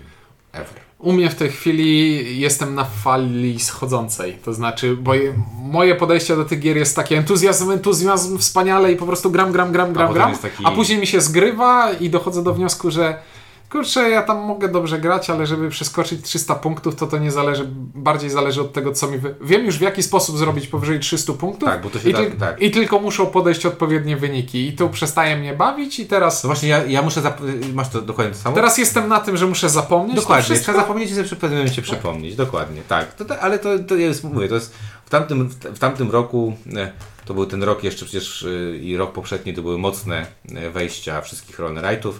ever. 0.52 0.86
U 1.00 1.12
mnie 1.14 1.30
w 1.30 1.36
tej 1.36 1.50
chwili 1.50 2.40
jestem 2.40 2.76
na 2.76 2.84
fali 2.84 3.60
schodzącej. 3.60 4.38
To 4.46 4.54
znaczy, 4.54 4.98
bo 4.98 5.12
moje 5.62 5.96
podejście 5.96 6.36
do 6.36 6.46
tych 6.46 6.60
gier 6.60 6.78
jest 6.78 6.96
takie 6.96 7.18
entuzjazm, 7.18 7.72
entuzjazm, 7.72 8.38
wspaniale 8.38 8.92
i 8.92 8.96
po 8.96 9.06
prostu 9.06 9.32
gram, 9.32 9.52
gram, 9.52 9.72
gram, 9.72 9.94
gram, 9.94 10.14
gram. 10.14 10.38
Taki... 10.38 10.66
A 10.66 10.72
później 10.72 11.00
mi 11.00 11.08
się 11.08 11.22
zgrywa 11.22 11.92
i 11.92 12.10
dochodzę 12.10 12.44
do 12.44 12.54
wniosku, 12.54 12.92
że 12.92 13.18
kurczę, 13.70 14.10
ja 14.10 14.22
tam 14.22 14.38
mogę 14.38 14.70
dobrze 14.70 15.00
grać, 15.00 15.30
ale 15.30 15.48
żeby 15.48 15.70
przeskoczyć 15.70 16.22
300 16.22 16.56
punktów, 16.56 16.96
to 16.96 17.08
to 17.08 17.18
nie 17.18 17.32
zależy, 17.32 17.66
bardziej 17.96 18.30
zależy 18.30 18.62
od 18.62 18.74
tego, 18.74 18.92
co 18.92 19.08
mi... 19.08 19.18
Wy... 19.18 19.36
Wiem 19.42 19.66
już 19.66 19.78
w 19.78 19.82
jaki 19.82 20.04
sposób 20.04 20.38
zrobić 20.38 20.68
powyżej 20.68 21.00
300 21.00 21.34
punktów 21.34 21.70
tak, 21.70 21.82
bo 21.82 21.90
to 21.90 22.00
się 22.00 22.10
i, 22.10 22.14
da, 22.14 22.20
tak. 22.40 22.62
i 22.62 22.72
tylko 22.72 23.00
muszą 23.00 23.26
podejść 23.26 23.66
odpowiednie 23.66 24.18
wyniki 24.18 24.68
i 24.68 24.74
to 24.74 24.90
przestaje 24.90 25.38
mnie 25.38 25.54
bawić 25.54 26.00
i 26.00 26.06
teraz... 26.06 26.44
No 26.44 26.48
właśnie, 26.48 26.70
ja, 26.70 26.86
ja 26.86 27.02
muszę... 27.02 27.22
Zap- 27.22 27.74
masz 27.74 27.90
to 27.90 28.02
dokładnie 28.02 28.34
to 28.34 28.40
samo? 28.40 28.56
Teraz 28.56 28.78
jestem 28.78 29.08
na 29.08 29.20
tym, 29.20 29.38
że 29.38 29.46
muszę 29.48 29.70
zapomnieć 29.70 30.16
Dokładnie, 30.16 30.60
trzeba 30.60 30.78
zapomnieć 30.78 31.12
i 31.12 31.16
sobie 31.16 31.28
pewnym 31.28 31.60
momencie 31.60 31.82
przypomnieć, 31.82 32.36
dokładnie, 32.36 32.82
tak. 32.88 33.14
To, 33.14 33.26
to, 33.26 33.40
ale 33.40 33.60
to, 33.60 33.80
to 33.80 33.96
jest, 33.96 34.24
mówię, 34.24 34.48
to 34.48 34.56
jest 34.56 34.74
w 35.06 35.10
tamtym, 35.10 35.50
w 35.50 35.80
tamtym 35.80 36.12
roku... 36.12 36.58
E, 36.76 36.92
to 37.26 37.34
był 37.34 37.46
ten 37.46 37.64
rok 37.64 37.84
jeszcze 37.84 38.06
przecież 38.06 38.44
e, 38.44 38.78
i 38.78 38.98
rok 38.98 39.14
poprzedni 39.14 39.54
to 39.54 39.62
były 39.62 39.78
mocne 39.78 40.26
e, 40.56 40.70
wejścia 40.70 41.22
wszystkich 41.22 41.60
rollnerite'ów 41.60 42.14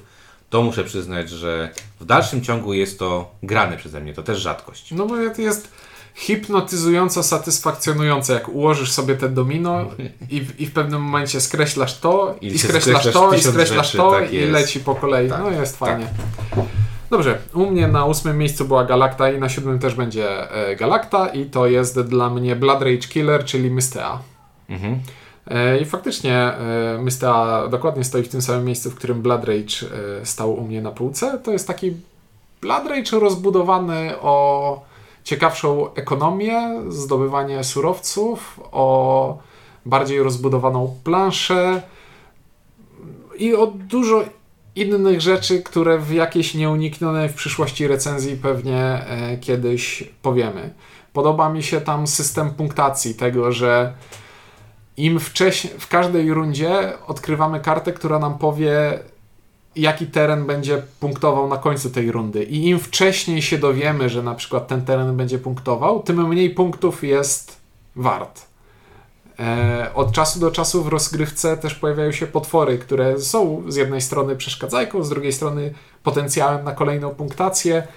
to 0.56 0.62
muszę 0.62 0.84
przyznać, 0.84 1.30
że 1.30 1.70
w 2.00 2.06
dalszym 2.06 2.42
ciągu 2.42 2.74
jest 2.74 3.00
to 3.00 3.32
grane 3.44 3.78
przeze 3.78 4.02
mnie, 4.02 4.14
to 4.14 4.24
też 4.24 4.40
rzadkość. 4.40 4.92
No 4.92 5.06
bo 5.06 5.16
to 5.36 5.42
jest 5.42 5.72
hipnotyzująco 6.14 7.24
satysfakcjonujące, 7.24 8.34
jak 8.34 8.50
ułożysz 8.50 8.92
sobie 8.92 9.16
te 9.16 9.30
domino 9.30 9.86
i 10.30 10.42
w, 10.42 10.60
i 10.60 10.66
w 10.66 10.74
pewnym 10.74 11.02
momencie 11.02 11.42
skreślasz 11.42 12.00
to, 12.00 12.36
i, 12.42 12.48
i 12.48 12.60
skreślasz 12.60 13.12
to, 13.14 13.34
i 13.34 13.42
skreślasz 13.42 13.86
rzeczy, 13.86 13.98
to 13.98 14.12
tak 14.12 14.34
i 14.34 14.40
leci 14.40 14.80
po 14.80 14.96
kolei. 14.96 15.30
Tak, 15.30 15.40
no 15.40 15.52
jest 15.52 15.80
tak. 15.80 15.90
fajnie. 15.90 16.08
Dobrze, 17.10 17.38
u 17.54 17.72
mnie 17.72 17.88
na 17.88 18.06
ósmym 18.06 18.38
miejscu 18.38 18.66
była 18.66 18.86
Galacta 18.86 19.32
i 19.32 19.40
na 19.40 19.50
siódmym 19.50 19.80
też 19.80 19.96
będzie 19.96 20.52
e, 20.52 20.76
Galacta 20.76 21.28
i 21.28 21.46
to 21.46 21.68
jest 21.68 22.00
dla 22.02 22.30
mnie 22.30 22.56
Blood 22.56 22.82
Rage 22.82 23.08
Killer, 23.08 23.46
czyli 23.46 23.72
Mystea. 23.72 24.20
Mhm. 24.70 25.00
E, 25.48 25.80
I 25.80 25.86
faktycznie 25.86 26.34
e, 26.34 26.98
Mysta 27.02 27.68
dokładnie 27.68 28.04
stoi 28.04 28.24
w 28.24 28.30
tym 28.30 28.42
samym 28.42 28.66
miejscu, 28.66 28.92
w 28.92 28.96
którym 28.96 29.22
Blood 29.22 29.44
Rage 29.44 29.88
e, 30.22 30.26
stał 30.26 30.54
u 30.54 30.62
mnie 30.62 30.82
na 30.82 30.92
półce. 30.92 31.40
To 31.44 31.52
jest 31.52 31.68
taki 31.68 31.94
Blood 32.62 32.88
Rage 32.88 33.20
rozbudowany 33.20 34.22
o 34.22 34.82
ciekawszą 35.24 35.94
ekonomię, 35.94 36.82
zdobywanie 36.90 37.64
surowców, 37.64 38.60
o 38.72 39.38
bardziej 39.86 40.24
rozbudowaną 40.24 40.96
planszę 41.04 41.82
i 43.38 43.56
o 43.56 43.68
dużo 43.68 44.24
innych 44.76 45.22
rzeczy, 45.22 45.64
które 45.64 46.00
w 46.00 46.12
jakiejś 46.12 46.54
nieuniknionej 46.54 47.30
w 47.30 47.34
przyszłości 47.34 47.88
recenzji 47.88 48.38
pewnie 48.38 49.06
kiedyś 49.42 50.04
powiemy. 50.22 50.74
Podoba 51.14 51.50
mi 51.50 51.64
się 51.64 51.82
tam 51.82 52.08
system 52.08 52.50
punktacji 52.50 53.16
tego, 53.16 53.52
że 53.52 53.94
im 54.98 55.20
wcześniej, 55.20 55.74
w 55.80 55.88
każdej 55.88 56.34
rundzie 56.34 56.94
odkrywamy 57.08 57.60
kartę, 57.60 57.94
która 57.94 58.20
nam 58.20 58.38
powie, 58.38 59.00
jaki 59.76 60.08
teren 60.08 60.46
będzie 60.46 60.82
punktował 61.00 61.48
na 61.48 61.58
końcu 61.58 61.90
tej 61.90 62.12
rundy. 62.12 62.44
I 62.44 62.70
im 62.70 62.80
wcześniej 62.80 63.42
się 63.42 63.58
dowiemy, 63.58 64.10
że 64.10 64.24
na 64.24 64.36
przykład 64.36 64.68
ten 64.68 64.86
teren 64.86 65.18
będzie 65.18 65.40
punktował, 65.40 66.04
tym 66.04 66.28
mniej 66.28 66.50
punktów 66.50 67.04
jest 67.04 67.58
wart. 67.96 68.46
E, 69.40 69.92
od 69.94 70.12
czasu 70.12 70.40
do 70.40 70.52
czasu 70.52 70.84
w 70.84 70.88
rozgrywce 70.88 71.58
też 71.58 71.76
pojawiają 71.76 72.12
się 72.12 72.28
potwory, 72.28 72.78
które 72.78 73.20
są 73.20 73.64
z 73.68 73.76
jednej 73.76 74.02
strony 74.02 74.36
przeszkadzajką, 74.36 75.04
z 75.04 75.10
drugiej 75.10 75.34
strony 75.34 75.74
potencjałem 76.04 76.64
na 76.64 76.72
kolejną 76.72 77.10
punktację. 77.10 77.88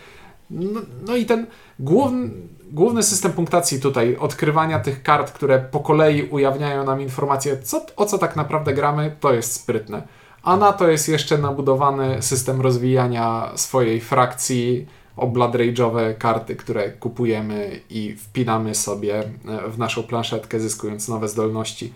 No, 0.50 0.80
no 1.06 1.16
i 1.16 1.26
ten 1.26 1.46
główny 1.78 2.30
główny 2.70 3.02
system 3.02 3.32
punktacji 3.32 3.80
tutaj, 3.80 4.16
odkrywania 4.16 4.80
tych 4.80 5.02
kart, 5.02 5.32
które 5.32 5.58
po 5.58 5.80
kolei 5.80 6.22
ujawniają 6.22 6.84
nam 6.84 7.00
informacje, 7.00 7.62
co, 7.62 7.86
o 7.96 8.06
co 8.06 8.18
tak 8.18 8.36
naprawdę 8.36 8.74
gramy, 8.74 9.16
to 9.20 9.32
jest 9.32 9.52
sprytne. 9.52 10.02
A 10.42 10.56
na 10.56 10.72
to 10.72 10.88
jest 10.88 11.08
jeszcze 11.08 11.38
nabudowany 11.38 12.22
system 12.22 12.60
rozwijania 12.60 13.52
swojej 13.56 14.00
frakcji 14.00 14.86
o 15.16 15.26
Blood 15.26 15.52
Rage'owe 15.52 16.18
karty, 16.18 16.56
które 16.56 16.90
kupujemy 16.90 17.80
i 17.90 18.16
wpinamy 18.16 18.74
sobie 18.74 19.18
e, 19.18 19.70
w 19.70 19.78
naszą 19.78 20.02
planszetkę, 20.02 20.60
zyskując 20.60 21.08
nowe 21.08 21.28
zdolności. 21.28 21.92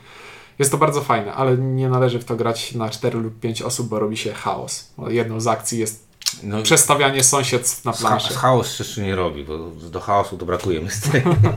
Jest 0.59 0.71
to 0.73 0.79
bardzo 0.79 1.01
fajne, 1.01 1.35
ale 1.35 1.59
nie 1.59 1.89
należy 1.89 2.19
w 2.19 2.25
to 2.25 2.37
grać 2.37 2.75
na 2.75 2.89
4 2.89 3.19
lub 3.19 3.41
5 3.41 3.63
osób, 3.63 3.89
bo 3.89 3.99
robi 3.99 4.17
się 4.17 4.33
chaos. 4.33 4.93
Jedną 5.09 5.41
z 5.41 5.47
akcji 5.47 5.79
jest 5.79 6.12
no, 6.43 6.63
przestawianie 6.63 7.25
sąsiedztw 7.25 7.85
na 7.85 7.93
planszy. 7.93 8.35
chaos 8.35 8.79
jeszcze 8.79 9.01
nie 9.01 9.17
robi, 9.17 9.45
bo 9.45 9.59
do 9.71 10.01
chaosu 10.01 10.39
to 10.39 10.47
brakuje 10.47 10.81
mi 10.81 10.89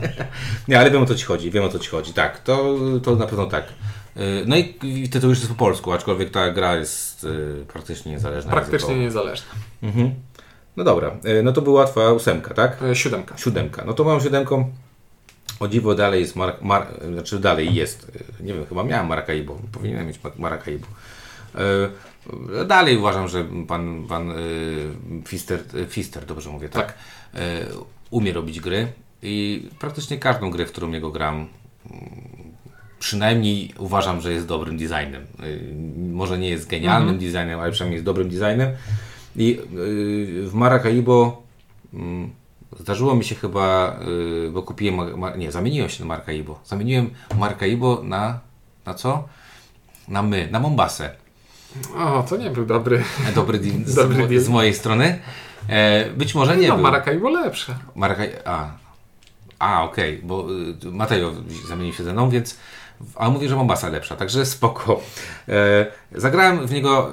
Nie, 0.68 0.80
ale 0.80 0.90
wiem 0.90 1.02
o 1.02 1.06
co 1.06 1.14
Ci 1.14 1.24
chodzi, 1.24 1.50
wiem 1.50 1.64
o 1.64 1.68
co 1.68 1.78
Ci 1.78 1.90
chodzi. 1.90 2.12
Tak, 2.12 2.38
to, 2.38 2.74
to 3.02 3.16
na 3.16 3.26
pewno 3.26 3.46
tak. 3.46 3.64
Y, 4.16 4.44
no 4.46 4.56
i, 4.56 5.08
tytuł 5.08 5.30
już 5.30 5.38
jest 5.38 5.50
po 5.50 5.58
polsku, 5.58 5.92
aczkolwiek 5.92 6.30
ta 6.30 6.50
gra 6.50 6.76
jest 6.76 7.24
y, 7.24 7.64
praktycznie 7.68 8.12
niezależna. 8.12 8.50
Praktycznie 8.50 8.98
niezależna. 8.98 9.46
Mhm. 9.82 10.14
No 10.76 10.84
dobra, 10.84 11.16
y, 11.38 11.42
no 11.42 11.52
to 11.52 11.62
była 11.62 11.84
Twoja 11.84 12.12
ósemka, 12.12 12.54
tak? 12.54 12.78
Siódemka. 12.92 13.36
Siódemka. 13.36 13.84
No 13.84 13.92
to 13.92 14.04
moją 14.04 14.20
siódemką 14.20 14.70
o 15.60 15.68
dziwo 15.68 15.94
dalej 15.94 16.20
jest 16.20 16.36
Mar, 16.36 16.56
Mar 16.60 16.86
znaczy 17.12 17.38
dalej 17.38 17.74
jest, 17.74 18.12
nie 18.40 18.54
wiem, 18.54 18.66
chyba 18.66 18.84
miałem 18.84 19.06
Maracaibo, 19.06 19.58
powinienem 19.72 20.06
mieć 20.06 20.20
Maracaibo. 20.38 20.86
Dalej 22.66 22.96
uważam, 22.96 23.28
że 23.28 23.46
pan, 23.68 24.06
pan 24.08 24.32
Fister, 25.26 25.60
Fister, 25.88 26.26
dobrze 26.26 26.50
mówię, 26.50 26.68
tak, 26.68 26.86
tak. 26.86 26.96
umie 28.10 28.32
robić 28.32 28.60
gry 28.60 28.88
i 29.22 29.68
praktycznie 29.78 30.18
każdą 30.18 30.50
grę, 30.50 30.66
w 30.66 30.72
którą 30.72 30.90
jego 30.90 31.10
gram, 31.10 31.48
przynajmniej 32.98 33.74
uważam, 33.78 34.20
że 34.20 34.32
jest 34.32 34.46
dobrym 34.46 34.76
designem. 34.76 35.26
Może 36.12 36.38
nie 36.38 36.48
jest 36.48 36.68
genialnym 36.68 37.14
mhm. 37.14 37.32
designem, 37.32 37.60
ale 37.60 37.72
przynajmniej 37.72 37.96
jest 37.96 38.04
dobrym 38.04 38.28
designem. 38.28 38.70
I 39.36 39.60
w 40.42 40.50
Maracaibo 40.54 41.42
zdarzyło 42.80 43.14
mi 43.14 43.24
się 43.24 43.34
chyba, 43.34 44.00
bo 44.52 44.62
kupiłem, 44.62 44.96
nie, 45.36 45.52
zamieniłem 45.52 45.88
się 45.88 46.00
na 46.04 46.08
Maracaibo. 46.08 46.60
Zamieniłem 46.64 47.10
Maracaibo 47.38 48.02
na, 48.04 48.40
na 48.86 48.94
co? 48.94 49.28
Na 50.08 50.22
my, 50.22 50.48
na 50.50 50.60
Mombasę. 50.60 51.25
O, 51.96 52.22
to 52.28 52.36
nie 52.36 52.50
był 52.50 52.66
dobry. 52.66 53.04
Dobry 53.34 53.58
deal 53.58 53.84
z, 53.84 53.94
dobry 54.18 54.40
z 54.40 54.48
mojej 54.48 54.74
strony. 54.74 55.18
E, 55.68 56.10
być 56.10 56.34
może 56.34 56.56
nie 56.56 56.68
no, 56.68 56.74
był. 56.74 56.82
Maracaibo 56.82 57.28
lepsze. 57.28 57.74
Maracai 57.94 58.28
a, 58.44 58.70
a 59.58 59.84
okej, 59.84 60.14
okay, 60.14 60.28
bo 60.28 60.46
y, 60.84 60.90
Mateo 60.90 61.32
zamienił 61.68 61.92
się 61.92 62.04
ze 62.04 62.12
mną, 62.12 62.30
więc 62.30 62.58
a 63.16 63.30
mówię, 63.30 63.48
że 63.48 63.56
Mombasa 63.56 63.88
lepsza, 63.88 64.16
także 64.16 64.46
spoko. 64.46 65.00
E, 65.48 65.86
zagrałem 66.12 66.66
w 66.66 66.72
niego 66.72 67.10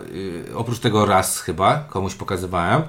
y, 0.49 0.55
oprócz 0.55 0.79
tego 0.79 1.05
raz 1.05 1.41
chyba, 1.41 1.85
komuś 1.89 2.15
pokazywałem. 2.15 2.81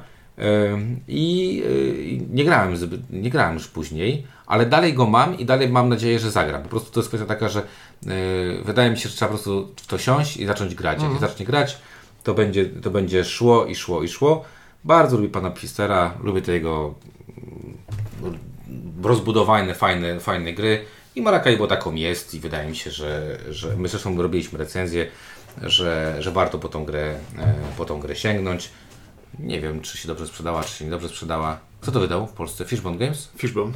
I 1.09 1.62
y, 1.66 2.27
nie 2.31 2.44
grałem, 2.44 2.77
zbyt, 2.77 3.01
nie 3.11 3.31
grałem 3.31 3.55
już 3.55 3.68
później, 3.68 4.27
ale 4.47 4.66
dalej 4.66 4.94
go 4.94 5.07
mam 5.07 5.38
i 5.38 5.44
dalej 5.44 5.68
mam 5.68 5.88
nadzieję, 5.88 6.18
że 6.18 6.31
zagram. 6.31 6.62
Po 6.62 6.68
prostu 6.68 6.90
to 6.90 7.01
jest 7.01 7.09
kwestia 7.09 7.27
taka, 7.27 7.49
że 7.49 7.61
y, 7.61 8.62
wydaje 8.64 8.90
mi 8.90 8.99
się, 8.99 9.09
że 9.09 9.16
trzeba 9.16 9.29
po 9.29 9.35
prostu 9.35 9.75
w 9.77 9.87
to 9.87 9.99
siąść 9.99 10.37
i 10.37 10.47
zacząć 10.47 10.75
grać. 10.75 11.03
Jak 11.03 11.11
mhm. 11.11 11.31
zacznie 11.31 11.47
grać, 11.47 11.79
to 12.25 12.35
będzie, 12.35 12.66
to 12.66 12.90
będzie 12.90 13.25
szło 13.25 13.66
i 13.66 13.75
szło 13.75 14.03
i 14.03 14.09
szło. 14.09 14.44
Bardzo 14.85 15.16
lubię 15.16 15.29
pana 15.29 15.51
Pistera, 15.51 16.14
lubię 16.23 16.42
te 16.42 16.53
jego 16.53 16.94
mm, 18.23 18.38
rozbudowane, 19.03 19.75
fajne, 19.75 20.20
fajne 20.20 20.53
gry. 20.53 20.85
I 21.14 21.23
Maracaibo 21.23 21.66
taką 21.66 21.94
jest 21.94 22.35
i 22.35 22.40
wydaje 22.40 22.68
mi 22.68 22.77
się, 22.77 22.90
że, 22.90 23.38
że 23.51 23.77
my 23.77 23.88
zresztą 23.88 24.23
robiliśmy 24.23 24.59
recenzję, 24.59 25.07
że, 25.62 26.16
że 26.18 26.31
warto 26.31 26.59
po 26.59 26.68
tą, 26.68 26.85
grę, 26.85 27.14
e, 27.38 27.55
po 27.77 27.85
tą 27.85 28.01
grę 28.01 28.16
sięgnąć. 28.16 28.70
Nie 29.38 29.61
wiem, 29.61 29.81
czy 29.81 29.99
się 29.99 30.09
dobrze 30.09 30.27
sprzedała, 30.27 30.64
czy 30.64 30.70
się 30.70 30.85
niedobrze 30.85 31.09
sprzedała. 31.09 31.59
Kto 31.81 31.92
to 31.92 32.01
wydał 32.01 32.27
w 32.27 32.33
Polsce? 32.33 32.64
Fishbone 32.64 32.99
Games? 32.99 33.29
Fishbone. 33.37 33.73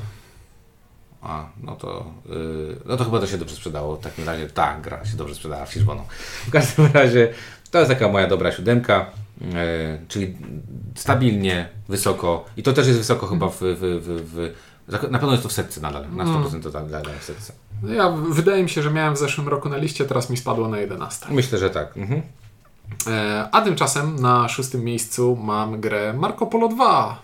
A, 1.23 1.47
no 1.63 1.77
to, 1.77 2.13
yy, 2.29 2.77
no 2.85 2.97
to 2.97 3.05
chyba 3.05 3.21
to 3.21 3.27
się 3.27 3.39
dobrze 3.39 3.57
sprzedało. 3.57 3.97
W 3.97 4.01
takim 4.01 4.27
razie 4.27 4.47
tak, 4.47 4.81
gra 4.81 5.05
się 5.05 5.17
dobrze 5.17 5.35
sprzedała 5.35 5.67
w 5.67 5.75
Fishbone'u. 5.75 6.03
W 6.47 6.51
każdym 6.51 6.93
razie 7.03 7.35
to 7.71 7.79
jest 7.79 7.91
taka 7.91 8.09
moja 8.09 8.27
dobra 8.27 8.53
siódemka, 8.53 9.11
yy, 9.41 9.49
czyli 10.09 10.37
stabilnie, 10.95 11.69
wysoko 11.89 12.45
i 12.57 12.63
to 12.63 12.73
też 12.73 12.87
jest 12.87 12.99
wysoko 12.99 13.27
chyba 13.27 13.49
w, 13.49 13.57
w, 13.57 13.81
w, 13.81 14.35
w 14.35 14.55
na 14.91 15.19
pewno 15.19 15.33
jest 15.33 15.43
to 15.43 15.49
w 15.49 15.53
setce 15.53 15.81
nadal, 15.81 16.11
na 16.11 16.25
100% 16.25 16.63
to 16.63 16.81
nadal 16.81 17.03
w 17.21 17.25
setce. 17.25 17.53
No 17.83 17.93
ja, 17.93 18.11
wydaje 18.11 18.63
mi 18.63 18.71
się, 18.71 18.83
że 18.83 18.91
miałem 18.91 19.15
w 19.15 19.19
zeszłym 19.19 19.49
roku 19.49 19.69
na 19.69 19.77
liście, 19.77 20.05
teraz 20.05 20.31
mi 20.31 20.37
spadło 20.37 20.69
na 20.69 20.79
11. 20.79 21.27
Myślę, 21.31 21.59
że 21.59 21.71
tak. 21.71 21.97
Mhm. 21.97 22.23
E, 23.07 23.49
a 23.53 23.61
tymczasem 23.61 24.17
na 24.17 24.49
szóstym 24.49 24.85
miejscu 24.85 25.37
mam 25.37 25.81
grę 25.81 26.13
Marco 26.13 26.47
Polo 26.47 26.69
2. 26.69 27.23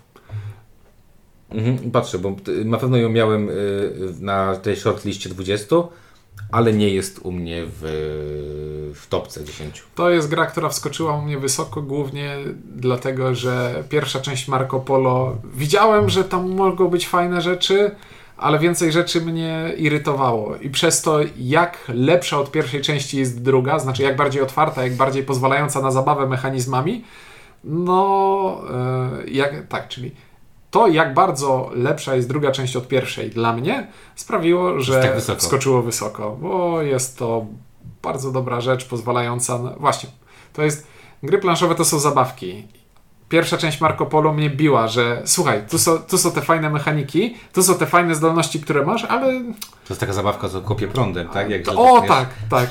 Mhm, 1.50 1.90
patrzę, 1.90 2.18
bo 2.18 2.37
na 2.64 2.79
pewno 2.79 2.96
ją 2.96 3.09
miałem 3.09 3.48
y, 3.48 4.14
na 4.20 4.57
tej 4.57 4.77
shortliście 4.77 5.29
20, 5.29 5.77
ale 6.53 6.72
nie 6.72 6.88
jest 6.88 7.18
u 7.18 7.33
mnie 7.33 7.64
w, 7.66 7.83
w 8.94 9.07
topce 9.07 9.44
10. 9.44 9.83
To 9.94 10.11
jest 10.11 10.29
gra, 10.29 10.46
która 10.46 10.68
wskoczyła 10.68 11.18
u 11.18 11.22
mnie 11.22 11.38
wysoko, 11.38 11.83
głównie 11.83 12.37
dlatego, 12.77 13.35
że 13.35 13.85
pierwsza 13.88 14.20
część 14.20 14.48
Marco 14.48 14.81
Polo 14.81 15.37
widziałem, 15.55 16.11
że 16.11 16.24
tam 16.24 16.50
mogą 16.50 16.88
być 16.88 17.09
fajne 17.09 17.40
rzeczy, 17.40 17.90
ale 18.37 18.59
więcej 18.59 18.92
rzeczy 18.92 19.20
mnie 19.20 19.73
irytowało. 19.77 20.57
I 20.57 20.70
przez 20.70 21.03
to, 21.03 21.18
jak 21.38 21.79
lepsza 21.88 22.38
od 22.38 22.51
pierwszej 22.51 22.81
części 22.81 23.18
jest 23.18 23.42
druga, 23.42 23.79
znaczy 23.79 24.03
jak 24.03 24.16
bardziej 24.16 24.42
otwarta, 24.42 24.83
jak 24.83 24.97
bardziej 24.97 25.23
pozwalająca 25.23 25.81
na 25.81 25.90
zabawę 25.90 26.27
mechanizmami, 26.27 27.05
no, 27.64 28.62
yy, 29.25 29.31
jak, 29.31 29.66
tak, 29.68 29.88
czyli 29.88 30.11
to, 30.70 30.87
jak 30.87 31.14
bardzo 31.14 31.70
lepsza 31.75 32.14
jest 32.14 32.29
druga 32.29 32.53
część 32.53 32.77
od 32.77 32.88
pierwszej 32.88 33.31
dla 33.31 33.53
mnie, 33.53 33.87
sprawiło, 34.14 34.81
że 34.81 35.03
tak 35.03 35.14
wysoko. 35.14 35.40
wskoczyło 35.40 35.83
wysoko, 35.83 36.37
bo 36.40 36.83
jest 36.83 37.18
to 37.18 37.47
bardzo 38.03 38.33
dobra 38.33 38.61
rzecz, 38.61 38.85
pozwalająca. 38.85 39.59
Na... 39.59 39.70
Właśnie, 39.70 40.11
to 40.53 40.62
jest. 40.62 40.87
Gry 41.23 41.38
planszowe 41.38 41.75
to 41.75 41.85
są 41.85 41.99
zabawki 41.99 42.68
pierwsza 43.28 43.58
część 43.58 43.80
Marco 43.80 44.06
Polo 44.06 44.32
mnie 44.32 44.50
biła, 44.50 44.88
że 44.88 45.22
słuchaj, 45.24 45.62
tu 45.70 45.78
są, 45.78 45.98
tu 45.98 46.18
są 46.18 46.32
te 46.32 46.40
fajne 46.40 46.70
mechaniki, 46.70 47.37
tu 47.52 47.62
są 47.62 47.74
te 47.74 47.87
fajne 47.87 48.14
zdolności, 48.14 48.60
które 48.60 48.87
masz, 48.87 49.04
ale... 49.04 49.32
To 49.60 49.90
jest 49.90 50.00
taka 50.00 50.12
zabawka, 50.12 50.48
co 50.48 50.60
kopie 50.60 50.88
prądem, 50.88 51.28
tak? 51.28 51.50
Jak 51.50 51.62
o, 51.76 52.02
tak, 52.08 52.28
tak. 52.50 52.68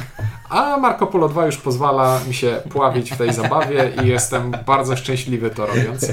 A 0.50 0.78
Marco 0.78 1.08
Polo 1.08 1.30
2 1.30 1.46
już 1.46 1.58
pozwala 1.58 2.20
mi 2.28 2.34
się 2.34 2.62
pławić 2.70 3.12
w 3.12 3.18
tej 3.18 3.34
zabawie 3.44 3.92
i 4.04 4.08
jestem 4.08 4.52
bardzo 4.66 4.96
szczęśliwy 4.96 5.50
to 5.50 5.66
robiąc. 5.66 6.08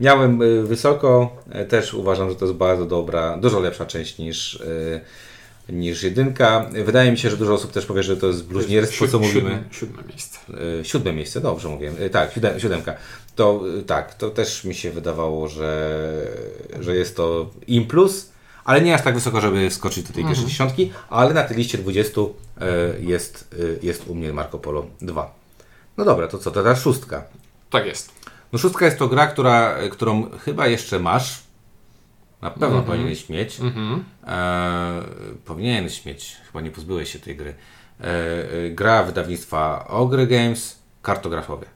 Miałem 0.00 0.42
y, 0.42 0.62
wysoko, 0.62 1.36
e, 1.50 1.64
też 1.64 1.94
uważam, 1.94 2.30
że 2.30 2.36
to 2.36 2.44
jest 2.44 2.56
bardzo 2.56 2.86
dobra, 2.86 3.36
dużo 3.36 3.60
lepsza 3.60 3.86
część 3.86 4.18
niż 4.18 4.54
y, 4.54 5.00
niż 5.68 6.02
jedynka. 6.02 6.70
Wydaje 6.84 7.10
mi 7.10 7.18
się, 7.18 7.30
że 7.30 7.36
dużo 7.36 7.54
osób 7.54 7.72
też 7.72 7.86
powie, 7.86 8.02
że 8.02 8.16
to 8.16 8.26
jest 8.26 8.44
bluźnierstwo, 8.44 9.08
co 9.08 9.18
mówimy. 9.18 9.64
Siódme 9.70 10.02
miejsce. 10.08 10.38
E, 10.80 10.84
siódme 10.84 11.12
miejsce, 11.12 11.40
dobrze 11.40 11.68
mówię. 11.68 11.92
E, 11.98 12.10
tak, 12.10 12.30
siódemka. 12.58 12.94
To 13.36 13.62
e, 13.78 13.82
tak, 13.82 14.14
to 14.14 14.30
też 14.30 14.64
mi 14.64 14.74
się 14.74 14.90
wydawało, 14.90 15.48
że, 15.48 16.00
że 16.80 16.96
jest 16.96 17.16
to 17.16 17.50
im 17.66 17.86
plus, 17.86 18.30
ale 18.64 18.80
nie 18.80 18.94
aż 18.94 19.02
tak 19.02 19.14
wysoko, 19.14 19.40
żeby 19.40 19.70
skoczyć 19.70 20.06
do 20.06 20.14
tej 20.14 20.24
pierwszej 20.24 20.44
mhm. 20.44 20.48
dziesiątki, 20.48 20.92
ale 21.10 21.34
na 21.34 21.42
tej 21.42 21.56
liście 21.56 21.78
20 21.78 22.20
jest, 23.00 23.54
jest 23.82 24.06
u 24.06 24.14
mnie 24.14 24.32
Marco 24.32 24.58
Polo 24.58 24.86
2. 25.00 25.34
No 25.96 26.04
dobra, 26.04 26.28
to 26.28 26.38
co, 26.38 26.50
to 26.50 26.62
teraz 26.62 26.82
szóstka. 26.82 27.24
Tak 27.70 27.86
jest. 27.86 28.12
No 28.52 28.58
szóstka 28.58 28.84
jest 28.84 28.98
to 28.98 29.08
gra, 29.08 29.26
która, 29.26 29.74
którą 29.90 30.30
chyba 30.30 30.66
jeszcze 30.66 30.98
masz, 30.98 31.42
na 32.42 32.50
pewno 32.50 32.68
mm 32.68 32.82
-hmm. 32.82 32.86
powinieneś 32.86 33.28
mieć. 33.28 33.60
Mm 33.60 33.72
-hmm. 33.72 34.00
e, 34.26 35.02
powinieneś 35.44 36.04
mieć, 36.04 36.36
chyba 36.46 36.60
nie 36.60 36.70
pozbyłeś 36.70 37.12
się 37.12 37.18
tej 37.18 37.36
gry. 37.36 37.54
E, 38.00 38.04
e, 38.04 38.70
gra 38.70 39.02
wydawnictwa 39.02 39.88
Ogre 39.88 40.26
Games, 40.26 40.82
kartografowie. 41.02 41.66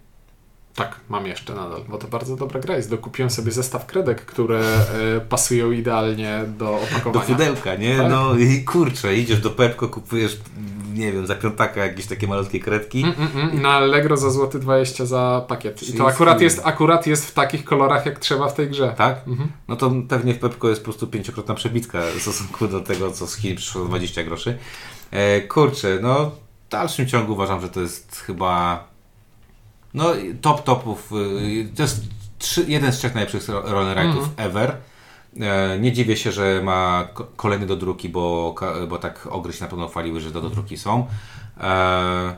Tak, 0.76 1.00
mam 1.08 1.26
jeszcze 1.26 1.54
nadal, 1.54 1.80
bo 1.88 1.98
to 1.98 2.08
bardzo 2.08 2.36
dobra 2.36 2.60
gra 2.60 2.76
jest. 2.76 2.90
Dokupiłem 2.90 3.30
sobie 3.30 3.52
zestaw 3.52 3.86
kredek, 3.86 4.24
które 4.24 4.60
e, 4.60 5.20
pasują 5.20 5.70
idealnie 5.70 6.44
do 6.58 6.74
opakowania. 6.74 7.26
Do 7.26 7.34
pudełka, 7.34 7.74
nie? 7.74 7.96
Tak? 7.96 8.10
No 8.10 8.34
i 8.34 8.64
kurczę, 8.64 9.16
idziesz 9.16 9.40
do 9.40 9.50
Pepko, 9.50 9.88
kupujesz 9.88 10.38
nie 10.96 11.12
wiem, 11.12 11.26
za 11.26 11.34
piątaka 11.34 11.84
jakieś 11.84 12.06
takie 12.06 12.26
malutkie 12.26 12.60
kredki. 12.60 13.02
Mm, 13.02 13.14
mm, 13.18 13.48
mm. 13.50 13.62
Na 13.62 13.68
Allegro 13.68 14.16
za 14.16 14.30
złoty 14.30 14.58
20 14.58 15.06
za 15.06 15.44
pakiet. 15.48 15.88
I 15.88 15.92
to 15.92 16.06
akurat 16.06 16.40
jest, 16.40 16.60
akurat 16.64 17.06
jest 17.06 17.26
w 17.26 17.34
takich 17.34 17.64
kolorach, 17.64 18.06
jak 18.06 18.18
trzeba 18.18 18.48
w 18.48 18.54
tej 18.54 18.68
grze. 18.68 18.94
Tak? 18.96 19.28
Mhm. 19.28 19.52
No 19.68 19.76
to 19.76 19.92
pewnie 20.08 20.34
w 20.34 20.38
Pepko 20.38 20.68
jest 20.68 20.80
po 20.80 20.84
prostu 20.84 21.06
pięciokrotna 21.06 21.54
przebitka 21.54 22.02
w 22.18 22.22
stosunku 22.22 22.68
do 22.68 22.80
tego, 22.80 23.10
co 23.10 23.26
z 23.26 23.36
Chin 23.36 23.56
przyszło 23.56 23.84
20 23.84 24.24
groszy. 24.24 24.58
E, 25.10 25.40
kurczę, 25.40 25.98
no 26.02 26.30
w 26.66 26.70
dalszym 26.70 27.06
ciągu 27.06 27.32
uważam, 27.32 27.60
że 27.60 27.68
to 27.68 27.80
jest 27.80 28.16
chyba 28.16 28.84
no 29.96 30.12
top 30.40 30.64
topów. 30.64 31.12
Y, 31.12 31.68
to 31.76 31.82
jest 31.82 32.00
trzy, 32.38 32.64
jeden 32.68 32.92
z 32.92 32.98
trzech 32.98 33.14
najlepszych 33.14 33.48
roller 33.48 33.98
mm. 33.98 34.18
ever. 34.36 34.76
E, 35.40 35.78
nie 35.78 35.92
dziwię 35.92 36.16
się, 36.16 36.32
że 36.32 36.62
ma 36.64 37.08
kolejny 37.36 37.66
do 37.66 37.76
druki, 37.76 38.08
bo, 38.08 38.54
bo 38.88 38.98
tak 38.98 39.26
ogry 39.30 39.52
się 39.52 39.64
na 39.64 39.70
pewno 39.70 39.88
chwaliły, 39.88 40.20
że 40.20 40.30
do 40.30 40.40
dodruki 40.40 40.76
są. 40.76 41.06
E, 41.60 42.36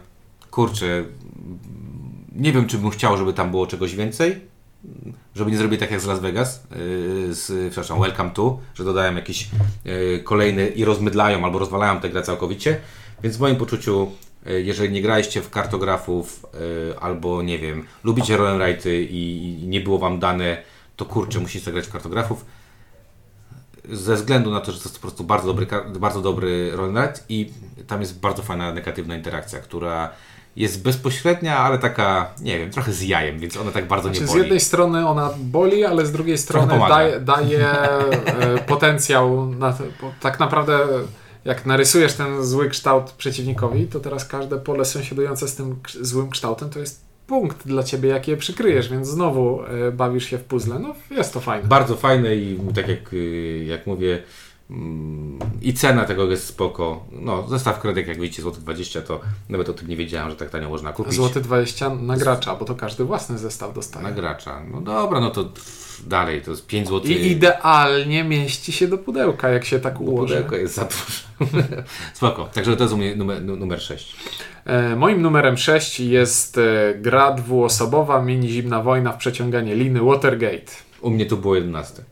kurczę, 0.50 1.04
nie 2.36 2.52
wiem, 2.52 2.66
czy 2.66 2.78
bym 2.78 2.90
chciał, 2.90 3.16
żeby 3.16 3.32
tam 3.32 3.50
było 3.50 3.66
czegoś 3.66 3.94
więcej. 3.94 4.40
Żeby 5.34 5.50
nie 5.50 5.56
zrobić 5.56 5.80
tak 5.80 5.90
jak 5.90 6.00
z 6.00 6.06
Las 6.06 6.20
Vegas, 6.20 6.56
e, 6.56 6.76
z, 7.34 7.72
przepraszam, 7.72 8.00
Welcome 8.00 8.30
to, 8.30 8.58
że 8.74 8.84
dodają 8.84 9.14
jakiś 9.14 9.48
kolejny 10.24 10.68
i 10.68 10.84
rozmydlają 10.84 11.44
albo 11.44 11.58
rozwalają 11.58 12.00
tę 12.00 12.08
grę 12.08 12.22
całkowicie. 12.22 12.80
Więc 13.22 13.36
w 13.36 13.40
moim 13.40 13.56
poczuciu, 13.56 14.10
jeżeli 14.46 14.92
nie 14.92 15.02
graliście 15.02 15.42
w 15.42 15.50
kartografów 15.50 16.46
albo 17.00 17.42
nie 17.42 17.58
wiem, 17.58 17.86
lubicie 18.04 18.36
roll 18.36 18.60
i 18.84 19.64
nie 19.66 19.80
było 19.80 19.98
wam 19.98 20.18
dane, 20.18 20.62
to 20.96 21.04
kurczę, 21.04 21.40
musicie 21.40 21.64
zagrać 21.64 21.86
w 21.86 21.92
kartografów 21.92 22.44
ze 23.90 24.14
względu 24.14 24.50
na 24.50 24.60
to, 24.60 24.72
że 24.72 24.78
to 24.78 24.84
jest 24.84 24.94
po 24.94 25.00
prostu 25.00 25.24
bardzo 25.24 25.46
dobry, 25.46 25.66
bardzo 25.98 26.20
dobry 26.20 26.76
rollnet 26.76 27.24
i 27.28 27.52
tam 27.86 28.00
jest 28.00 28.20
bardzo 28.20 28.42
fajna 28.42 28.72
negatywna 28.72 29.16
interakcja, 29.16 29.58
która 29.58 30.10
jest 30.56 30.82
bezpośrednia, 30.82 31.58
ale 31.58 31.78
taka, 31.78 32.30
nie 32.40 32.58
wiem, 32.58 32.70
trochę 32.70 32.92
z 32.92 33.02
jajem, 33.02 33.38
więc 33.38 33.56
ona 33.56 33.70
tak 33.70 33.88
bardzo 33.88 34.08
znaczy, 34.08 34.20
nie 34.20 34.26
boli. 34.26 34.40
Z 34.40 34.42
jednej 34.42 34.60
strony 34.60 35.08
ona 35.08 35.30
boli, 35.38 35.84
ale 35.84 36.06
z 36.06 36.12
drugiej 36.12 36.38
strony 36.38 36.78
daje, 36.88 37.20
daje 37.20 37.70
e, 37.70 38.58
potencjał 38.66 39.46
na 39.46 39.76
tak 40.20 40.40
naprawdę 40.40 40.78
jak 41.44 41.66
narysujesz 41.66 42.14
ten 42.14 42.44
zły 42.44 42.68
kształt 42.68 43.10
przeciwnikowi, 43.10 43.86
to 43.86 44.00
teraz 44.00 44.24
każde 44.24 44.58
pole 44.58 44.84
sąsiadujące 44.84 45.48
z 45.48 45.54
tym 45.54 45.76
złym 46.00 46.30
kształtem 46.30 46.70
to 46.70 46.78
jest 46.78 47.08
punkt 47.26 47.66
dla 47.66 47.82
ciebie, 47.82 48.08
jak 48.08 48.28
je 48.28 48.36
przykryjesz, 48.36 48.88
więc 48.88 49.08
znowu 49.08 49.62
e, 49.62 49.92
bawisz 49.92 50.24
się 50.24 50.38
w 50.38 50.44
puzzle. 50.44 50.78
No 50.78 50.94
jest 51.10 51.32
to 51.32 51.40
fajne. 51.40 51.68
Bardzo 51.68 51.96
fajne 51.96 52.36
i 52.36 52.58
tak 52.74 52.88
jak, 52.88 53.12
y, 53.12 53.64
jak 53.68 53.86
mówię, 53.86 54.22
i 55.62 55.74
cena 55.74 56.04
tego 56.04 56.30
jest 56.30 56.46
spoko. 56.46 57.04
No, 57.12 57.48
zestaw 57.48 57.80
kredek, 57.80 58.06
jak 58.06 58.20
widzicie, 58.20 58.42
złoty 58.42 58.60
20, 58.60 59.02
to 59.02 59.20
nawet 59.48 59.68
o 59.68 59.72
tym 59.72 59.88
nie 59.88 59.96
wiedziałem, 59.96 60.30
że 60.30 60.36
tak 60.36 60.50
tanio 60.50 60.68
można 60.68 60.92
kupić. 60.92 61.14
Złoty 61.14 61.40
20 61.40 61.94
na 61.94 62.16
gracza, 62.16 62.54
bo 62.54 62.64
to 62.64 62.74
każdy 62.74 63.04
własny 63.04 63.38
zestaw 63.38 63.74
dostaje. 63.74 64.04
Na 64.04 64.12
gracza. 64.12 64.62
No 64.70 64.80
dobra, 64.80 65.20
no 65.20 65.30
to 65.30 65.48
dalej, 66.06 66.42
to 66.42 66.50
jest 66.50 66.66
5 66.66 66.88
zł. 66.88 67.10
I 67.10 67.26
idealnie 67.26 68.24
mieści 68.24 68.72
się 68.72 68.88
do 68.88 68.98
pudełka, 68.98 69.48
jak 69.48 69.64
się 69.64 69.80
tak 69.80 70.00
ułoży. 70.00 70.34
Pudełko 70.34 70.56
jest 70.56 70.74
za 70.74 70.84
dużo. 70.84 71.62
spoko. 72.14 72.48
Także 72.54 72.76
to 72.76 72.84
jest 72.84 72.96
numer, 73.16 73.42
numer 73.42 73.80
6. 73.80 74.16
E, 74.64 74.96
moim 74.96 75.22
numerem 75.22 75.56
6 75.56 76.00
jest 76.00 76.58
e, 76.58 76.94
gra 76.94 77.32
dwuosobowa, 77.32 78.22
mini 78.22 78.48
zimna 78.48 78.82
wojna 78.82 79.12
w 79.12 79.16
przeciąganie 79.16 79.74
liny 79.74 80.00
Watergate. 80.00 80.72
U 81.00 81.10
mnie 81.10 81.26
to 81.26 81.36
było 81.36 81.54
11. 81.54 82.02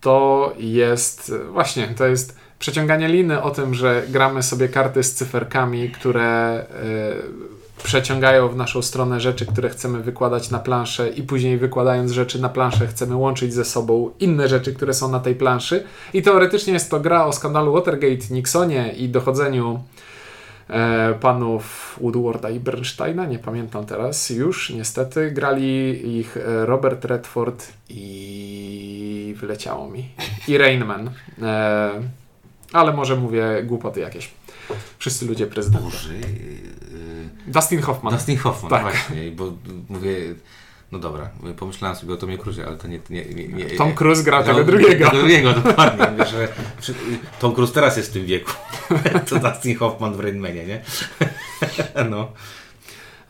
To 0.00 0.52
jest, 0.58 1.32
właśnie, 1.52 1.88
to 1.88 2.06
jest 2.06 2.36
przeciąganie 2.58 3.08
liny 3.08 3.42
o 3.42 3.50
tym, 3.50 3.74
że 3.74 4.02
gramy 4.08 4.42
sobie 4.42 4.68
karty 4.68 5.02
z 5.02 5.14
cyferkami, 5.14 5.90
które 5.90 6.60
y, 7.78 7.82
przeciągają 7.82 8.48
w 8.48 8.56
naszą 8.56 8.82
stronę 8.82 9.20
rzeczy, 9.20 9.46
które 9.46 9.68
chcemy 9.68 10.00
wykładać 10.02 10.50
na 10.50 10.58
planszę 10.58 11.08
i 11.08 11.22
później 11.22 11.58
wykładając 11.58 12.12
rzeczy 12.12 12.40
na 12.40 12.48
planszę 12.48 12.86
chcemy 12.86 13.16
łączyć 13.16 13.54
ze 13.54 13.64
sobą 13.64 14.10
inne 14.20 14.48
rzeczy, 14.48 14.74
które 14.74 14.94
są 14.94 15.08
na 15.08 15.20
tej 15.20 15.34
planszy. 15.34 15.84
I 16.14 16.22
teoretycznie 16.22 16.72
jest 16.72 16.90
to 16.90 17.00
gra 17.00 17.26
o 17.26 17.32
skandalu 17.32 17.72
Watergate, 17.72 18.26
Nixonie 18.30 18.92
i 18.92 19.08
dochodzeniu 19.08 19.80
panów 21.20 21.98
Woodwarda 22.00 22.50
i 22.50 22.60
Bernsteina, 22.60 23.26
nie 23.26 23.38
pamiętam 23.38 23.86
teraz 23.86 24.30
już, 24.30 24.70
niestety. 24.70 25.30
Grali 25.30 26.18
ich 26.18 26.36
e, 26.36 26.66
Robert 26.66 27.04
Redford 27.04 27.72
i 27.88 29.34
wyleciało 29.40 29.90
mi. 29.90 30.08
I 30.48 30.58
Rainman. 30.58 31.10
E, 31.42 31.90
ale 32.72 32.92
może 32.92 33.16
mówię 33.16 33.62
głupoty 33.64 34.00
jakieś. 34.00 34.30
Wszyscy 34.98 35.26
ludzie 35.26 35.46
prezydenta. 35.46 35.84
Boże, 35.84 36.08
Dustin 37.46 37.80
Hoffman. 37.80 38.14
Dustin 38.14 38.36
Hoffman, 38.38 38.70
Tak. 38.70 38.82
właśnie, 38.82 39.30
bo 39.30 39.52
mówię, 39.88 40.16
no 40.92 40.98
dobra, 40.98 41.30
pomyślałem 41.56 41.96
sobie 41.96 42.14
o 42.14 42.16
Tomie 42.16 42.38
Cruise, 42.38 42.66
ale 42.66 42.76
to 42.76 42.88
nie... 42.88 43.00
nie, 43.10 43.24
nie, 43.24 43.48
nie 43.48 43.64
Tom 43.64 43.94
Cruise 43.94 44.22
gra 44.22 44.42
tego 44.42 44.58
No, 44.58 44.64
drugiego. 44.64 45.04
Tego 45.04 45.10
drugiego, 45.10 45.52
dokładnie. 45.52 46.06
Mówię, 46.12 46.26
że 46.26 46.48
Tom 47.40 47.54
Cruise 47.54 47.74
teraz 47.74 47.96
jest 47.96 48.10
w 48.10 48.12
tym 48.12 48.26
wieku. 48.26 48.52
To 49.28 49.38
Dustin 49.38 49.76
Hoffman 49.76 50.14
w 50.14 50.20
Rainmanie, 50.20 50.66
nie? 50.66 50.82
No. 52.10 52.32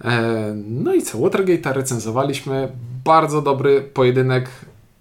E, 0.05 0.53
no 0.57 0.95
i 0.95 1.03
co? 1.03 1.19
Watergate'a 1.19 1.73
recenzowaliśmy. 1.73 2.73
Bardzo 3.05 3.43
dobry 3.43 3.83
pojedynek. 3.83 4.51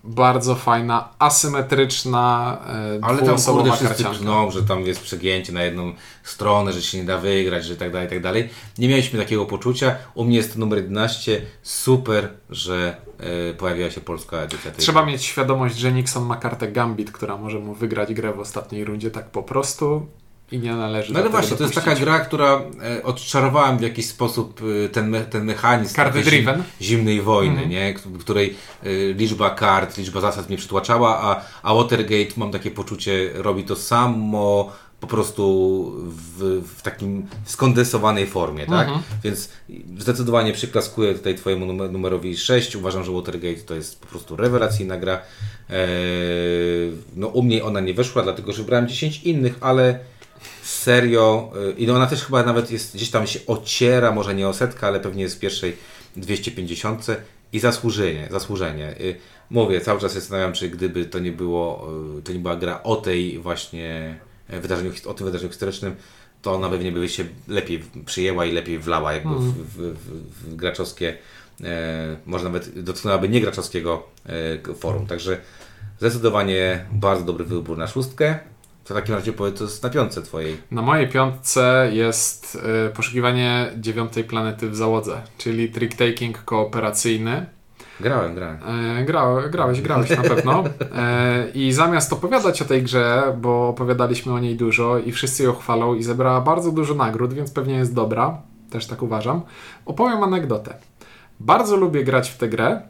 Bardzo 0.04 0.56
fajna, 0.56 1.10
asymetryczna, 1.20 2.58
e, 2.68 3.00
Ale 3.02 3.22
tam 3.22 3.38
kurde 3.42 3.72
wszyscy 3.72 4.04
karcianka. 4.04 4.26
no, 4.26 4.52
że 4.52 4.64
tam 4.64 4.82
jest 4.82 5.02
przegięcie 5.02 5.54
na 5.54 5.64
jedną 5.64 5.94
stronę, 6.24 6.74
że 6.74 6.82
się 6.82 6.98
nie 6.98 7.04
da 7.04 7.18
wygrać, 7.18 7.66
że 7.66 7.76
tak 7.76 7.92
dalej, 7.92 8.10
tak 8.10 8.22
dalej. 8.22 8.50
Nie 8.78 8.88
mieliśmy 8.88 9.20
takiego 9.20 9.46
poczucia. 9.46 9.96
U 10.14 10.24
mnie 10.26 10.38
jest 10.38 10.54
to 10.54 10.60
numer 10.60 10.78
11. 10.80 11.42
Super, 11.64 12.30
że 12.50 12.96
e, 13.50 13.54
pojawiła 13.54 13.90
się 13.92 14.02
polska 14.02 14.38
edycja 14.38 14.72
tej 14.72 14.80
Trzeba 14.80 15.04
gry. 15.04 15.12
mieć 15.12 15.24
świadomość, 15.24 15.78
że 15.78 15.92
Nixon 15.92 16.26
ma 16.26 16.36
kartę 16.36 16.72
Gambit, 16.72 17.12
która 17.12 17.38
może 17.38 17.60
mu 17.60 17.74
wygrać 17.74 18.14
grę 18.14 18.34
w 18.34 18.40
ostatniej 18.40 18.86
rundzie 18.86 19.12
tak 19.12 19.30
po 19.30 19.44
prostu 19.44 20.08
i 20.52 20.60
nie 20.60 20.76
należy 20.76 21.14
No 21.14 21.20
ale 21.20 21.30
właśnie, 21.30 21.58
to 21.58 21.64
jest 21.64 21.76
taka 21.76 21.96
gra, 21.96 22.20
która 22.20 22.62
e, 23.00 23.04
odczarowałem 23.04 23.78
w 23.78 23.82
jakiś 23.82 24.06
sposób 24.06 24.62
e, 24.86 24.90
ten, 24.90 25.10
me, 25.10 25.22
ten 25.22 25.46
mechanizm 25.46 25.96
Karty 25.96 26.22
driven. 26.22 26.64
zimnej 26.82 27.22
wojny, 27.22 27.52
Mhm. 27.52 27.70
nie? 27.70 27.94
W 28.06 28.18
której 28.20 28.56
e, 28.84 28.90
liczba 29.14 29.50
kart, 29.50 29.98
liczba 29.98 30.22
zasad 30.22 30.50
mnie 30.50 30.58
przytłaczała, 30.58 31.22
a, 31.22 31.42
a 31.64 31.74
Watergate 31.74 32.32
mam 32.38 32.52
takie 32.52 32.72
poczucie, 32.72 33.30
robi 33.34 33.64
to 33.64 33.76
samo 33.76 34.72
po 35.00 35.08
prostu 35.08 35.94
w, 36.06 36.62
w 36.78 36.82
takim 36.82 37.26
skondensowanej 37.46 38.28
formie, 38.28 38.66
tak? 38.66 38.88
Mhm. 38.88 39.02
Więc 39.24 39.50
zdecydowanie 39.98 40.54
przyklaskuję 40.54 41.14
tutaj 41.14 41.36
Twojemu 41.36 41.66
numer, 41.66 41.92
numerowi 41.92 42.38
6. 42.38 42.76
Uważam, 42.76 43.04
że 43.04 43.12
Watergate 43.12 43.62
to 43.62 43.76
jest 43.76 44.02
po 44.02 44.08
prostu 44.08 44.36
rewelacyjna 44.36 44.98
gra. 44.98 45.22
Eee, 45.70 45.78
no 47.16 47.28
u 47.28 47.44
mnie 47.44 47.64
ona 47.64 47.80
nie 47.80 47.94
weszła, 47.94 48.24
dlatego 48.24 48.52
że 48.52 48.58
wybrałem 48.58 48.88
10 48.88 49.24
innych, 49.24 49.56
ale 49.62 50.00
serio, 50.80 51.52
y, 51.70 51.72
i 51.72 51.90
ona 51.90 52.08
też 52.08 52.24
chyba 52.24 52.44
nawet 52.44 52.72
jest, 52.72 52.96
gdzieś 52.96 53.10
tam 53.10 53.28
się 53.28 53.40
ociera, 53.48 54.12
może 54.12 54.36
nie 54.36 54.48
o 54.48 54.54
setkę, 54.54 54.88
ale 54.88 55.00
pewnie 55.00 55.24
jest 55.24 55.36
w 55.36 55.40
pierwszej 55.40 55.78
250 56.16 57.06
i 57.54 57.60
zasłużenie, 57.60 58.28
zasłużenie. 58.32 58.96
Y, 59.00 59.16
Mówię, 59.50 59.82
cały 59.82 60.00
czas 60.00 60.14
się 60.14 60.20
zastanawiam, 60.20 60.54
czy 60.54 60.70
gdyby 60.70 61.06
to 61.06 61.20
nie 61.20 61.32
było, 61.32 61.90
y, 62.20 62.22
to 62.22 62.34
nie 62.34 62.40
była 62.40 62.56
gra 62.56 62.84
o 62.84 62.96
tej 62.96 63.40
właśnie 63.40 64.20
e, 64.48 64.60
wydarzeniu, 64.60 64.92
o 65.06 65.14
tym 65.14 65.26
wydarzeniu 65.26 65.52
historycznym, 65.52 65.96
to 66.42 66.54
ona 66.54 66.70
pewnie 66.70 66.92
by 66.92 67.10
się 67.10 67.26
lepiej 67.48 67.84
przyjęła 68.06 68.46
i 68.46 68.52
lepiej 68.52 68.80
wlała 68.80 69.14
jakby 69.14 69.36
w, 69.36 69.42
w, 69.42 69.78
w, 69.78 70.52
w 70.52 70.56
graczowskie, 70.56 71.18
e, 71.64 72.18
może 72.26 72.44
nawet 72.44 72.84
dotknęłaby 72.84 73.30
niegraczowskiego 73.30 74.08
e, 74.70 74.74
forum. 74.74 75.08
Także 75.08 75.38
zdecydowanie 76.00 76.86
bardzo 76.92 77.26
dobry 77.26 77.46
wybór 77.46 77.78
na 77.78 77.88
szóstkę. 77.88 78.40
To 78.90 78.96
w 78.96 78.98
takim 78.98 79.16
razie 79.16 79.34
powiedz, 79.34 79.58
to 79.58 79.64
jest 79.64 79.84
na 79.84 79.90
piątce 79.90 80.22
twojej. 80.22 80.58
Na 80.72 80.82
mojej 80.82 81.08
piątce 81.08 81.90
jest 81.94 82.58
y, 82.88 82.90
poszukiwanie 82.90 83.72
dziewiątej 83.78 84.24
planety 84.24 84.70
w 84.70 84.76
załodze, 84.76 85.22
czyli 85.38 85.72
trick-taking 85.72 86.34
kooperacyjny. 86.46 87.46
Grałem, 88.00 88.36
grałem. 88.36 88.58
E, 89.00 89.06
gra, 89.06 89.28
grałeś, 89.50 89.82
grałeś 89.82 90.10
na 90.10 90.22
pewno. 90.24 90.64
E, 90.96 91.50
I 91.54 91.72
zamiast 91.72 92.14
opowiadać 92.14 92.62
o 92.62 92.66
tej 92.66 92.84
grze, 92.84 93.38
bo 93.42 93.68
opowiadaliśmy 93.68 94.34
o 94.34 94.40
niej 94.40 94.56
dużo 94.56 94.98
i 94.98 95.12
wszyscy 95.12 95.44
ją 95.44 95.54
chwalą 95.54 95.96
i 95.96 96.04
zebrała 96.04 96.42
bardzo 96.42 96.72
dużo 96.72 96.94
nagród, 96.94 97.34
więc 97.34 97.52
pewnie 97.52 97.74
jest 97.74 97.94
dobra, 97.94 98.42
też 98.70 98.86
tak 98.86 99.02
uważam, 99.02 99.42
opowiem 99.86 100.24
anegdotę. 100.24 100.74
Bardzo 101.40 101.76
lubię 101.76 102.04
grać 102.04 102.30
w 102.30 102.38
tę 102.38 102.50
grę, 102.50 102.82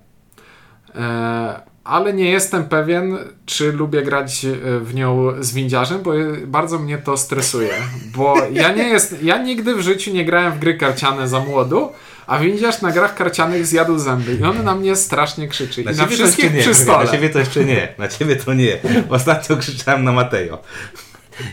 e, 0.96 1.62
ale 1.90 2.14
nie 2.14 2.30
jestem 2.30 2.66
pewien, 2.66 3.18
czy 3.46 3.72
lubię 3.72 4.02
grać 4.02 4.46
e, 4.46 4.80
w 4.80 4.96
nią 4.96 5.34
z 5.40 5.54
windziarzem, 5.54 6.02
bo 6.04 6.12
bardzo 6.46 6.80
mnie 6.80 6.98
to 6.98 7.18
stresuje. 7.18 7.74
Bo 8.16 8.36
ja 8.52 8.72
nie 8.74 8.84
jest, 8.84 9.24
ja 9.24 9.44
nigdy 9.44 9.76
w 9.76 9.82
życiu 9.82 10.12
nie 10.12 10.26
grałem 10.26 10.54
w 10.54 10.60
gry 10.60 10.78
karciane 10.78 11.28
za 11.28 11.40
młodu, 11.40 11.92
a 12.28 12.40
windziarz 12.40 12.82
na 12.82 12.92
grach 12.92 13.16
karcianych 13.16 13.66
zjadł 13.66 14.00
zęby 14.00 14.36
i 14.36 14.44
on 14.44 14.64
na 14.64 14.76
mnie 14.76 14.96
strasznie 14.96 15.48
krzyczy. 15.48 15.82
I 15.82 15.86
na, 15.86 15.92
ciebie 15.94 16.08
to 16.08 16.14
wszystkich 16.14 16.54
nie, 16.54 16.62
przy 16.62 16.76
stole. 16.76 17.06
Na 17.06 17.12
ciebie 17.12 17.30
to 17.30 17.40
jeszcze 17.40 17.66
nie, 17.66 17.94
na 17.98 18.08
ciebie 18.08 18.36
to 18.36 18.54
nie. 18.54 18.78
Ostatnio 19.10 19.58
krzyczałem 19.58 20.04
na 20.04 20.12
Mateo. 20.12 20.62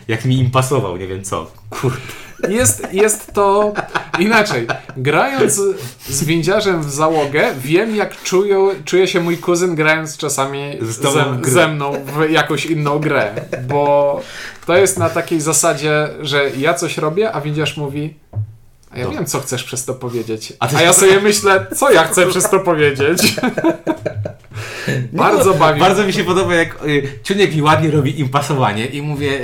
Jak 0.08 0.24
mi 0.24 0.38
im 0.38 0.50
pasował, 0.50 0.96
nie 0.96 1.06
wiem 1.06 1.24
co. 1.24 1.50
Kurde. 1.70 2.25
Jest, 2.48 2.92
jest 2.92 3.32
to 3.32 3.72
inaczej. 4.18 4.66
Grając 4.96 5.60
z 6.08 6.24
windziarzem 6.24 6.82
w 6.82 6.90
załogę, 6.90 7.44
wiem 7.58 7.96
jak 7.96 8.22
czują, 8.22 8.68
czuje 8.84 9.08
się 9.08 9.20
mój 9.20 9.38
kuzyn 9.38 9.74
grając 9.74 10.16
czasami 10.16 10.78
ze, 10.80 11.50
ze 11.50 11.68
mną 11.68 11.92
w 12.04 12.30
jakąś 12.30 12.66
inną 12.66 12.98
grę. 12.98 13.30
Bo 13.68 14.20
to 14.66 14.76
jest 14.76 14.98
na 14.98 15.10
takiej 15.10 15.40
zasadzie, 15.40 16.08
że 16.20 16.50
ja 16.58 16.74
coś 16.74 16.98
robię, 16.98 17.32
a 17.32 17.40
windziarz 17.40 17.76
mówi 17.76 18.14
a 18.90 18.98
ja 18.98 19.04
No. 19.04 19.10
wiem, 19.10 19.26
co 19.26 19.40
chcesz 19.40 19.64
przez 19.64 19.84
to 19.84 19.94
powiedzieć. 19.94 20.52
A 20.60 20.68
A, 20.76 20.82
ja 20.82 20.92
sobie 20.92 21.20
myślę, 21.30 21.66
co 21.76 21.90
ja 21.90 22.04
chcę 22.04 22.26
przez 22.26 22.50
to 22.50 22.60
powiedzieć. 22.60 23.18
Bardzo 25.12 25.54
bawi. 25.54 25.80
Bardzo 25.80 26.06
mi 26.06 26.12
się 26.12 26.24
podoba, 26.24 26.54
jak 26.54 26.84
y, 26.84 27.08
Ciuniek 27.22 27.54
mi 27.54 27.62
ładnie 27.62 27.90
robi 27.90 28.20
impasowanie 28.20 28.86
i 28.86 29.02
mówię, 29.02 29.40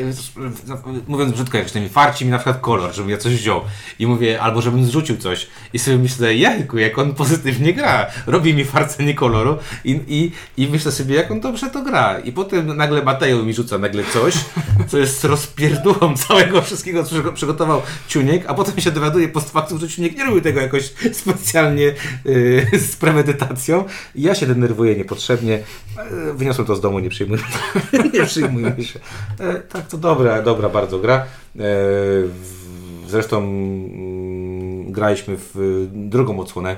mówiąc 1.09 1.33
brzydko, 1.33 1.59
jak 1.59 1.75
mi 1.75 1.89
farci 1.89 2.25
mi 2.25 2.31
na 2.31 2.39
przykład 2.39 2.61
kolor, 2.61 2.95
żebym 2.95 3.11
ja 3.11 3.17
coś 3.17 3.35
wziął. 3.35 3.61
I 3.99 4.07
mówię, 4.07 4.41
albo 4.41 4.63
żebym 4.63 4.85
zrzucił 4.85 5.17
coś. 5.17 5.47
I 5.73 5.79
sobie 5.79 5.99
myślę, 5.99 6.35
jajku, 6.37 6.79
jak 6.79 6.99
on 6.99 7.15
pozytywnie 7.15 7.73
gra, 7.75 8.07
robi 8.27 8.55
mi 8.55 8.65
farcenie 8.65 9.15
koloru 9.15 9.59
i, 9.85 10.01
i, 10.09 10.33
i 10.63 10.69
myślę 10.69 10.93
sobie, 10.93 11.15
jak 11.15 11.31
on 11.31 11.41
dobrze 11.41 11.71
to 11.71 11.83
gra. 11.83 12.19
I 12.19 12.33
potem 12.33 12.77
nagle 12.77 13.03
Mateo 13.03 13.43
mi 13.43 13.55
rzuca 13.55 13.79
nagle 13.79 14.05
coś, 14.13 14.35
co 14.89 14.99
jest 14.99 15.25
rozpierdółą 15.25 16.17
całego 16.17 16.63
wszystkiego, 16.63 17.05
co 17.05 17.17
przygo- 17.17 17.33
przygotował 17.33 17.83
Ciuniek, 18.09 18.45
a 18.47 18.55
potem 18.55 18.81
się 18.81 18.91
dowiaduje 18.91 19.29
post 19.29 19.51
factum, 19.51 19.79
że 19.79 19.89
Ciuniek 19.89 20.17
nie 20.17 20.25
robił 20.25 20.41
tego 20.41 20.61
jakoś 20.61 20.93
specjalnie 21.13 21.93
y, 22.27 22.67
z 22.91 22.97
premedytacją. 22.97 23.85
I 24.15 24.23
ja 24.23 24.35
się 24.35 24.47
denerwuję 24.47 24.97
niepotrzebnie. 25.03 25.63
E, 25.99 26.33
Wyniosłem 26.33 26.67
to 26.67 26.77
z 26.77 26.81
domu, 26.81 26.99
nie 26.99 27.11
przyjmujmy, 27.11 27.45
nie 28.15 28.27
przyjmujmy 28.27 28.85
się. 28.85 29.01
E, 29.41 29.55
tak, 29.55 29.87
to 29.87 29.99
dobra, 29.99 30.43
dobra 30.43 30.69
bardzo 30.69 30.99
gra. 30.99 31.17
E, 31.17 31.63
zresztą 33.09 33.39
mm, 33.39 34.93
graliśmy 34.93 35.37
w 35.39 35.87
drugą 35.93 36.41
odsłonę. 36.41 36.77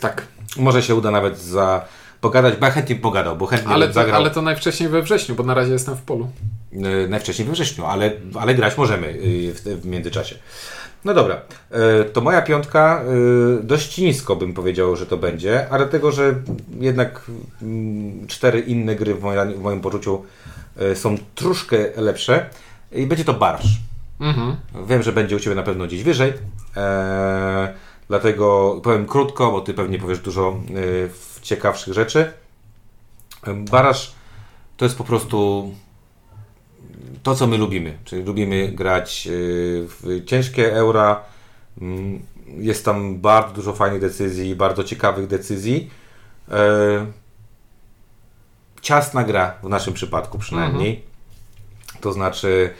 Tak, 0.00 0.26
Może 0.56 0.82
się 0.82 0.94
uda 0.94 1.10
nawet 1.10 1.38
za 1.38 1.84
pogadać, 2.20 2.56
bo 2.56 2.66
ja 2.66 2.72
chętnie 2.72 2.96
pogadał, 2.96 3.36
bo 3.36 3.46
chętnie 3.46 3.72
ale 3.72 3.92
zagrał 3.92 4.16
ale 4.20 4.30
to 4.30 4.42
najwcześniej 4.42 4.88
we 4.88 5.02
wrześniu, 5.02 5.34
bo 5.34 5.42
na 5.42 5.54
razie 5.54 5.72
jestem 5.72 5.96
w 5.96 6.02
polu. 6.02 6.28
najwcześniej 7.08 7.48
we 7.48 7.52
wrześniu, 7.52 7.84
ale, 7.84 8.12
ale 8.40 8.54
grać 8.54 8.76
możemy 8.76 9.06
y, 9.08 9.54
w, 9.54 9.82
w 9.82 9.86
międzyczasie. 9.86 10.34
No 11.04 11.14
dobra, 11.14 11.40
e, 11.70 12.04
to 12.04 12.20
moja 12.20 12.42
piątka 12.42 13.02
e, 13.02 13.62
dość 13.62 13.98
nisko 13.98 14.36
bym 14.36 14.54
powiedział, 14.54 14.96
że 14.96 15.06
to 15.06 15.16
będzie, 15.16 15.68
ale 15.70 15.78
dlatego, 15.78 16.12
że 16.12 16.34
jednak 16.80 17.30
mm, 17.62 18.26
cztery 18.26 18.60
inne 18.60 18.96
gry 18.96 19.14
w 19.14 19.22
moim, 19.22 19.54
w 19.54 19.60
moim 19.60 19.80
poczuciu 19.80 20.24
e, 20.76 20.96
są 20.96 21.16
troszkę 21.34 21.76
lepsze 21.96 22.50
i 22.92 23.06
będzie 23.06 23.24
to 23.24 23.34
Barsz. 23.34 23.78
Mhm. 24.20 24.56
Wiem, 24.86 25.02
że 25.02 25.12
będzie 25.12 25.36
u 25.36 25.40
Ciebie 25.40 25.56
na 25.56 25.62
pewno 25.62 25.86
gdzieś 25.86 26.02
wyżej, 26.02 26.32
dlatego 28.08 28.80
powiem 28.82 29.06
krótko, 29.06 29.52
bo 29.52 29.60
Ty 29.60 29.74
pewnie 29.74 29.98
powiesz 29.98 30.18
dużo 30.18 30.60
ciekawszych 31.42 31.94
rzeczy. 31.94 32.32
Barasz 33.70 34.12
to 34.76 34.84
jest 34.84 34.98
po 34.98 35.04
prostu 35.04 35.70
to, 37.22 37.34
co 37.34 37.46
my 37.46 37.58
lubimy, 37.58 37.98
czyli 38.04 38.22
lubimy 38.24 38.68
grać 38.72 39.26
e, 39.26 39.30
w 39.88 40.22
ciężkie 40.26 40.74
eura. 40.76 41.20
Mm, 41.80 42.22
Jest 42.58 42.84
tam 42.84 43.18
bardzo 43.20 43.54
dużo 43.54 43.72
fajnych 43.72 44.00
decyzji, 44.00 44.56
bardzo 44.56 44.84
ciekawych 44.84 45.26
decyzji. 45.26 45.90
E, 46.50 47.06
Ciasna 48.82 49.24
gra 49.24 49.54
w 49.62 49.68
naszym 49.68 49.94
przypadku 49.94 50.38
przynajmniej. 50.38 51.02
To 52.00 52.12
znaczy, 52.12 52.70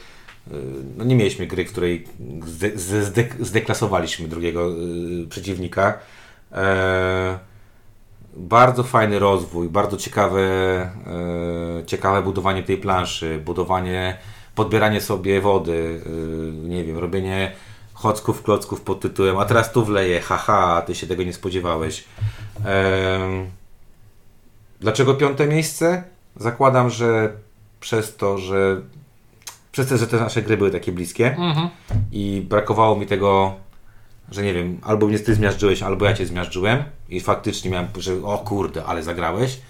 y, 0.49 0.51
no 0.97 1.05
nie 1.05 1.17
mieliśmy 1.17 1.47
gry, 1.47 1.65
w 1.65 1.73
której 1.73 2.07
zde, 2.47 2.71
zde, 2.79 3.03
zde- 3.05 3.45
zdeklasowaliśmy 3.45 4.29
drugiego 4.29 4.71
y, 4.71 5.27
przeciwnika. 5.31 5.99
E, 6.53 7.39
bardzo 8.39 8.83
fajny 8.83 9.19
rozwój, 9.19 9.69
bardzo 9.69 9.97
ciekawe, 9.97 10.41
e, 10.41 11.87
ciekawe 11.87 12.23
budowanie 12.23 12.63
tej 12.63 12.77
planszy, 12.77 13.43
budowanie, 13.45 14.19
podbieranie 14.55 15.01
sobie 15.01 15.41
wody, 15.41 16.01
y, 16.07 16.53
nie 16.69 16.85
wiem, 16.85 16.99
robienie 16.99 17.53
chocków, 17.95 18.43
klocków 18.43 18.81
pod 18.81 19.01
tytułem 19.01 19.39
a 19.39 19.45
teraz 19.45 19.73
tu 19.73 19.85
wleję, 19.85 20.21
haha, 20.21 20.83
ty 20.87 20.95
się 20.95 21.07
tego 21.07 21.23
nie 21.23 21.33
spodziewałeś. 21.33 22.05
E, 22.65 23.19
Dlaczego 24.81 25.15
piąte 25.15 25.47
miejsce? 25.47 26.03
zakładam, 26.37 26.91
że 26.91 27.33
przez 27.81 28.17
to, 28.17 28.39
że 28.39 28.81
przez 29.73 29.89
to, 29.89 29.97
że 29.97 30.07
te 30.07 30.17
nasze 30.17 30.43
gry 30.43 30.57
były 30.57 30.71
takie 30.71 30.93
bliskie 30.93 31.37
Mhm. 31.37 31.69
i 32.13 32.47
brakowało 32.49 32.97
mi 32.97 33.07
tego, 33.07 33.55
że 34.31 34.43
nie 34.43 34.55
wiem, 34.55 34.79
albo 34.83 35.07
mnie 35.07 35.19
ty 35.19 35.35
zmiażdżyłeś, 35.35 35.83
albo 35.83 36.05
ja 36.05 36.15
cię 36.15 36.27
zmiażdżyłem 36.27 36.83
i 37.09 37.21
faktycznie 37.21 37.71
miałem, 37.71 37.89
że 37.99 38.13
o 38.25 38.39
kurde, 38.39 38.85
ale 38.85 39.03
zagrałeś. 39.03 39.61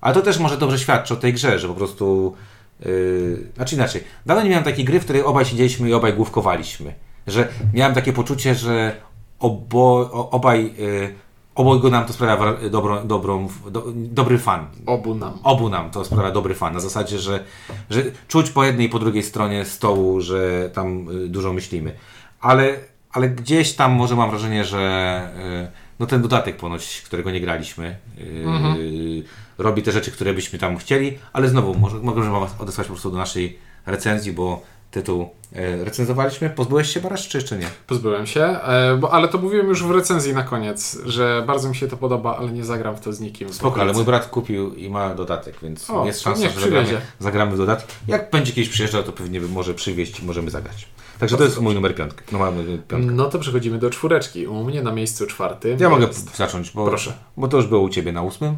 Ale 0.00 0.14
to 0.14 0.22
też 0.22 0.38
może 0.38 0.56
dobrze 0.56 0.78
świadczy 0.78 1.14
o 1.14 1.16
tej 1.16 1.32
grze, 1.32 1.58
że 1.58 1.68
po 1.68 1.74
prostu. 1.74 2.34
Yy, 2.80 3.46
znaczy 3.56 3.74
inaczej. 3.74 4.04
Dawno 4.26 4.42
nie 4.42 4.50
miałem 4.50 4.64
takiej 4.64 4.84
gry, 4.84 5.00
w 5.00 5.04
której 5.04 5.22
obaj 5.22 5.44
siedzieliśmy 5.44 5.88
i 5.88 5.94
obaj 5.94 6.14
główkowaliśmy. 6.14 6.94
Że 7.26 7.48
miałem 7.74 7.94
takie 7.94 8.12
poczucie, 8.12 8.54
że 8.54 8.96
obo, 9.38 10.10
obaj. 10.30 10.74
Yy, 10.78 11.14
obojgu 11.58 11.90
nam 11.90 12.04
to 12.04 12.12
sprawia 12.12 12.54
dobrą, 12.70 13.06
dobrą, 13.06 13.48
do, 13.70 13.84
dobry 13.94 14.38
fan. 14.38 14.66
Obu 14.86 15.14
nam. 15.14 15.38
Obu 15.42 15.68
nam 15.68 15.90
to 15.90 16.04
sprawia 16.04 16.30
dobry 16.30 16.54
fan. 16.54 16.74
Na 16.74 16.80
zasadzie, 16.80 17.18
że, 17.18 17.44
że 17.90 18.02
czuć 18.28 18.50
po 18.50 18.64
jednej 18.64 18.86
i 18.86 18.88
po 18.88 18.98
drugiej 18.98 19.22
stronie 19.22 19.64
stołu, 19.64 20.20
że 20.20 20.70
tam 20.74 21.08
y, 21.10 21.28
dużo 21.28 21.52
myślimy. 21.52 21.94
Ale, 22.40 22.76
ale 23.12 23.28
gdzieś 23.28 23.72
tam 23.72 23.92
może 23.92 24.16
mam 24.16 24.30
wrażenie, 24.30 24.64
że 24.64 25.30
y, 25.66 25.88
no 25.98 26.06
ten 26.06 26.22
dodatek 26.22 26.56
ponoć, 26.56 27.02
którego 27.06 27.30
nie 27.30 27.40
graliśmy, 27.40 27.96
y, 28.18 29.24
robi 29.58 29.82
te 29.82 29.92
rzeczy, 29.92 30.10
które 30.10 30.34
byśmy 30.34 30.58
tam 30.58 30.76
chcieli, 30.76 31.18
ale 31.32 31.48
znowu 31.48 31.74
może, 31.74 31.96
możemy 31.98 32.40
Was 32.40 32.54
odesłać 32.58 32.86
po 32.86 32.92
prostu 32.92 33.10
do 33.10 33.16
naszej 33.16 33.58
recenzji, 33.86 34.32
bo 34.32 34.62
tytuł 34.90 35.30
y, 35.56 35.84
recenzowaliśmy. 35.84 36.50
Pozbyłeś 36.50 36.88
się 36.94 37.00
Barasz, 37.00 37.28
czy 37.28 37.38
jeszcze 37.38 37.58
nie? 37.58 37.66
Pozbyłem 37.86 38.26
się, 38.26 38.42
e, 38.42 38.96
bo, 38.96 39.12
ale 39.12 39.28
to 39.28 39.38
mówiłem 39.38 39.68
już 39.68 39.82
w 39.82 39.90
recenzji 39.90 40.34
na 40.34 40.42
koniec, 40.42 40.98
że 41.06 41.44
bardzo 41.46 41.68
mi 41.68 41.76
się 41.76 41.88
to 41.88 41.96
podoba, 41.96 42.36
ale 42.36 42.52
nie 42.52 42.64
zagram 42.64 42.96
w 42.96 43.00
to 43.00 43.12
z 43.12 43.20
nikim. 43.20 43.52
Spoko, 43.52 43.80
ale 43.80 43.92
mój 43.92 44.04
brat 44.04 44.26
kupił 44.26 44.74
i 44.74 44.90
ma 44.90 45.14
dodatek, 45.14 45.54
więc 45.62 45.90
O, 45.90 46.06
jest 46.06 46.22
szansa, 46.22 46.48
że 46.48 46.60
zagramy, 46.60 47.00
zagramy 47.18 47.52
w 47.52 47.58
dodatek. 47.58 47.86
Jak 48.08 48.30
będzie 48.30 48.52
kiedyś 48.52 48.68
przyjeżdżał, 48.68 49.02
to 49.02 49.12
pewnie 49.12 49.40
może 49.40 49.74
przywieźć 49.74 50.20
i 50.20 50.24
możemy 50.24 50.50
zagrać. 50.50 50.86
Także 51.18 51.36
to 51.36 51.44
jest 51.44 51.60
mój 51.60 51.74
numer 51.74 51.94
piątki. 51.94 52.22
No, 52.32 52.38
mamy 52.38 52.64
piątkę. 52.64 53.12
No 53.12 53.28
to 53.28 53.38
przechodzimy 53.38 53.78
do 53.78 53.90
czwóreczki. 53.90 54.46
U 54.46 54.64
mnie 54.64 54.82
na 54.82 54.92
miejscu 54.92 55.26
czwartym. 55.26 55.78
Ja 55.80 55.88
mogę 55.88 56.06
jest- 56.06 56.36
zacząć, 56.36 56.70
bo, 56.70 56.86
Proszę. 56.86 57.12
bo 57.36 57.48
to 57.48 57.56
już 57.56 57.66
było 57.66 57.80
u 57.82 57.88
Ciebie 57.88 58.12
na 58.12 58.22
ósmym. 58.22 58.56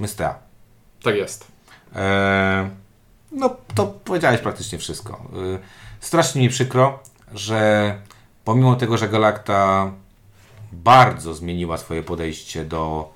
Mystea. 0.00 0.34
Tak 1.02 1.14
jest. 1.14 1.46
Eee, 1.96 2.68
no 3.32 3.56
to 3.74 3.86
powiedziałeś 3.86 4.40
praktycznie 4.40 4.78
wszystko. 4.78 5.12
Eee, 5.36 5.58
strasznie 6.00 6.42
mi 6.42 6.48
przykro, 6.48 6.98
że 7.34 7.94
pomimo 8.44 8.76
tego, 8.76 8.96
że 8.98 9.08
Galacta 9.08 9.92
bardzo 10.72 11.34
zmieniła 11.34 11.76
swoje 11.78 12.02
podejście 12.02 12.64
do 12.64 13.12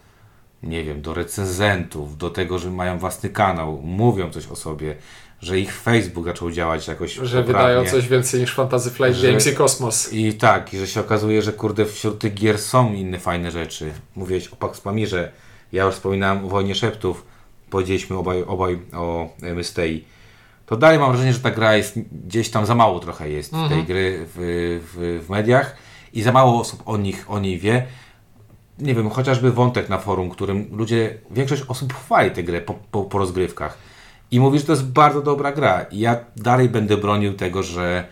nie 0.62 0.84
wiem, 0.84 1.02
do 1.02 1.14
recenzentów, 1.14 2.16
do 2.18 2.30
tego, 2.30 2.58
że 2.58 2.70
mają 2.70 2.98
własny 2.98 3.28
kanał, 3.30 3.80
mówią 3.84 4.30
coś 4.30 4.46
o 4.48 4.56
sobie, 4.56 4.96
że 5.42 5.58
ich 5.60 5.74
Facebook 5.80 6.24
zaczął 6.26 6.50
działać 6.50 6.88
jakoś 6.88 7.14
Że 7.14 7.20
poprawnie. 7.20 7.44
wydają 7.46 7.84
coś 7.90 8.08
więcej 8.08 8.40
niż 8.40 8.54
Fantasy 8.54 8.90
Flight 8.90 9.16
Że- 9.16 9.26
Games 9.28 9.46
i 9.46 9.54
Kosmos. 9.54 10.12
I 10.12 10.34
tak, 10.34 10.74
i 10.74 10.78
że 10.78 10.86
się 10.86 11.00
okazuje, 11.00 11.42
że 11.42 11.52
kurde 11.52 11.86
wśród 11.86 12.18
tych 12.18 12.34
gier 12.34 12.58
są 12.58 12.92
inne 12.92 13.18
fajne 13.18 13.50
rzeczy. 13.50 13.92
Mówiłeś 14.16 14.48
o 14.48 14.56
Pax 14.56 14.80
Pamirze, 14.80 15.32
ja 15.72 15.84
już 15.84 15.94
wspominałem 15.94 16.44
o 16.44 16.48
Wojnie 16.48 16.74
Szeptów, 16.74 17.26
powiedzieliśmy 17.70 18.16
obaj, 18.16 18.42
obaj 18.42 18.78
o 18.92 19.28
Mystei. 19.54 20.04
To 20.66 20.76
dalej 20.76 20.98
mam 20.98 21.10
wrażenie, 21.10 21.32
że 21.32 21.40
ta 21.40 21.50
gra 21.50 21.76
jest 21.76 21.98
gdzieś 22.26 22.50
tam 22.50 22.66
za 22.66 22.74
mało 22.74 23.00
trochę 23.00 23.30
jest 23.30 23.52
tej 23.68 23.84
gry 23.84 24.26
w, 24.34 24.80
w, 24.94 25.24
w 25.26 25.30
mediach 25.30 25.76
i 26.12 26.22
za 26.22 26.32
mało 26.32 26.60
osób 26.60 26.82
o, 26.86 26.96
nich, 26.96 27.24
o 27.30 27.38
niej 27.38 27.58
wie. 27.58 27.86
Nie 28.78 28.94
wiem, 28.94 29.10
chociażby 29.10 29.52
wątek 29.52 29.88
na 29.88 29.98
forum, 29.98 30.30
którym 30.30 30.68
ludzie, 30.72 31.18
większość 31.30 31.62
osób 31.68 31.94
chwali 31.94 32.30
tę 32.30 32.42
grę 32.42 32.60
po, 32.60 32.74
po, 32.90 33.02
po 33.04 33.18
rozgrywkach 33.18 33.78
i 34.32 34.40
mówi, 34.40 34.58
że 34.58 34.64
to 34.64 34.72
jest 34.72 34.84
bardzo 34.86 35.22
dobra 35.22 35.52
gra. 35.52 35.86
I 35.90 35.98
ja 35.98 36.16
dalej 36.36 36.68
będę 36.68 36.96
bronił 36.96 37.34
tego, 37.34 37.62
że 37.62 38.04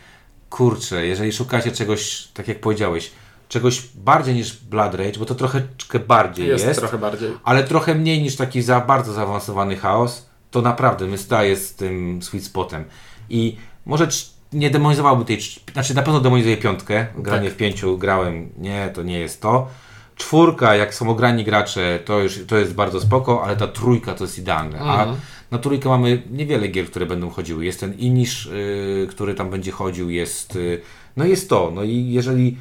kurczę, 0.50 1.06
jeżeli 1.06 1.32
szukacie 1.32 1.72
czegoś, 1.72 2.28
tak 2.34 2.48
jak 2.48 2.60
powiedziałeś, 2.60 3.10
czegoś 3.48 3.82
bardziej 3.94 4.34
niż 4.34 4.56
Blood 4.56 4.94
Rage, 4.94 5.18
bo 5.18 5.24
to 5.24 5.34
troszeczkę 5.34 5.98
bardziej 5.98 6.48
Jest, 6.48 6.66
jest, 6.66 6.80
trochę 6.80 6.98
bardziej. 6.98 7.30
ale 7.44 7.64
trochę 7.64 7.94
mniej 7.94 8.22
niż 8.22 8.36
taki 8.36 8.62
za 8.62 8.80
bardzo 8.80 9.12
zaawansowany 9.12 9.76
chaos, 9.76 10.26
to 10.50 10.62
naprawdę 10.62 11.06
Mysta 11.06 11.44
jest 11.44 11.78
tym 11.78 12.22
sweet 12.22 12.44
spotem. 12.44 12.84
I 13.30 13.56
może 13.86 14.08
nie 14.52 14.70
demonizowałbym 14.70 15.24
tej, 15.26 15.38
cz- 15.38 15.72
znaczy 15.72 15.94
na 15.94 16.02
pewno 16.02 16.20
demonizuję 16.20 16.56
piątkę, 16.56 17.06
granie 17.18 17.44
Tak. 17.48 17.54
w 17.54 17.56
pięciu 17.58 17.98
grałem, 17.98 18.48
nie, 18.58 18.90
to 18.94 19.02
nie 19.02 19.18
jest 19.18 19.42
to. 19.42 19.68
Czwórka, 20.16 20.74
jak 20.76 20.94
są 20.94 21.08
ograni 21.10 21.44
gracze, 21.44 21.98
to 22.04 22.18
już 22.18 22.38
to 22.46 22.58
jest 22.58 22.74
bardzo 22.74 23.00
spoko, 23.00 23.44
ale 23.44 23.56
ta 23.56 23.66
trójka 23.68 24.14
to 24.14 24.24
jest 24.24 24.38
idealne. 24.38 24.78
A 24.80 25.00
Mhm. 25.00 25.16
Na 25.50 25.58
trójkę 25.58 25.88
mamy 25.88 26.22
niewiele 26.30 26.68
gier, 26.68 26.86
które 26.86 27.06
będą 27.06 27.30
chodziły. 27.30 27.64
Jest 27.64 27.80
ten 27.80 27.94
Inish, 27.98 28.46
y, 28.46 29.06
który 29.10 29.34
tam 29.34 29.50
będzie 29.50 29.70
chodził, 29.70 30.10
jest, 30.10 30.56
y, 30.56 30.80
no 31.16 31.24
jest 31.24 31.48
to. 31.48 31.72
No 31.74 31.82
i 31.82 32.10
jeżeli 32.10 32.56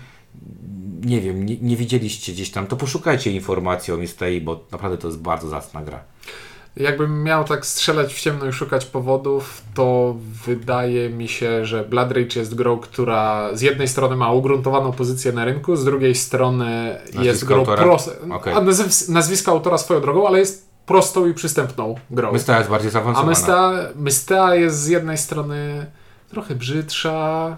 nie 1.05 1.21
wiem, 1.21 1.45
nie, 1.45 1.57
nie 1.57 1.75
widzieliście 1.75 2.33
gdzieś 2.33 2.51
tam, 2.51 2.67
to 2.67 2.75
poszukajcie 2.75 3.31
informacji 3.31 3.93
o 3.93 3.97
Mistei, 3.97 4.41
bo 4.41 4.65
naprawdę 4.71 4.97
to 4.97 5.07
jest 5.07 5.19
bardzo 5.19 5.49
zacna 5.49 5.81
gra. 5.81 6.03
Jakbym 6.75 7.23
miał 7.23 7.43
tak 7.43 7.65
strzelać 7.65 8.13
w 8.13 8.21
ciemno 8.21 8.45
i 8.45 8.53
szukać 8.53 8.85
powodów, 8.85 9.63
to 9.73 10.15
wydaje 10.45 11.09
mi 11.09 11.27
się, 11.27 11.65
że 11.65 11.83
Blood 11.83 12.11
Rage 12.11 12.39
jest 12.39 12.55
grą, 12.55 12.77
która 12.77 13.49
z 13.53 13.61
jednej 13.61 13.87
strony 13.87 14.15
ma 14.15 14.31
ugruntowaną 14.31 14.91
pozycję 14.91 15.31
na 15.31 15.45
rynku, 15.45 15.75
z 15.75 15.85
drugiej 15.85 16.15
strony 16.15 16.97
jest 17.21 17.45
grą 17.45 17.57
autora? 17.57 17.97
Okej. 18.31 18.53
A 18.53 18.61
nazw- 18.61 19.09
nazwisko 19.09 19.51
autora 19.51 19.77
swoją 19.77 20.01
drogą, 20.01 20.27
ale 20.27 20.39
jest 20.39 20.68
prostą 20.89 21.27
i 21.27 21.33
przystępną 21.33 21.95
grą. 22.11 22.31
Mystea 22.31 22.57
jest 22.57 22.69
bardziej 22.69 22.89
A 22.89 22.91
zaawansowana. 22.91 23.29
Mystea, 23.29 23.71
Mystea 23.95 24.55
jest 24.55 24.79
z 24.81 24.87
jednej 24.87 25.17
strony 25.17 25.85
trochę 26.29 26.55
brzydsza, 26.55 27.57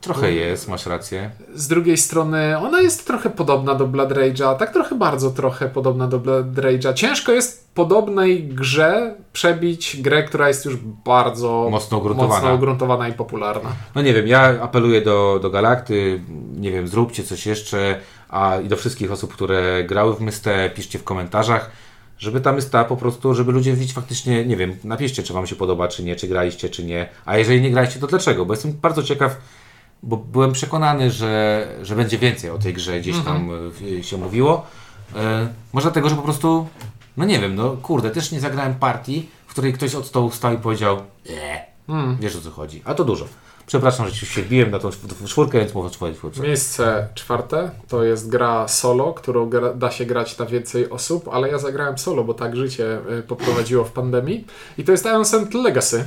Trochę 0.00 0.32
jest, 0.32 0.68
masz 0.68 0.86
rację. 0.86 1.30
z 1.54 1.68
drugiej 1.68 1.96
strony 1.96 2.58
ona 2.58 2.80
jest 2.80 3.06
trochę 3.06 3.30
podobna 3.30 3.74
do 3.74 3.86
Blood 3.86 4.10
Rage'a, 4.10 4.56
tak 4.56 4.72
trochę 4.72 4.94
bardzo 4.94 5.30
trochę 5.30 5.68
podobna 5.68 6.08
do 6.08 6.18
Blood 6.18 6.46
Rage'a. 6.54 6.94
Ciężko 6.94 7.32
jest 7.32 7.68
podobnej 7.74 8.48
grze 8.48 9.14
przebić 9.32 10.02
grę, 10.02 10.22
która 10.22 10.48
jest 10.48 10.64
już 10.64 10.76
bardzo 11.04 11.68
Mocno 11.70 11.98
ugruntowana. 11.98 12.34
mocno 12.34 12.54
ugruntowana 12.54 13.08
i 13.08 13.12
popularna. 13.12 13.70
No 13.94 14.02
nie 14.02 14.14
wiem, 14.14 14.26
ja 14.28 14.62
apeluję 14.62 15.00
do, 15.02 15.38
do 15.42 15.50
Galakty, 15.50 16.20
nie 16.56 16.72
wiem, 16.72 16.88
zróbcie 16.88 17.22
coś 17.24 17.46
jeszcze, 17.46 18.00
a 18.28 18.56
i 18.64 18.68
do 18.68 18.76
wszystkich 18.76 19.12
osób, 19.12 19.32
które 19.34 19.84
grały 19.84 20.14
w 20.14 20.20
Mystę, 20.20 20.70
piszcie 20.70 20.98
w 20.98 21.04
komentarzach, 21.04 21.70
żeby 22.24 22.40
ta 22.40 22.52
Mysta 22.52 22.84
po 22.84 22.96
prostu, 22.96 23.34
żeby 23.34 23.52
ludzie 23.52 23.72
widzieć 23.72 23.92
faktycznie, 23.92 24.44
nie 24.44 24.56
wiem, 24.56 24.76
napiszcie, 24.84 25.22
czy 25.22 25.32
Wam 25.32 25.46
się 25.46 25.56
podoba, 25.56 25.88
czy 25.88 26.04
nie, 26.04 26.16
czy 26.16 26.28
graliście, 26.28 26.68
czy 26.68 26.84
nie, 26.84 27.08
a 27.24 27.36
jeżeli 27.36 27.60
nie 27.60 27.70
graliście, 27.70 28.00
to 28.00 28.06
dlaczego? 28.06 28.46
Bo 28.46 28.52
jestem 28.52 28.72
bardzo 28.72 29.02
ciekaw, 29.02 29.36
bo 30.02 30.16
byłem 30.16 30.52
przekonany, 30.52 31.10
że, 31.10 31.66
że 31.82 31.96
będzie 31.96 32.18
więcej 32.18 32.50
o 32.50 32.58
tej 32.58 32.74
grze 32.74 33.00
gdzieś 33.00 33.16
tam 33.24 33.50
y, 33.82 34.04
się 34.04 34.16
mówiło. 34.16 34.66
E, 35.16 35.48
może 35.72 35.84
dlatego, 35.84 36.08
że 36.08 36.16
po 36.16 36.22
prostu, 36.22 36.66
no 37.16 37.24
nie 37.24 37.38
wiem, 37.40 37.54
no 37.54 37.76
kurde, 37.82 38.10
też 38.10 38.32
nie 38.32 38.40
zagrałem 38.40 38.74
partii, 38.74 39.28
w 39.46 39.50
której 39.50 39.72
ktoś 39.72 39.94
od 39.94 40.06
stołu 40.06 40.30
stał 40.30 40.54
i 40.54 40.58
powiedział, 40.58 40.96
eee, 41.30 42.18
wiesz 42.20 42.36
o 42.36 42.40
co 42.40 42.50
chodzi, 42.50 42.82
a 42.84 42.94
to 42.94 43.04
dużo. 43.04 43.24
Przepraszam, 43.66 44.08
że 44.08 44.14
się 44.26 44.42
wbiłem 44.42 44.70
na 44.70 44.78
tą 44.78 44.88
czw- 44.88 45.26
czwórkę, 45.26 45.58
więc 45.58 45.74
mówię 45.74 45.86
o 45.86 45.90
twojej 45.90 46.16
czwórce. 46.16 46.42
Miejsce 46.42 47.08
czwarte 47.14 47.70
to 47.88 48.04
jest 48.04 48.28
gra 48.28 48.68
solo, 48.68 49.12
którą 49.12 49.48
gra, 49.48 49.74
da 49.74 49.90
się 49.90 50.04
grać 50.04 50.38
na 50.38 50.46
więcej 50.46 50.90
osób, 50.90 51.28
ale 51.32 51.48
ja 51.48 51.58
zagrałem 51.58 51.98
solo, 51.98 52.24
bo 52.24 52.34
tak 52.34 52.56
życie 52.56 52.98
y, 53.18 53.22
poprowadziło 53.22 53.84
w 53.84 53.92
pandemii. 53.92 54.44
I 54.78 54.84
to 54.84 54.92
jest 54.92 55.06
Ancient 55.06 55.54
Legacy. 55.54 56.04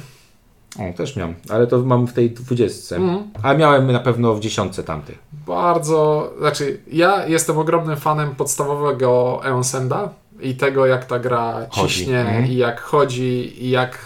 O, 0.80 0.98
też 0.98 1.15
miałem, 1.15 1.36
ale 1.50 1.67
to 1.67 1.78
mam 1.80 2.08
w 2.08 2.13
tej 2.13 2.32
dwudziestce. 2.32 3.00
A 3.43 3.54
miałem 3.54 3.91
na 3.91 4.00
pewno 4.00 4.36
w 4.36 4.39
dziesiątce 4.39 4.84
tamtej. 4.84 5.17
Bardzo, 5.48 6.34
znaczy 6.39 6.80
ja 6.91 7.26
jestem 7.28 7.58
ogromnym 7.58 7.98
fanem 7.98 8.36
podstawowego 8.36 9.41
Eonsenda 9.46 10.10
i 10.41 10.56
tego 10.56 10.86
jak 10.86 11.06
ta 11.06 11.20
gra 11.20 11.67
ciśnie 11.72 12.20
Mhm. 12.20 12.46
i 12.48 12.56
jak 12.56 12.82
chodzi 12.82 13.63
i 13.65 13.70
jak 13.70 13.98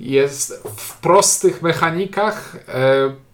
jest 0.00 0.62
w 0.76 1.00
prostych 1.00 1.62
mechanikach 1.62 2.56
e, 2.68 2.72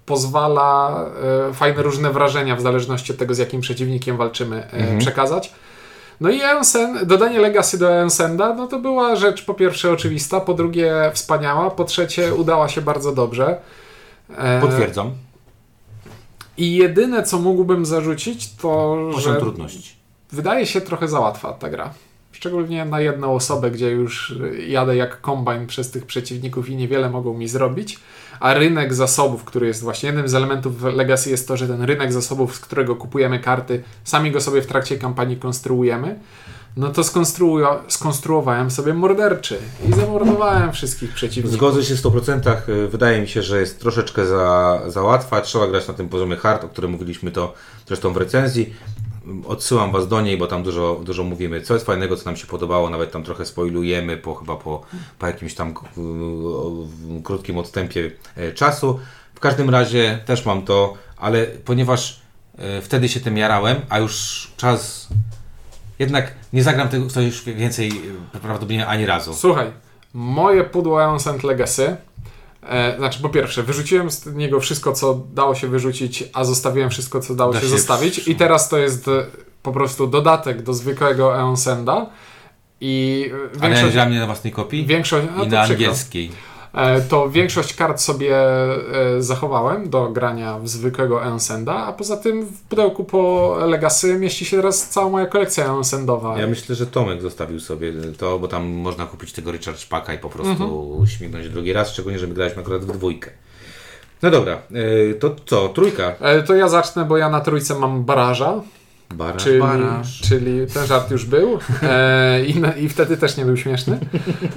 pozwala 0.06 1.04
e, 1.50 1.54
fajne 1.54 1.82
różne 1.82 2.10
wrażenia 2.10 2.56
w 2.56 2.60
zależności 2.60 3.12
od 3.12 3.18
tego 3.18 3.34
z 3.34 3.38
jakim 3.38 3.60
przeciwnikiem 3.60 4.16
walczymy 4.16 4.70
e, 4.70 4.98
przekazać. 4.98 5.52
No 6.20 6.30
i 6.30 6.40
Eonsen, 6.40 6.98
dodanie 7.06 7.38
Legacy 7.40 7.78
do 7.78 7.92
Eonsenda, 7.92 8.54
no 8.54 8.66
to 8.66 8.78
była 8.78 9.16
rzecz 9.16 9.44
po 9.44 9.54
pierwsze 9.54 9.92
oczywista, 9.92 10.40
po 10.40 10.54
drugie 10.54 11.10
wspaniała, 11.14 11.70
po 11.70 11.84
trzecie 11.84 12.34
udała 12.34 12.68
się 12.68 12.80
bardzo 12.82 13.12
dobrze. 13.12 13.56
Potwierdzam. 14.60 15.10
i 16.58 16.76
jedyne, 16.76 17.22
co 17.22 17.38
mógłbym 17.38 17.86
zarzucić, 17.86 18.54
to 18.54 18.96
Poziom 19.12 19.34
że 19.34 19.40
trudności. 19.40 19.96
wydaje 20.32 20.66
się 20.66 20.80
trochę 20.80 21.08
za 21.08 21.20
łatwa 21.20 21.52
ta 21.52 21.70
gra. 21.70 21.90
Szczególnie 22.36 22.84
na 22.84 23.00
jedną 23.00 23.34
osobę, 23.34 23.70
gdzie 23.70 23.90
już 23.90 24.34
jadę 24.66 24.96
jak 24.96 25.20
kombajn 25.20 25.66
przez 25.66 25.90
tych 25.90 26.06
przeciwników 26.06 26.68
i 26.68 26.76
niewiele 26.76 27.10
mogą 27.10 27.34
mi 27.34 27.48
zrobić. 27.48 27.98
A 28.40 28.54
rynek 28.54 28.94
zasobów, 28.94 29.44
który 29.44 29.66
jest 29.66 29.82
właśnie 29.82 30.06
jednym 30.06 30.28
z 30.28 30.34
elementów 30.34 30.82
Legacy, 30.82 31.30
jest 31.30 31.48
to, 31.48 31.56
że 31.56 31.68
ten 31.68 31.82
rynek 31.82 32.12
zasobów, 32.12 32.56
z 32.56 32.60
którego 32.60 32.96
kupujemy 32.96 33.38
karty, 33.38 33.82
sami 34.04 34.30
go 34.30 34.40
sobie 34.40 34.62
w 34.62 34.66
trakcie 34.66 34.98
kampanii 34.98 35.36
konstruujemy. 35.36 36.18
no 36.76 36.88
to 36.88 37.02
skonstruowałem 37.88 38.70
sobie 38.70 38.94
morderczy 38.94 39.58
i 39.88 39.92
zamordowałem 39.92 40.72
wszystkich 40.72 41.12
przeciwników. 41.14 41.52
Zgodzę 41.52 41.84
się 41.84 41.94
w 41.96 42.02
100%. 42.02 42.56
Wydaje 42.88 43.20
mi 43.20 43.28
się, 43.28 43.42
że 43.42 43.60
jest 43.60 43.80
troszeczkę 43.80 44.26
za, 44.26 44.80
za 44.86 45.02
łatwa. 45.02 45.40
Trzeba 45.40 45.66
grać 45.66 45.88
na 45.88 45.94
tym 45.94 46.08
poziomie 46.08 46.36
hard, 46.36 46.64
o 46.64 46.68
którym 46.68 46.90
mówiliśmy 46.90 47.30
to 47.30 47.54
zresztą 47.86 48.12
w 48.12 48.16
recenzji. 48.16 48.74
Odsyłam 49.46 49.92
Was 49.92 50.08
do 50.08 50.20
niej, 50.20 50.38
bo 50.38 50.46
tam 50.46 50.62
dużo, 50.62 51.00
dużo 51.04 51.24
mówimy, 51.24 51.60
co 51.60 51.74
jest 51.74 51.86
fajnego, 51.86 52.16
co 52.16 52.24
nam 52.24 52.36
się 52.36 52.46
podobało, 52.46 52.90
nawet 52.90 53.12
tam 53.12 53.22
trochę 53.22 53.46
spoilujemy, 53.46 54.16
po, 54.16 54.34
chyba 54.34 54.56
po, 54.56 54.82
po 55.18 55.26
jakimś 55.26 55.54
tam 55.54 55.74
krótkim 57.24 57.58
odstępie 57.58 58.10
e, 58.36 58.52
czasu. 58.52 59.00
W 59.34 59.40
każdym 59.40 59.70
razie 59.70 60.18
też 60.26 60.46
mam 60.46 60.62
to, 60.62 60.94
ale 61.16 61.46
ponieważ 61.46 62.20
e, 62.58 62.82
wtedy 62.82 63.08
się 63.08 63.20
tym 63.20 63.36
jarałem, 63.36 63.76
a 63.88 63.98
już 63.98 64.46
czas 64.56 65.08
jednak 65.98 66.32
nie 66.52 66.62
zagram 66.62 66.88
tego 66.88 67.20
już 67.20 67.44
więcej 67.44 67.88
e, 68.34 68.38
prawdopodobnie 68.38 68.86
ani 68.86 69.06
razu. 69.06 69.34
Słuchaj, 69.34 69.72
moje 70.14 70.64
pudło 70.64 71.04
Ancient 71.04 71.44
Legacy 71.44 71.96
E, 72.68 72.96
znaczy, 72.98 73.22
po 73.22 73.28
pierwsze, 73.28 73.62
wyrzuciłem 73.62 74.10
z 74.10 74.26
niego 74.26 74.60
wszystko, 74.60 74.92
co 74.92 75.14
dało 75.34 75.54
się 75.54 75.68
wyrzucić, 75.68 76.24
a 76.32 76.44
zostawiłem 76.44 76.90
wszystko, 76.90 77.20
co 77.20 77.34
dało 77.34 77.52
da 77.52 77.60
się, 77.60 77.66
się 77.66 77.70
zostawić. 77.70 78.28
I 78.28 78.36
teraz 78.36 78.68
to 78.68 78.78
jest 78.78 79.08
e, 79.08 79.26
po 79.62 79.72
prostu 79.72 80.06
dodatek 80.06 80.62
do 80.62 80.74
zwykłego 80.74 81.38
Eonsenda. 81.38 82.06
I 82.80 83.30
większość, 83.52 83.82
Ale 83.82 83.92
dla 83.92 84.06
mnie 84.06 84.18
na 84.18 84.26
własnej 84.26 84.52
kopii? 84.52 84.86
Większość, 84.86 85.26
I 85.44 85.48
na 85.48 85.60
angielskiej. 85.60 86.30
E, 86.76 87.00
to 87.00 87.30
większość 87.30 87.74
kart 87.74 88.00
sobie 88.00 88.36
e, 88.36 89.22
zachowałem 89.22 89.90
do 89.90 90.08
grania 90.08 90.58
w 90.58 90.68
zwykłego 90.68 91.24
Ensenda, 91.24 91.74
a 91.74 91.92
poza 91.92 92.16
tym 92.16 92.46
w 92.46 92.62
pudełku 92.62 93.04
po 93.04 93.54
Legacy 93.66 94.18
mieści 94.18 94.44
się 94.44 94.56
teraz 94.56 94.88
cała 94.88 95.08
moja 95.08 95.26
kolekcja 95.26 95.74
Ensendowa. 95.74 96.38
Ja 96.38 96.46
myślę, 96.46 96.74
że 96.74 96.86
Tomek 96.86 97.22
zostawił 97.22 97.60
sobie 97.60 97.92
to, 98.18 98.38
bo 98.38 98.48
tam 98.48 98.66
można 98.66 99.06
kupić 99.06 99.32
tego 99.32 99.52
Richard 99.52 99.78
Szpaka 99.78 100.14
i 100.14 100.18
po 100.18 100.28
prostu 100.28 100.50
mhm. 100.64 101.06
śmignąć 101.06 101.48
drugi 101.48 101.72
raz, 101.72 101.92
szczególnie, 101.92 102.18
że 102.18 102.26
my 102.26 102.34
graliśmy 102.34 102.62
akurat 102.62 102.84
w 102.84 102.92
dwójkę. 102.92 103.30
No 104.22 104.30
dobra, 104.30 104.62
e, 105.10 105.14
to 105.14 105.36
co, 105.46 105.68
trójka? 105.68 106.14
To 106.46 106.54
ja 106.54 106.68
zacznę, 106.68 107.04
bo 107.04 107.16
ja 107.16 107.28
na 107.28 107.40
trójce 107.40 107.74
mam 107.78 108.04
baraża. 108.04 108.62
Baraż, 109.14 109.44
czyli, 109.44 109.60
baraż. 109.60 110.20
czyli 110.20 110.66
ten 110.66 110.86
żart 110.86 111.10
już 111.10 111.24
był 111.24 111.58
e, 111.82 112.44
i, 112.44 112.84
i 112.84 112.88
wtedy 112.88 113.16
też 113.16 113.36
nie 113.36 113.44
był 113.44 113.56
śmieszny. 113.56 113.98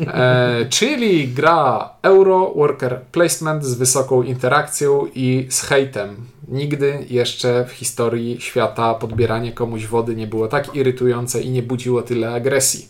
E, 0.08 0.66
czyli 0.70 1.28
gra 1.28 1.90
Euro 2.02 2.54
Worker 2.56 3.02
Placement 3.12 3.66
z 3.66 3.74
wysoką 3.74 4.24
interakcją 4.24 5.08
i 5.16 5.48
z 5.50 5.62
hejtem. 5.62 6.16
Nigdy 6.48 7.06
jeszcze 7.10 7.66
w 7.66 7.72
historii 7.72 8.42
świata 8.42 8.94
podbieranie 8.94 9.52
komuś 9.52 9.86
wody 9.86 10.16
nie 10.16 10.28
było 10.28 10.48
tak 10.48 10.76
irytujące 10.76 11.42
i 11.42 11.50
nie 11.50 11.64
budziło 11.64 12.02
tyle 12.02 12.34
agresji. 12.34 12.90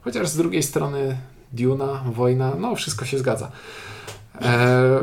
Chociaż 0.00 0.28
z 0.28 0.36
drugiej 0.36 0.62
strony 0.62 1.16
Duna, 1.52 2.04
wojna, 2.14 2.52
no 2.58 2.76
wszystko 2.76 3.04
się 3.04 3.18
zgadza. 3.18 3.50
E, 4.34 5.00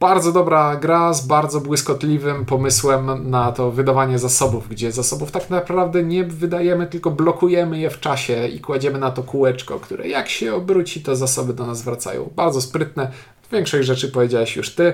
bardzo 0.00 0.32
dobra 0.32 0.76
gra 0.76 1.12
z 1.12 1.26
bardzo 1.26 1.60
błyskotliwym 1.60 2.44
pomysłem 2.44 3.30
na 3.30 3.52
to 3.52 3.70
wydawanie 3.70 4.18
zasobów, 4.18 4.68
gdzie 4.68 4.92
zasobów 4.92 5.30
tak 5.30 5.50
naprawdę 5.50 6.02
nie 6.02 6.24
wydajemy, 6.24 6.86
tylko 6.86 7.10
blokujemy 7.10 7.78
je 7.78 7.90
w 7.90 8.00
czasie 8.00 8.48
i 8.48 8.60
kładziemy 8.60 8.98
na 8.98 9.10
to 9.10 9.22
kółeczko, 9.22 9.80
które 9.80 10.08
jak 10.08 10.28
się 10.28 10.54
obróci, 10.54 11.02
to 11.02 11.16
zasoby 11.16 11.54
do 11.54 11.66
nas 11.66 11.82
wracają. 11.82 12.30
Bardzo 12.36 12.60
sprytne. 12.60 13.10
Większość 13.52 13.86
rzeczy 13.86 14.08
powiedziałeś 14.08 14.56
już 14.56 14.74
ty. 14.74 14.92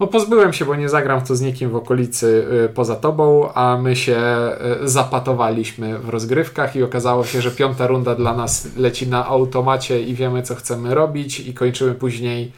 No 0.00 0.06
pozbyłem 0.06 0.52
się, 0.52 0.64
bo 0.64 0.76
nie 0.76 0.88
zagram 0.88 1.20
w 1.20 1.28
to 1.28 1.36
z 1.36 1.40
nikim 1.40 1.70
w 1.70 1.76
okolicy 1.76 2.46
y, 2.64 2.68
poza 2.68 2.96
tobą, 2.96 3.52
a 3.52 3.78
my 3.82 3.96
się 3.96 4.18
y, 4.84 4.88
zapatowaliśmy 4.88 5.98
w 5.98 6.08
rozgrywkach 6.08 6.76
i 6.76 6.82
okazało 6.82 7.24
się, 7.24 7.42
że 7.42 7.50
piąta 7.50 7.86
runda 7.86 8.14
dla 8.14 8.36
nas 8.36 8.68
leci 8.76 9.08
na 9.08 9.26
automacie 9.26 10.02
i 10.02 10.14
wiemy 10.14 10.42
co 10.42 10.54
chcemy 10.54 10.94
robić 10.94 11.40
i 11.40 11.54
kończymy 11.54 11.94
później 11.94 12.52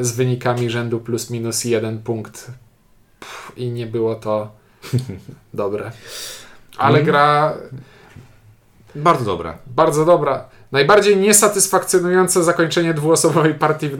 z 0.00 0.12
wynikami 0.12 0.70
rzędu 0.70 1.00
plus 1.00 1.30
minus 1.30 1.64
jeden 1.64 1.98
punkt 1.98 2.50
Pff, 3.20 3.52
i 3.56 3.70
nie 3.70 3.86
było 3.86 4.14
to 4.14 4.50
dobre. 5.54 5.90
Ale 6.78 6.94
mm. 6.94 7.06
gra 7.06 7.54
bardzo 8.94 9.24
dobra. 9.24 9.58
Bardzo 9.66 10.04
dobra. 10.04 10.48
Najbardziej 10.72 11.16
niesatysfakcjonujące 11.16 12.44
zakończenie 12.44 12.94
dwuosobowej 12.94 13.54
partii 13.54 13.88
w 13.88 13.98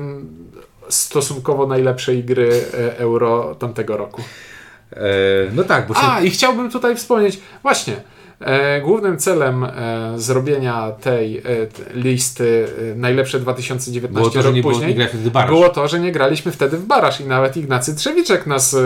stosunkowo 0.89 1.67
najlepszej 1.67 2.25
gry 2.25 2.65
e, 2.75 2.99
Euro 2.99 3.55
tamtego 3.55 3.97
roku. 3.97 4.23
E, 4.93 5.03
no 5.53 5.65
tak, 5.65 5.87
bo 5.87 5.95
się... 5.95 6.01
A, 6.03 6.21
i 6.21 6.31
chciałbym 6.31 6.71
tutaj 6.71 6.97
wspomnieć, 6.97 7.41
właśnie, 7.63 7.97
E, 7.97 8.20
głównym 8.83 9.19
celem 9.19 9.65
e, 9.65 9.71
zrobienia 10.17 10.93
tej 10.93 11.39
e, 11.39 11.43
listy 11.95 12.67
najlepsze 12.97 13.41
2019 13.41 14.31
było 14.31 14.43
to, 14.43 14.51
rok 14.51 14.63
później 14.63 14.97
było, 15.47 15.69
to, 15.69 15.89
że 15.89 16.01
nie 16.01 16.13
graliśmy 16.13 16.53
wtedy 16.53 16.77
w 16.77 16.87
baraż 16.87 17.21
i 17.21 17.25
nawet 17.25 17.57
Ignacy 17.57 17.95
Trzewiczek 17.95 18.47
nas 18.47 18.77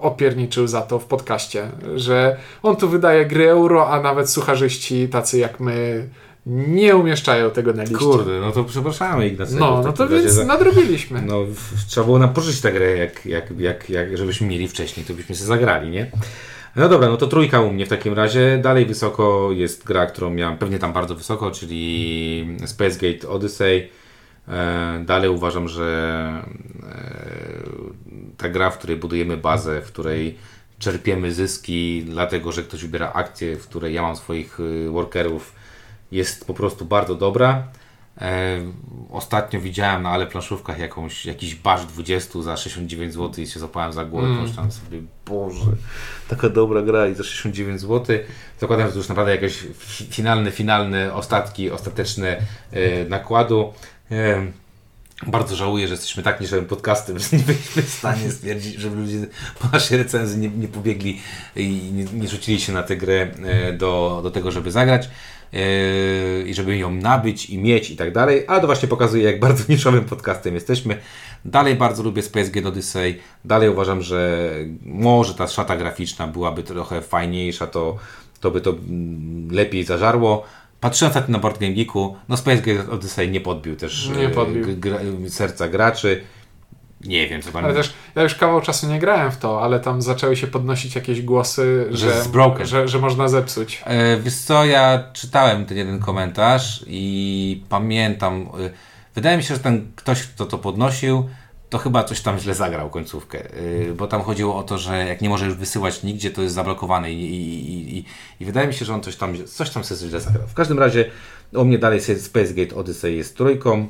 opierniczył 0.00 0.66
za 0.66 0.82
to 0.82 0.98
w 0.98 1.04
podcaście, 1.04 1.70
że 1.96 2.36
on 2.62 2.76
tu 2.76 2.88
wydaje 2.88 3.26
gry 3.26 3.50
euro, 3.50 3.88
a 3.90 4.00
nawet 4.00 4.30
sucharzyści 4.30 5.08
tacy 5.08 5.38
jak 5.38 5.60
my 5.60 6.08
nie 6.48 6.96
umieszczają 6.96 7.50
tego 7.50 7.72
na 7.72 7.82
liście. 7.82 7.98
Kurde, 7.98 8.40
no 8.40 8.52
to 8.52 8.64
przepraszamy 8.64 9.28
Ignacy. 9.28 9.56
No, 9.56 9.82
no 9.84 9.92
to 9.92 10.08
więc 10.08 10.44
nadrobiliśmy. 10.46 11.22
No, 11.22 11.44
trzeba 11.88 12.04
było 12.04 12.18
nam 12.18 12.32
pożyczyć 12.32 12.60
tę 12.60 12.72
grę, 12.72 12.96
jak, 12.96 13.26
jak, 13.26 13.58
jak, 13.58 13.90
jak, 13.90 14.18
żebyśmy 14.18 14.46
mieli 14.46 14.68
wcześniej, 14.68 15.06
to 15.06 15.14
byśmy 15.14 15.34
się 15.34 15.44
zagrali, 15.44 15.90
nie? 15.90 16.10
No 16.78 16.88
dobra, 16.88 17.08
no 17.08 17.16
to 17.16 17.26
trójka 17.26 17.60
u 17.60 17.72
mnie 17.72 17.86
w 17.86 17.88
takim 17.88 18.14
razie. 18.14 18.58
Dalej 18.62 18.86
wysoko 18.86 19.48
jest 19.52 19.84
gra, 19.84 20.06
którą 20.06 20.30
miałem 20.30 20.58
pewnie 20.58 20.78
tam 20.78 20.92
bardzo 20.92 21.14
wysoko, 21.14 21.50
czyli 21.50 22.58
Space 22.66 22.98
Gate 22.98 23.28
Odyssey. 23.28 23.88
E, 24.48 25.02
dalej 25.06 25.30
uważam, 25.30 25.68
że 25.68 26.42
e, 26.82 27.62
ta 28.36 28.48
gra, 28.48 28.70
w 28.70 28.78
której 28.78 28.96
budujemy 28.96 29.36
bazę, 29.36 29.80
w 29.80 29.86
której 29.86 30.38
czerpiemy 30.78 31.32
zyski, 31.32 32.04
dlatego 32.06 32.52
że 32.52 32.62
ktoś 32.62 32.82
wybiera 32.82 33.12
akcję, 33.12 33.56
w 33.56 33.68
której 33.68 33.94
ja 33.94 34.02
mam 34.02 34.16
swoich 34.16 34.60
y, 34.60 34.90
workerów, 34.90 35.52
jest 36.12 36.46
po 36.46 36.54
prostu 36.54 36.84
bardzo 36.84 37.14
dobra. 37.14 37.62
E, 38.20 38.58
ostatnio 39.10 39.60
widziałem 39.60 40.02
na 40.02 40.10
ale 40.10 40.26
planszówkach 40.26 40.78
jakąś, 40.78 41.26
jakiś 41.26 41.54
basz 41.54 41.86
20 41.86 42.42
za 42.42 42.56
69 42.56 43.14
zł 43.14 43.44
i 43.44 43.46
się 43.46 43.60
zapałem 43.60 43.92
za 43.92 44.04
głowę, 44.04 44.26
mm. 44.26 44.38
pomyślałem 44.38 44.72
sobie, 44.72 45.02
Boże, 45.26 45.70
taka 46.28 46.48
dobra 46.48 46.82
gra 46.82 47.08
i 47.08 47.14
za 47.14 47.24
69 47.24 47.80
zł. 47.80 48.16
Zakładam, 48.60 48.86
że 48.86 48.92
to 48.92 48.98
już 48.98 49.08
naprawdę 49.08 49.32
jakieś 49.32 49.66
finalne, 50.10 50.50
finalne 50.50 51.14
ostatki, 51.14 51.70
ostateczne 51.70 52.36
e, 52.72 53.04
nakładu. 53.04 53.72
E, 54.10 54.46
bardzo 55.26 55.56
żałuję, 55.56 55.88
że 55.88 55.94
jesteśmy 55.94 56.22
tak 56.22 56.40
niższym 56.40 56.66
podcastem, 56.66 57.18
że 57.18 57.36
nie 57.36 57.42
byliśmy 57.42 57.82
w 57.82 57.88
stanie 57.88 58.30
stwierdzić, 58.30 58.74
żeby 58.74 58.96
ludzie 58.96 59.26
po 59.58 59.68
naszej 59.72 59.98
recenzji 59.98 60.38
nie, 60.38 60.48
nie 60.48 60.68
pobiegli 60.68 61.20
i 61.56 61.90
nie, 61.92 62.04
nie, 62.04 62.28
rzucili 62.28 62.60
się 62.60 62.72
na 62.72 62.82
tę 62.82 62.96
grę 62.96 63.30
do, 63.78 64.20
do 64.22 64.30
tego, 64.30 64.50
żeby 64.50 64.70
zagrać. 64.70 65.08
Yy, 65.52 66.48
i 66.48 66.54
żeby 66.54 66.76
ją 66.76 66.94
nabyć 66.94 67.50
i 67.50 67.58
mieć 67.58 67.90
i 67.90 67.96
tak 67.96 68.12
dalej, 68.12 68.44
ale 68.48 68.60
to 68.60 68.66
właśnie 68.66 68.88
pokazuje, 68.88 69.24
jak 69.24 69.40
bardzo 69.40 69.64
niszowym 69.72 70.04
podcastem 70.04 70.54
jesteśmy. 70.54 70.96
Dalej 71.44 71.74
bardzo 71.74 72.02
lubię 72.02 72.22
Space 72.22 72.50
Gate 72.50 72.68
Odyssey, 72.68 73.18
dalej 73.44 73.68
uważam, 73.68 74.02
że 74.02 74.50
może 74.82 75.34
ta 75.34 75.46
szata 75.46 75.76
graficzna 75.76 76.26
byłaby 76.26 76.62
trochę 76.62 77.02
fajniejsza, 77.02 77.66
to, 77.66 77.96
to 78.40 78.50
by 78.50 78.60
to 78.60 78.70
mm, 78.70 79.48
lepiej 79.50 79.84
zażarło. 79.84 80.44
Patrząc 80.80 81.14
na 81.28 81.38
Board 81.38 81.60
Game 81.60 81.72
Geeku, 81.72 82.16
no 82.28 82.36
Space 82.36 82.62
Gate 82.62 82.90
Odyssey 82.90 83.30
nie 83.30 83.40
podbił 83.40 83.76
też 83.76 84.10
nie 84.18 84.28
podbił. 84.28 84.64
serca 85.28 85.68
graczy. 85.68 86.22
Nie 87.04 87.28
wiem, 87.28 87.42
co 87.42 87.52
tam... 87.52 87.64
Ale 87.64 87.74
też, 87.74 87.94
ja 88.14 88.22
już 88.22 88.34
kawał 88.34 88.60
czasu 88.60 88.86
nie 88.86 88.98
grałem 88.98 89.32
w 89.32 89.36
to, 89.36 89.62
ale 89.62 89.80
tam 89.80 90.02
zaczęły 90.02 90.36
się 90.36 90.46
podnosić 90.46 90.94
jakieś 90.94 91.22
głosy, 91.22 91.86
że, 91.90 92.22
że, 92.58 92.66
że, 92.66 92.88
że 92.88 92.98
można 92.98 93.28
zepsuć. 93.28 93.82
E, 93.84 94.16
wiesz 94.16 94.36
co, 94.36 94.64
ja 94.64 95.04
czytałem 95.12 95.66
ten 95.66 95.76
jeden 95.78 95.98
komentarz 95.98 96.84
i 96.86 97.64
pamiętam, 97.68 98.42
e, 98.42 98.70
wydaje 99.14 99.36
mi 99.36 99.42
się, 99.42 99.54
że 99.54 99.60
ten 99.60 99.92
ktoś, 99.96 100.22
kto 100.22 100.46
to 100.46 100.58
podnosił, 100.58 101.28
to 101.70 101.78
chyba 101.78 102.04
coś 102.04 102.20
tam 102.20 102.38
źle 102.38 102.54
zagrał 102.54 102.90
końcówkę, 102.90 103.44
e, 103.44 103.92
bo 103.92 104.06
tam 104.06 104.22
chodziło 104.22 104.56
o 104.56 104.62
to, 104.62 104.78
że 104.78 105.06
jak 105.06 105.20
nie 105.20 105.28
może 105.28 105.46
już 105.46 105.54
wysyłać 105.54 106.02
nigdzie, 106.02 106.30
to 106.30 106.42
jest 106.42 106.54
zablokowane 106.54 107.12
i, 107.12 107.24
i, 107.24 107.98
i, 107.98 108.04
i 108.40 108.44
wydaje 108.44 108.66
mi 108.68 108.74
się, 108.74 108.84
że 108.84 108.94
on 108.94 109.00
coś 109.00 109.16
tam, 109.16 109.46
coś 109.46 109.70
tam 109.70 109.84
sobie 109.84 110.10
źle 110.10 110.20
zagrał. 110.20 110.46
W 110.48 110.54
każdym 110.54 110.78
razie 110.78 111.10
u 111.52 111.64
mnie 111.64 111.78
dalej 111.78 112.00
Space 112.00 112.54
Gate 112.54 112.76
Odyssey 112.76 113.16
jest 113.16 113.36
trójką. 113.36 113.86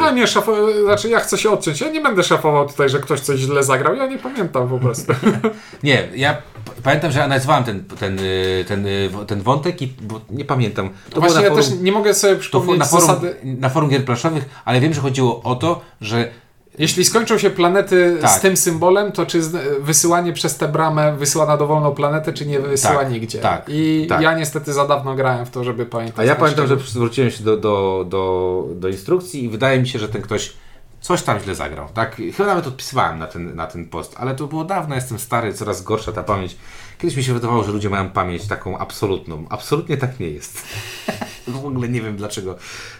A 0.00 0.10
nie, 0.10 0.26
szafował, 0.26 0.84
znaczy 0.84 1.08
ja 1.08 1.20
chcę 1.20 1.38
się 1.38 1.50
odciąć. 1.50 1.80
Ja 1.80 1.90
nie 1.90 2.00
będę 2.00 2.22
szafował 2.22 2.68
tutaj, 2.68 2.88
że 2.88 2.98
ktoś 2.98 3.20
coś 3.20 3.40
źle 3.40 3.64
zagrał. 3.64 3.94
Ja 3.94 4.06
nie 4.06 4.18
pamiętam 4.18 4.68
po 4.68 4.78
prostu. 4.78 5.12
nie, 5.82 6.08
ja 6.14 6.42
pamiętam, 6.82 7.12
że 7.12 7.24
analizowałem 7.24 7.64
ten, 7.64 7.84
ten, 7.84 8.18
y, 8.18 8.64
ten, 8.68 8.86
y, 8.86 9.10
ten 9.26 9.42
wątek 9.42 9.82
i 9.82 9.94
nie 10.30 10.44
pamiętam. 10.44 10.90
To 11.10 11.20
Właśnie 11.20 11.42
ja 11.42 11.48
forum, 11.48 11.64
też 11.64 11.80
nie 11.80 11.92
mogę 11.92 12.14
sobie 12.14 12.36
przypomnieć 12.36 12.78
na 12.78 12.84
forum, 12.84 13.06
zasady... 13.06 13.36
Na 13.44 13.68
forum 13.68 13.90
gier 13.90 14.04
planszowych, 14.04 14.44
ale 14.64 14.80
wiem, 14.80 14.94
że 14.94 15.00
chodziło 15.00 15.42
o 15.42 15.56
to, 15.56 15.80
że 16.00 16.28
Jeśli 16.78 17.04
skończą 17.04 17.38
się 17.38 17.50
planety 17.50 18.18
Tak. 18.20 18.30
z 18.30 18.40
tym 18.40 18.56
symbolem, 18.56 19.12
to 19.12 19.26
czy 19.26 19.40
wysyłanie 19.80 20.32
przez 20.32 20.56
tę 20.56 20.68
bramę 20.68 21.16
wysyła 21.16 21.46
na 21.46 21.56
dowolną 21.56 21.94
planetę, 21.94 22.32
czy 22.32 22.46
nie 22.46 22.60
wysyła 22.60 22.94
Tak, 22.96 23.10
nigdzie? 23.10 23.38
tak, 23.38 23.64
I 23.68 24.06
tak. 24.08 24.20
ja 24.20 24.38
niestety 24.38 24.72
za 24.72 24.86
dawno 24.86 25.14
grałem 25.14 25.46
w 25.46 25.50
to, 25.50 25.64
żeby 25.64 25.86
pamiętać. 25.86 26.18
A 26.18 26.24
ja 26.24 26.34
pamiętam, 26.36 26.66
że 26.66 26.76
zwróciłem 26.76 27.30
się 27.30 27.44
do, 27.44 27.56
do, 27.56 28.04
do, 28.08 28.64
do 28.74 28.88
instrukcji 28.88 29.44
i 29.44 29.48
wydaje 29.48 29.80
mi 29.80 29.88
się, 29.88 29.98
że 29.98 30.08
ten 30.08 30.22
ktoś 30.22 30.52
coś 31.00 31.22
tam 31.22 31.40
źle 31.40 31.54
zagrał. 31.54 31.88
Tak? 31.94 32.16
Chyba 32.36 32.48
nawet 32.48 32.66
odpisywałem 32.66 33.18
na 33.18 33.26
ten, 33.26 33.56
na 33.56 33.66
ten 33.66 33.88
post, 33.88 34.14
ale 34.18 34.34
to 34.34 34.46
było 34.46 34.64
dawno, 34.64 34.94
jestem 34.94 35.18
stary, 35.18 35.52
coraz 35.54 35.82
gorsza 35.82 36.12
ta 36.12 36.22
pamięć. 36.22 36.56
Kiedyś 36.98 37.16
mi 37.16 37.24
się 37.24 37.34
wydawało, 37.34 37.64
że 37.64 37.72
ludzie 37.72 37.90
mają 37.90 38.10
pamięć 38.10 38.46
taką 38.46 38.78
absolutną. 38.78 39.44
Absolutnie 39.50 39.96
tak 39.96 40.20
nie 40.20 40.30
jest. 40.30 40.62
w 41.48 41.66
ogóle 41.66 41.88
nie 41.88 42.02
wiem 42.02 42.16
dlaczego. 42.16 42.56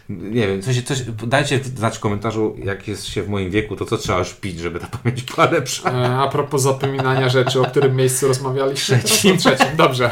Nie 0.09 0.49
wiem, 0.49 0.63
coś, 0.63 0.83
coś, 0.83 1.03
dajcie 1.27 1.61
znać 1.65 1.97
w 1.97 2.01
komentarzu, 2.01 2.57
jak 2.65 2.89
jest 2.89 3.07
się 3.07 3.23
w 3.23 3.29
moim 3.29 3.51
wieku, 3.51 3.77
to 3.77 3.85
co 3.85 3.97
trzeba 3.97 4.19
już 4.19 4.35
pić, 4.35 4.59
żeby 4.59 4.81
ta 4.81 4.87
pamięć 4.87 5.23
była 5.23 5.51
lepsza. 5.51 5.91
E, 5.91 6.17
A 6.17 6.29
propos 6.29 6.63
zapominania 6.63 7.29
rzeczy, 7.29 7.61
o 7.61 7.65
którym 7.65 7.97
miejscu 7.97 8.29
rozmawialiśmy? 8.29 8.99
Trzecim. 8.99 9.37
Trzecim, 9.37 9.77
dobrze. 9.77 10.11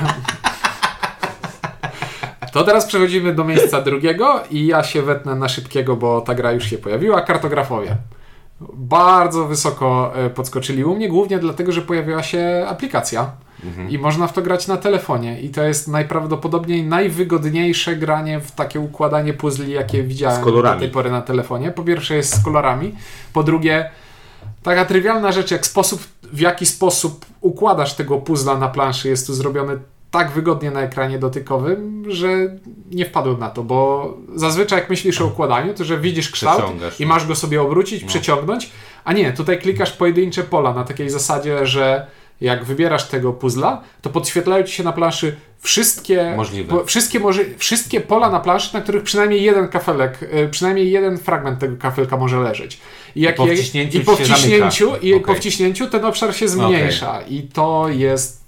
To 2.53 2.65
teraz 2.65 2.87
przechodzimy 2.87 3.35
do 3.35 3.45
miejsca 3.45 3.83
drugiego 3.83 4.43
i 4.51 4.67
ja 4.67 4.85
się 4.85 5.03
wetnę 5.03 5.35
na 5.35 5.49
szybkiego, 5.49 5.97
bo 5.97 6.21
ta 6.21 6.35
gra 6.35 6.53
już 6.53 6.65
się 6.65 6.79
pojawiła. 6.79 7.23
Kartografowie. 7.23 7.97
Bardzo 8.75 9.45
wysoko 9.45 10.13
e, 10.15 10.31
podskoczyli 10.31 10.85
u 10.85 10.97
mnie, 10.97 11.09
głównie 11.09 11.39
dlatego, 11.39 11.73
że 11.73 11.83
pojawiła 11.83 12.23
się 12.23 12.67
aplikacja 12.69 13.31
Mhm. 13.65 13.91
i 13.91 13.99
można 13.99 14.27
w 14.27 14.33
to 14.33 14.43
grać 14.43 14.67
na 14.67 14.77
telefonie. 14.77 15.41
I 15.41 15.49
to 15.49 15.63
jest 15.63 15.89
najprawdopodobniej 15.89 16.85
najwygodniejsze 16.85 17.97
granie 17.97 18.41
w 18.41 18.51
takie 18.51 18.81
układanie 18.81 19.35
puzli, 19.35 19.73
jakie 19.73 20.03
widziałem 20.03 20.45
do 20.45 20.79
tej 20.79 20.89
pory 20.89 21.11
na 21.11 21.23
telefonie. 21.23 21.71
Po 21.71 21.83
pierwsze 21.83 22.17
jest 22.17 22.35
z 22.41 22.45
kolorami, 22.45 22.95
po 23.33 23.43
drugie 23.43 23.91
taka 24.63 24.85
trywialna 24.85 25.33
rzecz, 25.33 25.51
jak 25.51 25.67
sposób, 25.67 26.03
w 26.33 26.41
jaki 26.41 26.67
sposób 26.67 27.27
układasz 27.41 27.95
tego 27.95 28.19
puzla 28.19 28.59
na 28.59 28.69
planszy 28.69 29.09
jest 29.09 29.27
tu 29.27 29.35
zrobiony 29.35 29.79
tak 30.11 30.31
wygodnie 30.31 30.71
na 30.71 30.81
ekranie 30.81 31.19
dotykowym, 31.19 32.05
że 32.09 32.29
nie 32.91 33.07
wpadłem 33.07 33.39
na 33.39 33.51
to, 33.51 33.63
bo 33.63 34.15
zazwyczaj 34.35 34.79
jak 34.79 34.91
myślisz 34.91 35.21
o 35.21 35.27
układaniu, 35.27 35.75
to 35.75 35.85
że 35.85 35.99
widzisz 35.99 36.31
kształt 36.31 36.63
i 36.99 37.07
masz 37.07 37.27
go 37.27 37.35
sobie 37.35 37.63
obrócić, 37.63 38.03
No. 38.03 38.09
przeciągnąć, 38.09 38.71
a 39.05 39.13
nie, 39.13 39.33
tutaj 39.33 39.59
klikasz 39.59 39.93
pojedyncze 39.93 40.43
pola 40.45 40.73
na 40.73 40.85
takiej 40.85 41.11
zasadzie, 41.11 41.67
że 41.67 42.07
jak 42.41 42.65
wybierasz 42.65 43.05
tego 43.09 43.33
puzla, 43.33 43.83
to 44.03 44.11
podświetlają 44.11 44.65
ci 44.65 44.73
się 44.73 44.83
na 44.85 44.93
planszy 44.93 45.37
wszystkie 45.61 46.35
Możliwe. 46.37 46.71
po, 46.79 46.85
wszystkie, 46.85 47.21
może, 47.21 47.43
wszystkie 47.59 48.01
pola 48.01 48.31
na 48.31 48.41
planszy, 48.41 48.75
na 48.75 48.81
których 48.81 49.03
przynajmniej 49.03 49.43
jeden 49.43 49.69
kafelek, 49.69 50.23
y, 50.23 50.49
przynajmniej 50.49 50.91
jeden 50.91 51.19
fragment 51.19 51.59
tego 51.59 51.77
kafelka 51.77 52.17
może 52.17 52.41
leżeć. 52.41 52.81
I, 53.17 53.21
jak 53.21 53.35
po 53.37 53.47
je- 53.47 53.57
wciśnięciu 53.57 53.99
i 53.99 54.01
po 54.01 54.17
wciśnięciu, 54.17 54.89
i 55.03 55.15
Okej. 55.15 55.21
po 55.21 55.35
wciśnięciu 55.35 55.87
ten 55.87 56.05
obszar 56.05 56.35
się 56.37 56.49
zmniejsza 56.49 57.21
i 57.23 57.43
to 57.43 57.87
jest 57.89 58.45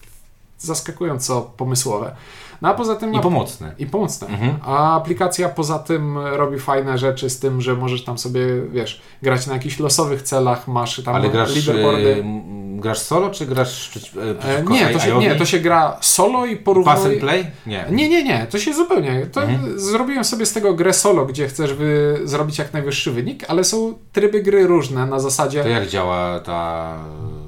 zaskakująco 0.59 1.43
pomysłowe. 1.57 2.14
No 2.62 2.68
a 2.68 2.74
poza 2.74 2.97
tym 2.97 3.14
I 3.14 3.20
pomocne. 3.20 3.74
i 3.78 3.86
pomocne. 3.86 4.28
Mhm. 4.28 4.57
A 4.62 4.97
aplikacja 4.97 5.49
poza 5.49 5.78
tym 5.78 6.18
robi 6.18 6.59
fajne 6.59 6.99
rzeczy 6.99 7.30
z 7.30 7.39
tym, 7.39 7.61
że 7.61 7.74
możesz 7.74 8.05
tam 8.05 8.18
sobie, 8.18 8.41
wiesz, 8.72 9.01
grać 9.22 9.47
na 9.47 9.53
jakichś 9.53 9.78
losowych 9.78 10.22
celach, 10.22 10.68
masz 10.68 11.03
tam 11.05 11.14
Ale 11.14 11.28
grasz, 11.30 11.57
leaderboardy. 11.57 12.14
e, 12.14 12.18
m, 12.18 12.59
grasz 12.81 12.99
solo, 12.99 13.31
czy 13.31 13.47
grasz 13.47 13.91
e, 14.16 14.31
E, 14.31 14.35
przeciwko 14.35 14.72
nie, 14.74 14.89
to 14.89 14.99
się, 14.99 15.18
nie, 15.18 15.35
to 15.35 15.45
się 15.45 15.59
gra 15.61 15.97
solo 16.01 16.47
i 16.47 16.57
Pass 16.57 16.64
porównuje... 16.64 17.11
and 17.12 17.20
play? 17.20 17.47
Nie. 17.66 17.85
Nie, 17.91 18.09
nie, 18.09 18.24
nie, 18.24 18.47
to 18.51 18.59
się 18.59 18.74
zupełnie. 18.74 19.26
To 19.33 19.43
Mhm. 19.43 19.81
Zrobiłem 19.81 20.24
sobie 20.24 20.47
z 20.47 20.53
tego 20.53 20.74
grę 20.74 20.93
solo, 20.93 21.26
gdzie 21.26 21.49
chcesz 21.49 21.74
wy, 21.74 22.20
zrobić 22.24 22.59
jak 22.59 22.72
najwyższy 22.72 23.12
wynik, 23.12 23.45
ale 23.49 23.64
są 23.64 23.95
tryby 24.12 24.43
gry 24.43 24.66
różne 24.66 25.07
na 25.07 25.20
zasadzie. 25.20 25.62
To 25.62 25.68
jak 25.68 25.89
działa 25.89 26.41
ta, 26.41 26.95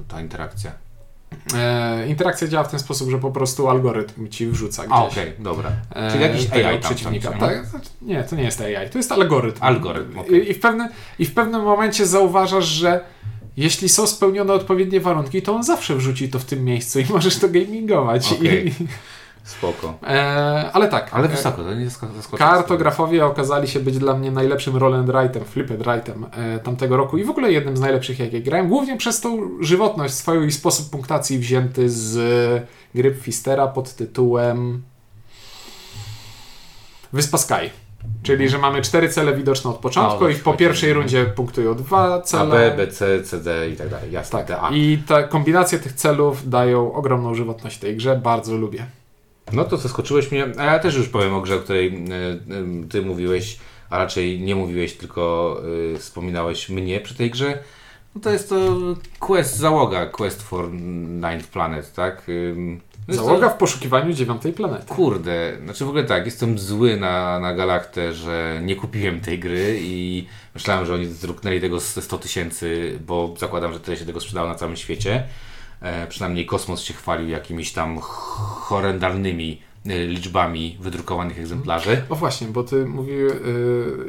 ta 0.07 0.21
interakcja? 0.21 0.71
E, 1.55 2.07
interakcja 2.07 2.47
działa 2.47 2.63
w 2.63 2.71
ten 2.71 2.79
sposób, 2.79 3.09
że 3.09 3.17
po 3.17 3.31
prostu 3.31 3.69
algorytm 3.69 4.29
ci 4.29 4.47
wrzuca 4.47 4.83
gdzieś. 4.83 4.97
Okej, 4.97 5.33
dobra. 5.39 5.71
e, 5.95 6.11
Czyli 6.11 6.23
jakiś 6.23 6.51
AI 6.51 6.63
tam 6.63 6.79
przeciwnika. 6.79 7.29
tam, 7.29 7.39
tak? 7.39 7.63
Nie, 8.01 8.23
to 8.23 8.35
nie 8.35 8.43
jest 8.43 8.61
AI, 8.61 8.89
to 8.91 8.97
jest 8.97 9.11
algorytm. 9.11 9.63
Algorytm, 9.63 10.19
okej. 10.19 10.47
I, 10.47 10.51
i, 10.51 10.53
w 10.53 10.59
pewne, 10.59 10.89
I 11.19 11.25
w 11.25 11.33
pewnym 11.33 11.61
momencie 11.63 12.05
zauważasz, 12.05 12.65
że 12.65 13.03
jeśli 13.61 13.89
są 13.89 14.07
spełnione 14.07 14.53
odpowiednie 14.53 14.99
warunki, 14.99 15.41
to 15.41 15.55
on 15.55 15.63
zawsze 15.63 15.95
wrzuci 15.95 16.29
to 16.29 16.39
w 16.39 16.45
tym 16.45 16.65
miejscu 16.65 16.99
i 16.99 17.05
możesz 17.13 17.39
to 17.39 17.49
gamingować. 17.49 18.33
Okej. 18.33 18.67
I, 18.67 18.71
Spoko. 19.43 19.97
e, 20.03 20.69
ale 20.73 20.87
tak. 20.87 21.09
Ale 21.13 21.25
e, 21.25 21.27
wysoko, 21.27 21.63
to 21.63 21.73
nie. 21.73 21.87
Kartografowie 22.37 23.25
okazali 23.25 23.67
się 23.67 23.79
być 23.79 23.97
dla 23.97 24.13
mnie 24.13 24.31
najlepszym 24.31 24.77
roll 24.77 24.93
and 24.93 25.07
write'em, 25.07 25.43
flipped 25.45 25.79
write'em 25.79 26.25
e, 26.31 26.59
tamtego 26.59 26.97
roku 26.97 27.17
i 27.17 27.23
w 27.23 27.29
ogóle 27.29 27.51
jednym 27.51 27.77
z 27.77 27.79
najlepszych, 27.79 28.19
jakie 28.19 28.41
grałem, 28.41 28.67
głównie 28.67 28.97
przez 28.97 29.21
tą 29.21 29.49
żywotność 29.59 30.13
swoją 30.13 30.43
i 30.43 30.51
sposób 30.51 30.89
punktacji 30.89 31.39
wzięty 31.39 31.89
z 31.89 32.17
e, 32.17 32.67
gry 32.95 33.15
Fistera 33.15 33.67
pod 33.67 33.93
tytułem 33.95 34.81
Wyspa 37.13 37.37
Sky. 37.37 37.69
Czyli, 38.23 38.49
że 38.49 38.57
mamy 38.57 38.81
cztery 38.81 39.09
cele 39.09 39.35
widoczne 39.35 39.69
od 39.69 39.77
początku 39.77 40.23
No, 40.23 40.29
i 40.29 40.35
po 40.35 40.53
pierwszej 40.53 40.93
rundzie 40.93 41.25
punktują 41.25 41.75
dwa 41.75 42.13
A, 42.13 42.21
cele. 42.21 42.71
B, 42.71 42.77
B, 42.77 42.87
C, 42.87 43.23
C, 43.23 43.39
D 43.39 43.69
i 43.69 43.75
tak 43.75 43.89
dalej. 43.89 44.11
Jasne. 44.11 44.39
Tak. 44.39 44.47
D, 44.47 44.61
A. 44.61 44.69
I 44.69 44.97
ta 45.07 45.23
kombinacje 45.23 45.79
tych 45.79 45.93
celów 45.93 46.49
dają 46.49 46.93
ogromną 46.93 47.35
żywotność 47.35 47.77
tej 47.77 47.97
grze, 47.97 48.15
bardzo 48.23 48.57
lubię. 48.57 48.85
No 49.53 49.63
to 49.63 49.77
zaskoczyłeś 49.77 50.31
mnie, 50.31 50.47
a 50.57 50.63
ja 50.63 50.79
też 50.79 50.95
już 50.95 51.09
powiem 51.09 51.33
o 51.33 51.41
grze, 51.41 51.55
o 51.55 51.59
której 51.59 51.87
e, 51.87 51.91
e, 51.93 52.87
ty 52.89 53.01
mówiłeś, 53.01 53.57
a 53.89 53.97
raczej 53.97 54.41
nie 54.41 54.55
mówiłeś, 54.55 54.93
tylko 54.97 55.57
e, 55.95 55.97
wspominałeś 55.97 56.69
mnie 56.69 56.99
przy 56.99 57.15
tej 57.15 57.31
grze. 57.31 57.59
No 58.15 58.21
to 58.21 58.29
jest 58.29 58.49
to 58.49 58.77
Quest 59.19 59.57
Załoga, 59.57 60.05
Quest 60.05 60.41
for 60.43 60.71
Ninth 60.71 61.47
Planet, 61.47 61.93
tak? 61.93 62.21
No 63.07 63.13
Załoga 63.13 63.49
To, 63.49 63.55
w 63.55 63.57
poszukiwaniu 63.57 64.13
dziewiątej 64.13 64.53
planety. 64.53 64.85
kurde, 64.87 65.57
znaczy 65.63 65.85
w 65.85 65.87
ogóle 65.87 66.03
tak, 66.03 66.25
jestem 66.25 66.59
zły 66.59 66.97
na, 66.97 67.39
na 67.39 67.53
Galaktę, 67.53 68.13
że 68.13 68.59
nie 68.63 68.75
kupiłem 68.75 69.19
tej 69.19 69.39
gry 69.39 69.79
i 69.81 70.27
myślałem, 70.55 70.85
że 70.85 70.93
oni 70.93 71.05
zruknęli 71.05 71.61
tego 71.61 71.79
ze 71.79 72.01
100 72.01 72.17
tysięcy, 72.17 72.99
bo 73.07 73.33
zakładam, 73.39 73.73
że 73.73 73.79
tyle 73.79 73.97
się 73.97 74.05
tego 74.05 74.19
sprzedało 74.19 74.47
na 74.47 74.55
całym 74.55 74.75
świecie. 74.77 75.23
E, 75.81 76.07
przynajmniej 76.07 76.45
Kosmos 76.45 76.81
się 76.81 76.93
chwalił 76.93 77.29
jakimiś 77.29 77.73
tam 77.73 77.99
horrendalnymi 78.01 79.61
liczbami 79.85 80.77
wydrukowanych 80.79 81.39
egzemplarzy. 81.39 82.01
O 82.09 82.15
właśnie, 82.15 82.47
bo 82.47 82.63
ty 82.63 82.85
mówił, 82.85 83.27
y, 83.27 83.33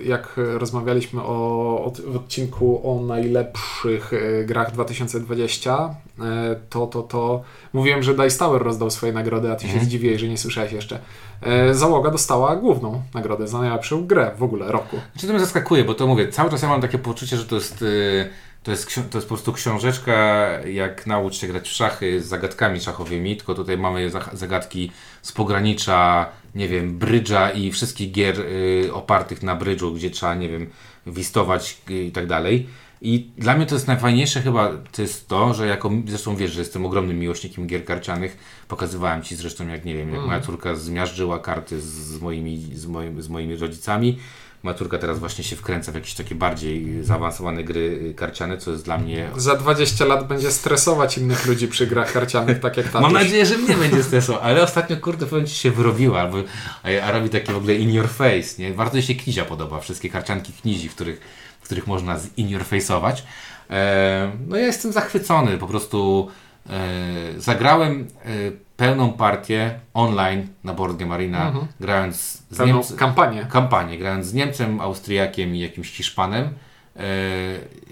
jak 0.04 0.32
rozmawialiśmy 0.36 1.22
o, 1.22 1.84
o, 1.84 1.92
w 2.06 2.16
odcinku 2.16 2.80
o 2.90 3.02
najlepszych 3.02 4.12
y, 4.12 4.44
grach 4.46 4.72
2020, 4.72 5.94
y, 6.18 6.22
to, 6.70 6.86
to, 6.86 7.02
to 7.02 7.42
mówiłem, 7.72 8.02
że 8.02 8.14
Dice 8.14 8.38
Tower 8.38 8.62
rozdał 8.62 8.90
swoje 8.90 9.12
nagrody, 9.12 9.52
a 9.52 9.56
ty 9.56 9.62
się 9.62 9.68
Mhm. 9.68 9.84
zdziwiłeś, 9.86 10.20
że 10.20 10.28
nie 10.28 10.38
słyszałeś 10.38 10.72
jeszcze. 10.72 10.98
Y, 11.70 11.74
Załoga 11.74 12.10
dostała 12.10 12.56
główną 12.56 13.02
nagrodę 13.14 13.48
za 13.48 13.58
najlepszą 13.60 14.06
grę 14.06 14.30
w 14.38 14.42
ogóle 14.42 14.72
roku. 14.72 14.96
Czy 15.18 15.26
to 15.26 15.32
mnie 15.32 15.40
zaskakuje, 15.40 15.84
bo 15.84 15.94
to 15.94 16.06
mówię, 16.06 16.28
cały 16.28 16.50
czas 16.50 16.62
ja 16.62 16.68
mam 16.68 16.80
takie 16.80 16.98
poczucie, 16.98 17.36
że 17.36 17.44
to 17.44 17.54
jest, 17.54 17.82
y, 17.82 18.28
to 18.62 18.70
jest, 18.70 18.94
to 18.94 19.18
jest 19.18 19.28
po 19.28 19.34
prostu 19.34 19.52
książeczka, 19.52 20.14
jak 20.66 21.06
nauczyć 21.06 21.40
się 21.40 21.46
grać 21.46 21.68
w 21.68 21.72
szachy 21.72 22.20
z 22.22 22.26
zagadkami 22.26 22.80
szachowymi, 22.80 23.36
tylko 23.36 23.54
tutaj 23.54 23.78
mamy 23.78 24.10
za- 24.10 24.30
zagadki 24.32 24.90
z 25.22 25.32
pogranicza, 25.32 26.26
nie 26.54 26.68
wiem, 26.68 26.98
brydża 26.98 27.50
i 27.50 27.72
wszystkich 27.72 28.12
gier 28.12 28.40
y, 28.40 28.90
opartych 28.94 29.42
na 29.42 29.56
brydżu, 29.56 29.94
gdzie 29.94 30.10
trzeba, 30.10 30.34
nie 30.34 30.48
wiem, 30.48 30.70
wistować 31.06 31.78
y, 31.90 32.04
i 32.04 32.12
tak 32.12 32.26
dalej. 32.26 32.66
I 33.04 33.30
dla 33.38 33.56
mnie 33.56 33.66
to 33.66 33.74
jest 33.74 33.86
najfajniejsze 33.86 34.40
chyba 34.42 34.70
to 34.92 35.02
jest 35.02 35.28
to, 35.28 35.54
że 35.54 35.66
jako, 35.66 35.90
zresztą 36.06 36.36
wiesz, 36.36 36.52
że 36.52 36.60
jestem 36.60 36.86
ogromnym 36.86 37.18
miłośnikiem 37.18 37.66
gier 37.66 37.84
karcianych, 37.84 38.36
pokazywałem 38.68 39.22
Ci 39.22 39.36
zresztą 39.36 39.68
jak, 39.68 39.84
nie 39.84 39.94
wiem, 39.94 40.08
jak 40.08 40.16
Mm. 40.18 40.26
moja 40.26 40.40
córka 40.40 40.74
zmiażdżyła 40.74 41.38
karty 41.38 41.80
z, 41.80 42.20
moimi, 42.20 42.58
z, 42.74 42.86
moim, 42.86 43.22
z 43.22 43.28
moimi 43.28 43.56
rodzicami, 43.56 44.18
Moja 44.62 44.74
córka 44.78 44.98
teraz 44.98 45.18
właśnie 45.18 45.44
się 45.44 45.56
wkręca 45.56 45.92
w 45.92 45.94
jakieś 45.94 46.14
takie 46.14 46.34
bardziej 46.34 47.04
zaawansowane 47.04 47.64
gry 47.64 47.80
y, 47.80 48.14
karciane, 48.14 48.58
co 48.58 48.70
jest 48.70 48.84
dla 48.84 48.98
mnie... 48.98 49.30
Za 49.36 49.56
20 49.56 50.04
lat 50.04 50.26
będzie 50.26 50.50
stresować 50.50 51.18
innych 51.18 51.46
ludzi 51.46 51.68
przy 51.68 51.86
grach 51.86 52.12
karcianych, 52.12 52.60
tak 52.60 52.76
jak 52.76 52.88
tam. 52.88 53.02
Mam 53.02 53.12
nadzieję, 53.12 53.46
że 53.46 53.58
mnie 53.58 53.76
będzie 53.76 54.02
stresował, 54.02 54.42
ale 54.42 54.62
ostatnio, 54.62 54.96
kurde, 54.96 55.26
powiem 55.26 55.46
Ci, 55.46 55.54
się 55.54 55.70
wyrobiła, 55.70 56.20
albo, 56.20 56.38
a, 57.02 57.10
robi 57.10 57.30
takie 57.30 57.52
w 57.52 57.56
ogóle 57.56 57.74
in 57.74 57.94
your 57.94 58.08
face, 58.08 58.62
nie? 58.62 58.70
Bardzo 58.70 59.02
się 59.02 59.14
knizia 59.14 59.44
podoba, 59.44 59.80
wszystkie 59.80 60.08
karcianki 60.08 60.52
knizi, 60.52 60.88
w 60.88 60.94
których, 60.94 61.20
w 61.60 61.64
których 61.64 61.86
można 61.86 62.18
z 62.18 62.38
in 62.38 62.48
your 62.48 62.62
face'ować. 62.62 63.22
E, 63.70 64.32
no 64.48 64.56
ja 64.56 64.66
jestem 64.66 64.92
zachwycony, 64.92 65.58
po 65.58 65.66
prostu 65.66 66.28
zagrałem 67.38 68.06
e, 68.24 68.28
pełną 68.76 69.12
partię 69.12 69.80
online 69.94 70.46
na 70.64 70.74
Board 70.74 70.96
Game 70.96 71.14
Arena, 71.14 71.46
Mhm. 71.46 71.66
grając 71.80 72.42
z 72.50 72.58
Niemcem, 72.58 72.96
kampanię. 72.96 73.46
kampanię, 73.50 73.98
grając 73.98 74.26
z 74.26 74.34
Niemcem, 74.34 74.80
Austriakiem 74.80 75.56
i 75.56 75.58
jakimś 75.58 75.90
Hiszpanem. 75.92 76.44
E, 76.96 77.00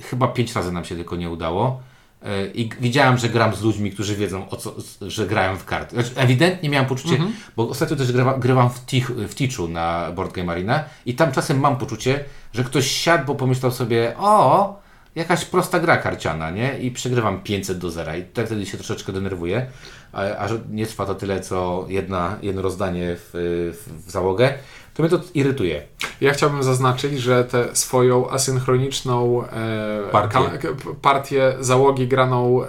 chyba 0.03 0.29
pięć 0.29 0.55
razy 0.55 0.73
nam 0.73 0.85
się 0.85 0.95
tylko 0.97 1.17
nie 1.17 1.31
udało. 1.31 1.81
E, 2.23 2.47
I 2.47 2.71
widziałem, 2.81 3.19
że 3.19 3.29
gram 3.29 3.55
z 3.55 3.63
ludźmi, 3.63 3.91
którzy 3.91 4.17
wiedzą, 4.17 4.49
o 4.49 4.57
co, 4.57 4.75
że 5.01 5.27
grają 5.27 5.57
w 5.57 5.65
karty. 5.65 5.95
Znaczy, 5.95 6.11
ewidentnie 6.17 6.69
miałem 6.71 6.89
poczucie, 6.89 7.15
Mhm. 7.15 7.33
bo 7.57 7.69
ostatnio 7.69 7.97
też 7.97 8.13
grywa, 8.13 8.39
grywam 8.39 8.71
w, 8.71 8.87
tich, 8.87 9.11
w 9.11 9.35
Teachu 9.35 9.69
na 9.69 10.11
Board 10.15 10.33
Game 10.35 10.53
Arena 10.53 10.85
i 11.07 11.15
tam 11.15 11.33
czasem 11.33 11.61
mam 11.61 11.77
poczucie, 11.77 12.25
że 12.53 12.65
ktoś 12.65 12.91
siadł, 12.91 13.25
bo 13.27 13.35
pomyślał 13.35 13.73
sobie, 13.73 14.13
o, 14.19 14.80
jakaś 15.15 15.45
prosta 15.45 15.81
gra 15.81 15.97
karciana, 15.97 16.51
nie? 16.51 16.79
I 16.79 16.91
przegrywam 16.91 17.41
500 17.43 17.79
do 17.79 17.91
zera 17.91 18.17
i 18.17 18.25
tak 18.25 18.47
wtedy 18.47 18.67
się 18.67 18.77
troszeczkę 18.77 19.13
denerwuję, 19.13 19.67
a, 20.13 20.21
a 20.23 20.49
że 20.49 20.59
nie 20.71 20.87
trwa 20.87 21.07
to 21.07 21.15
tyle, 21.15 21.41
co 21.41 21.85
jedna, 21.89 22.37
jedno 22.43 22.63
rozdanie 22.63 23.17
w, 23.17 23.31
w, 23.33 24.07
w 24.07 24.11
załogę, 24.11 24.55
to 24.95 25.03
mnie 25.03 25.11
to 25.11 25.21
irytuje. 25.35 25.83
Ja 26.21 26.33
chciałbym 26.33 26.63
zaznaczyć, 26.63 27.19
że 27.21 27.45
tę 27.45 27.69
swoją 27.73 28.31
asynchroniczną 28.31 29.45
e, 29.47 29.49
Partię. 30.13 30.39
ka- 30.59 30.69
partię 31.03 31.55
załogi 31.61 32.09
graną 32.09 32.65
e, 32.65 32.69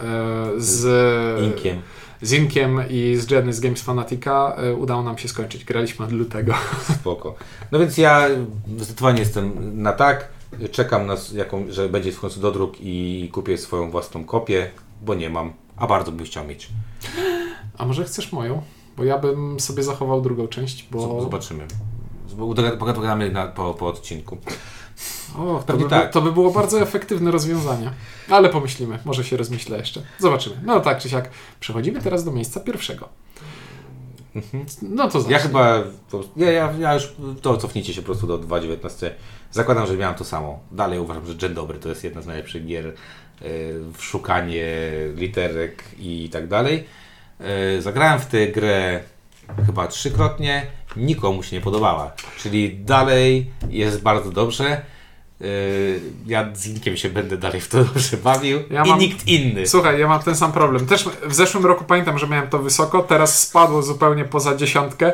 z 0.57 1.41
Inkiem. 1.43 1.81
z 2.21 2.31
Inkiem 2.33 2.79
i 2.89 3.15
z 3.17 3.31
Jenny 3.31 3.53
z 3.53 3.59
Games 3.59 3.81
Fanatica 3.81 4.55
e, 4.57 4.73
udało 4.73 5.03
nam 5.03 5.17
się 5.17 5.27
skończyć. 5.27 5.65
Graliśmy 5.65 6.05
od 6.05 6.11
lutego. 6.11 6.53
Spoko. 6.99 7.35
No 7.71 7.79
więc 7.79 7.97
ja 7.97 8.27
zdecydowanie 8.77 9.19
jestem 9.19 9.51
na 9.81 9.91
tak. 9.93 10.27
Czekam, 10.71 11.07
na, 11.07 11.15
jaką, 11.35 11.65
że 11.69 11.89
będzie 11.89 12.11
w 12.11 12.19
końcu 12.19 12.39
dodruk 12.39 12.73
i 12.79 13.29
kupię 13.33 13.57
swoją 13.57 13.91
własną 13.91 14.23
kopię, 14.25 14.71
bo 15.01 15.15
nie 15.15 15.29
mam, 15.29 15.53
a 15.77 15.87
bardzo 15.87 16.11
bym 16.11 16.25
chciał 16.25 16.47
mieć. 16.47 16.69
A 17.77 17.85
może 17.85 18.03
chcesz 18.03 18.31
moją? 18.31 18.61
Bo 18.97 19.03
ja 19.03 19.17
bym 19.17 19.59
sobie 19.59 19.83
zachował 19.83 20.21
drugą 20.21 20.47
część, 20.47 20.87
bo... 20.91 21.21
Zobaczymy. 21.21 21.67
Pogadamy 22.79 23.31
na- 23.31 23.47
po, 23.47 23.73
po 23.73 23.87
odcinku. 23.87 24.37
O, 25.37 25.63
to, 25.65 25.77
by, 25.77 25.89
tak. 25.89 26.11
to 26.13 26.21
by 26.21 26.31
było 26.31 26.51
bardzo 26.51 26.81
efektywne 26.81 27.31
rozwiązanie. 27.31 27.91
Ale 28.29 28.49
pomyślimy, 28.49 28.99
może 29.05 29.23
się 29.23 29.37
rozmyślę 29.37 29.77
jeszcze. 29.77 30.01
Zobaczymy. 30.19 30.55
No 30.65 30.79
tak 30.79 30.99
czy 30.99 31.09
siak. 31.09 31.29
Przechodzimy 31.59 32.01
teraz 32.01 32.23
do 32.23 32.31
miejsca 32.31 32.59
pierwszego. 32.59 33.09
No 34.81 35.09
to 35.09 35.17
Ja 35.17 35.23
zacznij. 35.23 35.39
chyba. 35.39 35.83
prostu- 36.09 36.39
Ja, 36.39 36.51
ja, 36.51 36.73
ja 36.79 36.93
już. 36.93 37.13
To 37.41 37.57
cofnijcie 37.57 37.93
się 37.93 38.01
po 38.01 38.05
prostu 38.05 38.27
do 38.27 38.37
2.19. 38.39 39.09
Zakładam, 39.51 39.87
że 39.87 39.97
miałem 39.97 40.15
to 40.15 40.23
samo. 40.23 40.59
Dalej 40.71 40.99
uważam, 40.99 41.25
że 41.25 41.37
Dzień 41.37 41.53
Dobry 41.53 41.79
to 41.79 41.89
jest 41.89 42.03
jedna 42.03 42.21
z 42.21 42.27
najlepszych 42.27 42.65
gier 42.65 42.85
e, 42.87 42.93
w 43.93 44.03
szukanie 44.03 44.65
literek 45.15 45.83
i 45.99 46.29
tak 46.33 46.47
dalej. 46.47 46.83
E, 47.39 47.81
Zagrałem 47.81 48.19
w 48.19 48.25
tę 48.25 48.47
grę 48.47 48.99
chyba 49.65 49.87
trzykrotnie. 49.87 50.65
Nikomu 50.95 51.43
się 51.43 51.55
nie 51.55 51.61
podobała. 51.61 52.11
Czyli 52.37 52.77
dalej 52.77 53.51
jest 53.69 54.01
bardzo 54.01 54.31
dobrze. 54.31 54.65
E, 55.41 55.45
Ja 56.27 56.49
z 56.53 56.67
Inkiem 56.67 56.97
się 56.97 57.09
będę 57.09 57.37
dalej 57.37 57.61
w 57.61 57.67
to 57.67 57.83
dobrze 57.83 58.17
bawił. 58.17 58.59
Ja 58.69 58.83
I 58.85 58.89
mam- 58.89 58.99
nikt 58.99 59.27
inny. 59.27 59.67
Słuchaj, 59.67 59.99
ja 59.99 60.07
mam 60.07 60.21
ten 60.23 60.35
sam 60.35 60.51
problem. 60.51 60.85
Też 60.85 61.05
w 61.27 61.33
zeszłym 61.33 61.65
roku 61.65 61.83
pamiętam, 61.83 62.19
że 62.19 62.27
miałem 62.27 62.49
to 62.49 62.59
wysoko, 62.59 63.03
teraz 63.03 63.39
spadło 63.47 63.81
zupełnie 63.83 64.25
poza 64.25 64.55
dziesiątkę. 64.55 65.13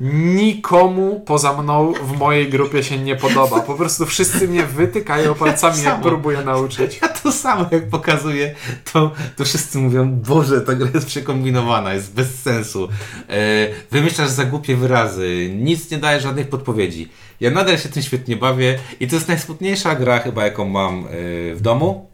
Nikomu 0.00 1.20
poza 1.20 1.62
mną 1.62 1.92
w 1.92 2.18
mojej 2.18 2.48
grupie 2.48 2.82
się 2.82 2.98
nie 2.98 3.16
podoba. 3.16 3.60
Po 3.60 3.74
prostu 3.74 4.06
wszyscy 4.06 4.48
mnie 4.48 4.64
wytykają 4.64 5.34
palcami, 5.34 5.76
jak 5.76 5.84
samo. 5.84 6.02
próbuję 6.02 6.42
nauczyć. 6.42 6.98
Ja 7.02 7.08
to 7.08 7.32
samo 7.32 7.66
jak 7.70 7.88
pokazuję, 7.88 8.54
to, 8.92 9.12
to 9.36 9.44
wszyscy 9.44 9.78
mówią, 9.78 10.10
Boże, 10.10 10.60
ta 10.60 10.74
gra 10.74 10.88
jest 10.94 11.06
przekombinowana, 11.06 11.94
jest 11.94 12.14
bez 12.14 12.42
sensu. 12.42 12.88
E, 13.28 13.68
wymyślasz 13.90 14.28
za 14.28 14.44
głupie 14.44 14.76
wyrazy, 14.76 15.50
nic 15.56 15.90
nie 15.90 15.98
daje 15.98 16.20
żadnych 16.20 16.48
podpowiedzi. 16.48 17.08
Ja 17.40 17.50
nadal 17.50 17.78
się 17.78 17.88
tym 17.88 18.02
świetnie 18.02 18.36
bawię 18.36 18.78
i 19.00 19.08
to 19.08 19.14
jest 19.16 19.28
najsmutniejsza 19.28 19.94
gra 19.94 20.18
chyba, 20.18 20.44
jaką 20.44 20.68
mam 20.68 21.06
e, 21.06 21.08
w 21.54 21.58
domu, 21.60 22.08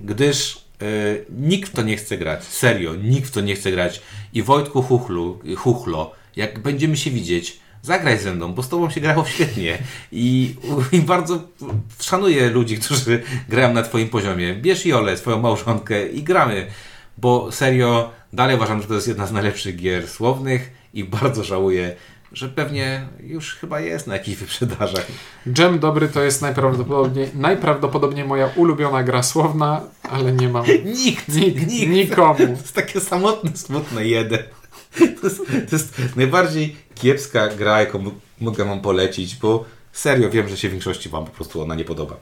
gdyż 0.00 0.64
e, 0.82 0.84
nikt 1.30 1.70
w 1.70 1.72
to 1.72 1.82
nie 1.82 1.96
chce 1.96 2.18
grać. 2.18 2.44
Serio, 2.44 2.94
nikt 2.94 3.28
w 3.28 3.30
to 3.30 3.40
nie 3.40 3.54
chce 3.54 3.72
grać. 3.72 4.02
I 4.32 4.42
Wojtku 4.42 4.82
Chuchlu, 4.82 5.38
Chuchlo, 5.56 6.21
jak 6.36 6.58
będziemy 6.58 6.96
się 6.96 7.10
widzieć, 7.10 7.60
zagraj 7.82 8.18
ze 8.18 8.34
mną, 8.34 8.52
bo 8.54 8.62
z 8.62 8.68
tobą 8.68 8.90
się 8.90 9.00
grało 9.00 9.24
świetnie. 9.34 9.78
I, 10.12 10.54
i 10.92 10.98
bardzo 11.00 11.40
szanuję 12.00 12.50
ludzi, 12.50 12.78
którzy 12.78 13.22
grają 13.48 13.72
na 13.74 13.82
twoim 13.82 14.08
poziomie. 14.08 14.54
Bierz 14.54 14.86
Jolę, 14.86 15.16
swoją 15.16 15.40
małżonkę 15.40 16.08
i 16.08 16.22
gramy. 16.22 16.66
Bo 17.18 17.52
serio, 17.52 18.10
dalej 18.32 18.56
uważam, 18.56 18.82
że 18.82 18.88
to 18.88 18.94
jest 18.94 19.08
jedna 19.08 19.26
z 19.26 19.32
najlepszych 19.32 19.76
gier 19.76 20.08
słownych 20.08 20.70
i 20.94 21.04
bardzo 21.04 21.44
żałuję, 21.44 21.96
że 22.32 22.48
pewnie 22.48 23.06
już 23.20 23.54
chyba 23.54 23.80
jest 23.80 24.06
na 24.06 24.14
jakichś 24.14 24.38
wyprzedażach. 24.40 25.06
Dżem 25.48 25.78
dobry 25.78 26.08
to 26.08 26.22
jest 26.22 26.42
najprawdopodobniej, 26.42 27.30
najprawdopodobniej 27.34 28.24
moja 28.24 28.50
ulubiona 28.56 29.02
gra 29.02 29.22
słowna, 29.22 29.80
ale 30.10 30.32
nie 30.32 30.48
mam 30.48 30.64
Nikt, 30.84 31.28
Nikt, 31.28 31.66
nikt. 31.66 31.90
nikomu. 31.92 32.34
To 32.38 32.42
jest 32.42 32.72
takie 32.74 33.00
samotne, 33.00 33.50
smutne 33.56 34.06
jeden. 34.06 34.38
To 35.20 35.26
jest, 35.26 35.38
to 35.70 35.76
jest 35.76 36.16
najbardziej 36.16 36.76
kiepska 36.94 37.48
gra, 37.48 37.80
jaką 37.80 38.10
mogę 38.40 38.64
wam 38.64 38.80
polecić, 38.80 39.36
bo 39.36 39.64
serio 39.92 40.30
wiem, 40.30 40.48
że 40.48 40.56
się 40.56 40.68
większości 40.68 41.08
wam 41.08 41.24
po 41.24 41.30
prostu 41.30 41.62
ona 41.62 41.74
nie 41.74 41.84
podoba. 41.84 42.16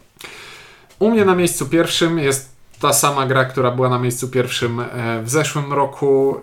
U 0.98 1.10
mnie 1.10 1.24
na 1.24 1.34
miejscu 1.34 1.66
pierwszym 1.66 2.18
jest 2.18 2.48
ta 2.80 2.92
sama 2.92 3.26
gra, 3.26 3.44
która 3.44 3.70
była 3.70 3.88
na 3.88 3.98
miejscu 3.98 4.28
pierwszym 4.28 4.80
e, 4.80 5.22
w 5.22 5.30
zeszłym 5.30 5.72
roku 5.72 6.40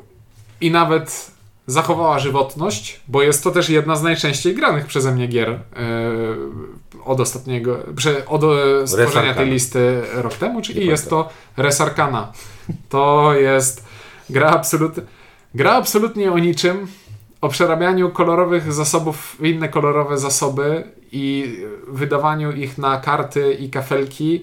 i 0.62 0.72
nawet 0.72 1.32
zachowała 1.68 2.20
żywotność, 2.20 3.02
bo 3.08 3.22
jest 3.22 3.44
to 3.44 3.52
też 3.52 3.70
jedna 3.70 3.96
z 3.96 4.04
najczęściej 4.04 4.56
granych 4.56 4.86
przeze 4.86 5.12
mnie 5.12 5.28
gier 5.28 5.50
e, 5.50 5.60
od 7.06 7.20
ostatniego, 7.20 7.78
prze, 7.96 8.26
od 8.26 8.44
e, 8.44 8.88
stworzenia 8.88 9.34
tej 9.34 9.50
listy 9.50 10.02
rok 10.14 10.34
temu, 10.34 10.62
czyli 10.62 10.88
jest 10.88 11.10
to 11.10 11.30
Res 11.58 11.82
Arcana. 11.82 12.32
To 12.90 13.34
jest 13.34 13.86
gra, 14.30 14.50
absolut, 14.50 14.94
gra 15.58 15.72
absolutnie 15.72 16.32
o 16.32 16.40
niczym, 16.40 16.88
o 17.42 17.50
przerabianiu 17.50 18.10
kolorowych 18.10 18.74
zasobów 18.74 19.36
w 19.40 19.46
inne 19.46 19.70
kolorowe 19.70 20.18
zasoby 20.18 20.84
i 21.12 21.56
wydawaniu 21.88 22.52
ich 22.52 22.78
na 22.78 22.98
karty 22.98 23.54
i 23.54 23.70
kafelki. 23.70 24.42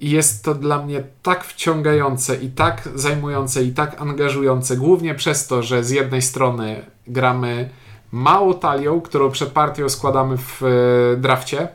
I 0.00 0.10
jest 0.10 0.44
to 0.44 0.54
dla 0.54 0.78
mnie 0.82 1.02
tak 1.22 1.44
wciągające 1.44 2.36
i 2.36 2.48
tak 2.48 2.88
zajmujące 2.94 3.62
i 3.62 3.72
tak 3.72 4.00
angażujące, 4.00 4.76
głównie 4.76 5.14
przez 5.14 5.46
to, 5.46 5.62
że 5.62 5.84
z 5.84 5.90
jednej 5.90 6.22
strony 6.22 6.82
gramy 7.06 7.70
małą 8.12 8.54
talią, 8.54 9.00
którą 9.00 9.30
przed 9.30 9.48
partią 9.48 9.88
składamy 9.88 10.36
w 10.36 10.62
e, 10.62 11.16
drafcie 11.16 11.68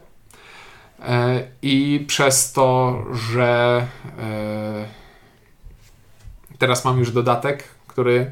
e, 1.00 1.44
i 1.62 2.06
przez 2.08 2.54
to, 2.54 2.98
że 3.32 3.88
e, 4.20 4.86
teraz 6.58 6.86
mam 6.86 7.00
już 7.00 7.12
dodatek, 7.12 7.64
który 7.88 8.32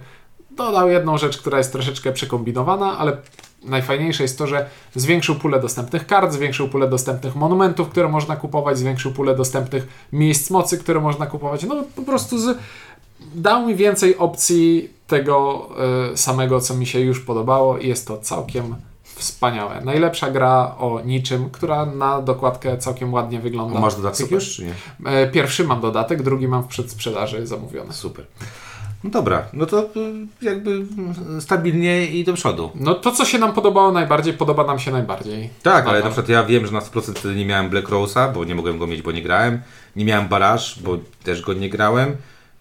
dodał 0.56 0.90
jedną 0.90 1.18
rzecz, 1.18 1.38
która 1.38 1.58
jest 1.58 1.72
troszeczkę 1.72 2.12
przekombinowana, 2.12 2.98
ale 2.98 3.18
najfajniejsze 3.64 4.24
jest 4.24 4.38
to, 4.38 4.48
że 4.48 4.70
zwiększył 4.96 5.36
pulę 5.36 5.60
dostępnych 5.60 6.08
kart, 6.08 6.34
zwiększył 6.34 6.70
pulę 6.70 6.90
dostępnych 6.90 7.36
monumentów, 7.36 7.90
które 7.90 8.08
można 8.08 8.36
kupować, 8.36 8.78
zwiększył 8.78 9.12
pulę 9.12 9.36
dostępnych 9.36 9.88
miejsc 10.14 10.50
mocy, 10.50 10.78
które 10.78 11.00
można 11.00 11.26
kupować. 11.26 11.64
No 11.64 11.84
po 11.96 12.02
prostu 12.02 12.40
z, 12.40 12.58
dał 13.36 13.68
mi 13.68 13.76
więcej 13.76 14.18
opcji 14.18 14.90
tego 15.08 15.70
y, 16.14 16.18
samego, 16.18 16.62
co 16.62 16.74
mi 16.74 16.86
się 16.86 17.00
już 17.00 17.20
podobało 17.20 17.78
i 17.78 17.88
jest 17.88 18.08
to 18.08 18.18
całkiem 18.18 18.76
wspaniałe. 19.04 19.82
Najlepsza 19.82 20.32
gra 20.32 20.76
o 20.80 21.02
niczym, 21.06 21.50
która 21.50 21.86
na 21.86 22.22
dokładkę 22.22 22.78
całkiem 22.78 23.14
ładnie 23.14 23.40
wygląda. 23.40 23.78
A 23.78 23.82
masz 23.82 23.96
dodatek 23.96 24.32
już, 24.32 24.56
czy 24.56 24.66
nie? 24.66 24.74
E, 25.12 25.28
Pierwszy 25.28 25.64
mam 25.64 25.82
dodatek, 25.82 26.22
drugi 26.24 26.48
mam 26.48 26.64
w 26.64 26.68
przedsprzedaży 26.68 27.48
zamówiony. 27.48 27.94
Super. 27.94 28.26
No 29.04 29.10
dobra, 29.10 29.46
no 29.54 29.66
to 29.66 29.82
y, 29.84 29.88
jakby 30.42 30.72
y, 31.38 31.42
stabilnie 31.42 32.06
i 32.06 32.24
do 32.24 32.34
przodu. 32.34 32.72
No 32.76 32.94
to, 32.96 33.12
co 33.12 33.26
się 33.26 33.40
nam 33.40 33.54
podobało 33.54 33.92
najbardziej, 33.92 34.34
podoba 34.34 34.64
nam 34.64 34.80
się 34.80 34.92
najbardziej. 34.92 35.50
Tak, 35.64 35.88
ale 35.88 36.00
na 36.00 36.06
przykład 36.06 36.30
ja 36.30 36.44
wiem, 36.44 36.66
że 36.66 36.72
na 36.72 36.80
100% 36.80 37.14
wtedy 37.16 37.36
nie 37.36 37.46
miałem 37.46 37.70
Black 37.70 37.90
Rose'a, 37.90 38.34
bo 38.34 38.44
nie 38.46 38.56
mogłem 38.56 38.78
go 38.80 38.88
mieć, 38.88 39.02
bo 39.02 39.12
nie 39.12 39.22
grałem. 39.22 39.62
Nie 39.96 40.06
miałem 40.06 40.28
Baraż, 40.28 40.80
bo 40.84 40.98
też 41.24 41.42
go 41.42 41.54
nie 41.54 41.70
grałem. 41.70 42.16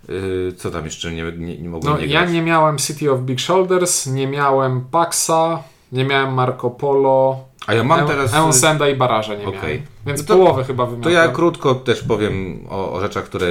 Yy, 0.09 0.53
co 0.57 0.71
tam 0.71 0.85
jeszcze 0.85 1.13
nie, 1.13 1.33
nie, 1.37 1.59
nie 1.59 1.69
mogłem 1.69 1.95
No, 1.95 2.01
nie 2.01 2.07
ja 2.07 2.21
grać? 2.21 2.33
nie 2.33 2.43
miałem 2.43 2.79
City 2.79 3.13
of 3.13 3.21
Big 3.21 3.41
Shoulders, 3.41 4.07
nie 4.07 4.27
miałem 4.27 4.81
Paxa, 4.91 5.63
nie 5.93 6.05
miałem 6.05 6.35
Marco 6.35 6.71
Polo, 6.71 7.39
A 7.67 7.75
ja 7.75 7.85
mam 7.85 8.01
E- 8.01 8.07
teraz... 8.07 8.35
Eonsenda 8.35 8.89
i 8.89 8.95
Baraża 8.97 9.35
nie 9.35 9.47
Okej. 9.47 9.61
miałem. 9.63 9.83
Więc 10.07 10.21
No 10.21 10.27
to- 10.27 10.35
połowę 10.37 10.65
chyba 10.65 10.85
To 10.85 10.91
wymiotłem. 10.91 11.15
ja 11.15 11.29
krótko 11.29 11.75
też 11.75 12.03
powiem 12.03 12.61
o, 12.71 12.93
o 12.93 13.01
rzeczach, 13.01 13.25
które 13.25 13.47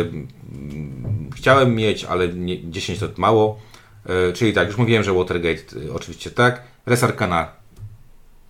chciałem 1.36 1.75
mieć, 1.75 2.03
ale 2.05 2.27
nie, 2.27 2.71
10 2.71 2.99
to 2.99 3.07
mało. 3.17 3.59
E, 4.05 4.34
czyli 4.34 4.53
tak, 4.53 4.67
już 4.67 4.77
mówiłem, 4.77 5.03
że 5.03 5.13
Watergate 5.13 5.75
y, 5.80 5.93
oczywiście 5.93 6.32
tak. 6.32 6.61
Res 6.86 7.03
Arcana 7.03 7.47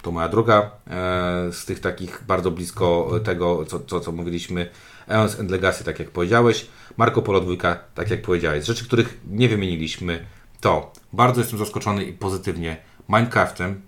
to 0.01 0.11
moja 0.11 0.29
druga 0.29 0.71
e, 0.87 1.49
z 1.51 1.65
tych 1.65 1.79
takich 1.79 2.23
bardzo 2.27 2.51
blisko 2.51 3.11
tego, 3.23 3.65
co, 3.65 3.79
co, 3.79 3.99
co 3.99 4.11
mówiliśmy. 4.11 4.69
Eons 5.07 5.39
and 5.39 5.51
Legacy, 5.51 5.83
tak 5.83 5.99
jak 5.99 6.11
powiedziałeś. 6.11 6.67
Marco 6.97 7.21
Polo 7.21 7.41
2, 7.41 7.75
tak 7.95 8.09
jak 8.09 8.21
powiedziałeś. 8.21 8.65
Rzeczy, 8.65 8.85
których 8.85 9.17
nie 9.27 9.49
wymieniliśmy, 9.49 10.25
to 10.61 10.93
bardzo 11.13 11.41
jestem 11.41 11.59
zaskoczony 11.59 12.03
i 12.03 12.13
pozytywnie 12.13 12.77
Minecraftem 13.09 13.81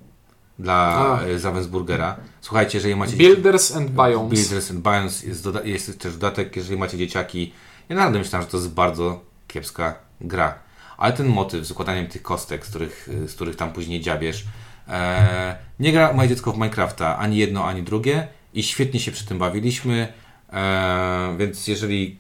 dla 0.60 0.74
A. 0.74 1.22
e, 1.24 1.38
Ravensburgera. 1.38 2.18
Słuchajcie, 2.42 2.78
jeżeli 2.78 2.96
macie 2.96 3.18
Builders 3.18 3.76
and 3.76 3.92
Biomes. 3.92 4.40
Builders 4.40 4.72
and 4.72 4.80
Biomes 4.80 5.24
jest, 5.24 5.44
doda- 5.44 5.64
jest 5.64 6.00
też 6.00 6.14
dodatek, 6.14 6.56
jeżeli 6.56 6.78
macie 6.78 6.98
dzieciaki. 6.98 7.54
Ja 7.92 7.96
naprawdę 7.98 8.20
myślałem, 8.20 8.48
że 8.48 8.52
to 8.52 8.58
jest 8.58 8.74
bardzo 8.74 9.20
kiepska 9.48 9.96
gra. 10.22 10.60
Ale 10.98 11.14
ten 11.14 11.28
motyw 11.28 11.66
z 11.66 11.72
układaniem 11.72 12.08
tych 12.08 12.22
kostek, 12.22 12.66
z 12.66 12.70
których, 12.70 13.10
z 13.28 13.36
których 13.36 13.56
tam 13.56 13.74
później 13.74 14.02
dziabiesz, 14.02 14.46
e, 14.88 15.56
nie 15.80 15.92
gra 15.92 16.14
moje 16.14 16.30
dziecko 16.30 16.52
w 16.52 16.56
Minecrafta, 16.56 17.18
ani 17.18 17.38
jedno, 17.38 17.66
ani 17.66 17.84
drugie 17.84 18.28
i 18.54 18.64
świetnie 18.64 19.00
się 19.00 19.12
przy 19.12 19.26
tym 19.26 19.40
bawiliśmy. 19.40 20.14
E, 20.54 21.36
więc 21.38 21.68
jeżeli 21.68 22.18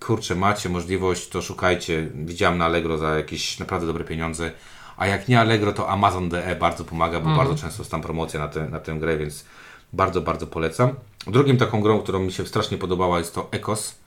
kurczę, 0.00 0.34
macie 0.34 0.68
możliwość, 0.68 1.28
to 1.28 1.42
szukajcie. 1.42 2.08
Widziałem 2.14 2.58
na 2.58 2.64
Allegro 2.64 2.98
za 2.98 3.16
jakieś 3.16 3.58
naprawdę 3.58 3.86
dobre 3.86 4.04
pieniądze. 4.04 4.52
A 4.96 5.06
jak 5.06 5.28
nie 5.28 5.40
Allegro, 5.40 5.72
to 5.72 5.88
Amazon.de 5.88 6.56
bardzo 6.56 6.84
pomaga, 6.84 7.20
bo 7.20 7.30
Mhm. 7.30 7.36
bardzo 7.36 7.62
często 7.62 7.82
jest 7.82 7.90
tam 7.90 8.02
promocja 8.02 8.40
na, 8.40 8.48
tę 8.48 8.68
na 8.68 8.80
tę 8.80 8.94
grę, 8.94 9.18
więc 9.18 9.44
bardzo, 9.92 10.20
bardzo 10.20 10.46
polecam. 10.46 10.94
Drugim 11.26 11.56
taką 11.56 11.80
grą, 11.80 12.00
którą 12.00 12.18
mi 12.18 12.32
się 12.32 12.46
strasznie 12.46 12.78
podobała 12.78 13.18
jest 13.18 13.34
to 13.34 13.48
Ecos. 13.50 13.99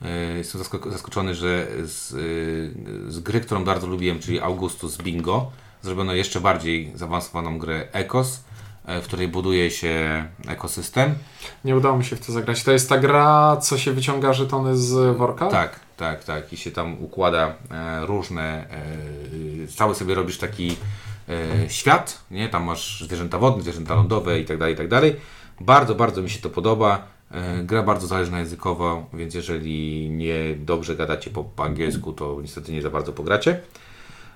Yy, 0.00 0.38
Jestem 0.38 0.62
zaskoczony, 0.90 1.34
że 1.34 1.66
z, 1.84 2.10
yy, 2.10 3.12
z 3.12 3.20
gry, 3.20 3.40
którą 3.40 3.64
bardzo 3.64 3.86
lubiłem, 3.86 4.18
czyli 4.18 4.40
Augustus 4.40 4.96
Bingo, 4.98 5.50
zrobiono 5.82 6.12
jeszcze 6.14 6.40
bardziej 6.40 6.92
zaawansowaną 6.94 7.58
grę 7.58 7.88
Ecos, 7.92 8.44
yy, 8.88 9.00
w 9.00 9.04
której 9.04 9.28
buduje 9.28 9.70
się 9.70 10.24
ekosystem. 10.48 11.14
Nie 11.64 11.76
udało 11.76 11.98
mi 11.98 12.04
się 12.04 12.16
w 12.16 12.26
to 12.26 12.32
zagrać. 12.32 12.64
To 12.64 12.72
jest 12.72 12.88
ta 12.88 12.98
gra, 12.98 13.56
co 13.56 13.78
się 13.78 13.92
wyciąga 13.92 14.32
żetony 14.32 14.76
z 14.76 15.16
worka? 15.16 15.46
Tak, 15.46 15.80
tak, 15.96 16.24
tak. 16.24 16.52
I 16.52 16.56
się 16.56 16.70
tam 16.70 17.02
układa 17.02 17.54
e, 17.70 18.06
różne. 18.06 18.66
E, 18.70 19.68
cały 19.76 19.94
sobie 19.94 20.14
robisz 20.14 20.38
taki 20.38 20.76
e, 21.28 21.70
świat, 21.70 22.20
nie? 22.30 22.48
Tam 22.48 22.64
masz 22.64 23.04
zwierzęta 23.04 23.38
wodne, 23.38 23.62
zwierzęta 23.62 23.94
lądowe 23.94 24.40
i 24.40 24.44
tak 24.44 24.58
dalej, 24.58 24.74
i 24.74 24.76
tak 24.76 24.88
dalej. 24.88 25.16
Bardzo, 25.60 25.94
bardzo 25.94 26.22
mi 26.22 26.30
się 26.30 26.40
to 26.40 26.50
podoba. 26.50 27.06
E, 27.30 27.62
gra 27.62 27.82
bardzo 27.82 28.06
zależna 28.06 28.38
językowo, 28.38 29.06
więc 29.12 29.34
jeżeli 29.34 30.10
nie 30.10 30.54
dobrze 30.56 30.96
gadacie 30.96 31.30
po, 31.30 31.44
po 31.44 31.64
angielsku, 31.64 32.12
to 32.12 32.38
niestety 32.42 32.72
nie 32.72 32.82
za 32.82 32.90
bardzo 32.90 33.12
pogracie. 33.12 33.60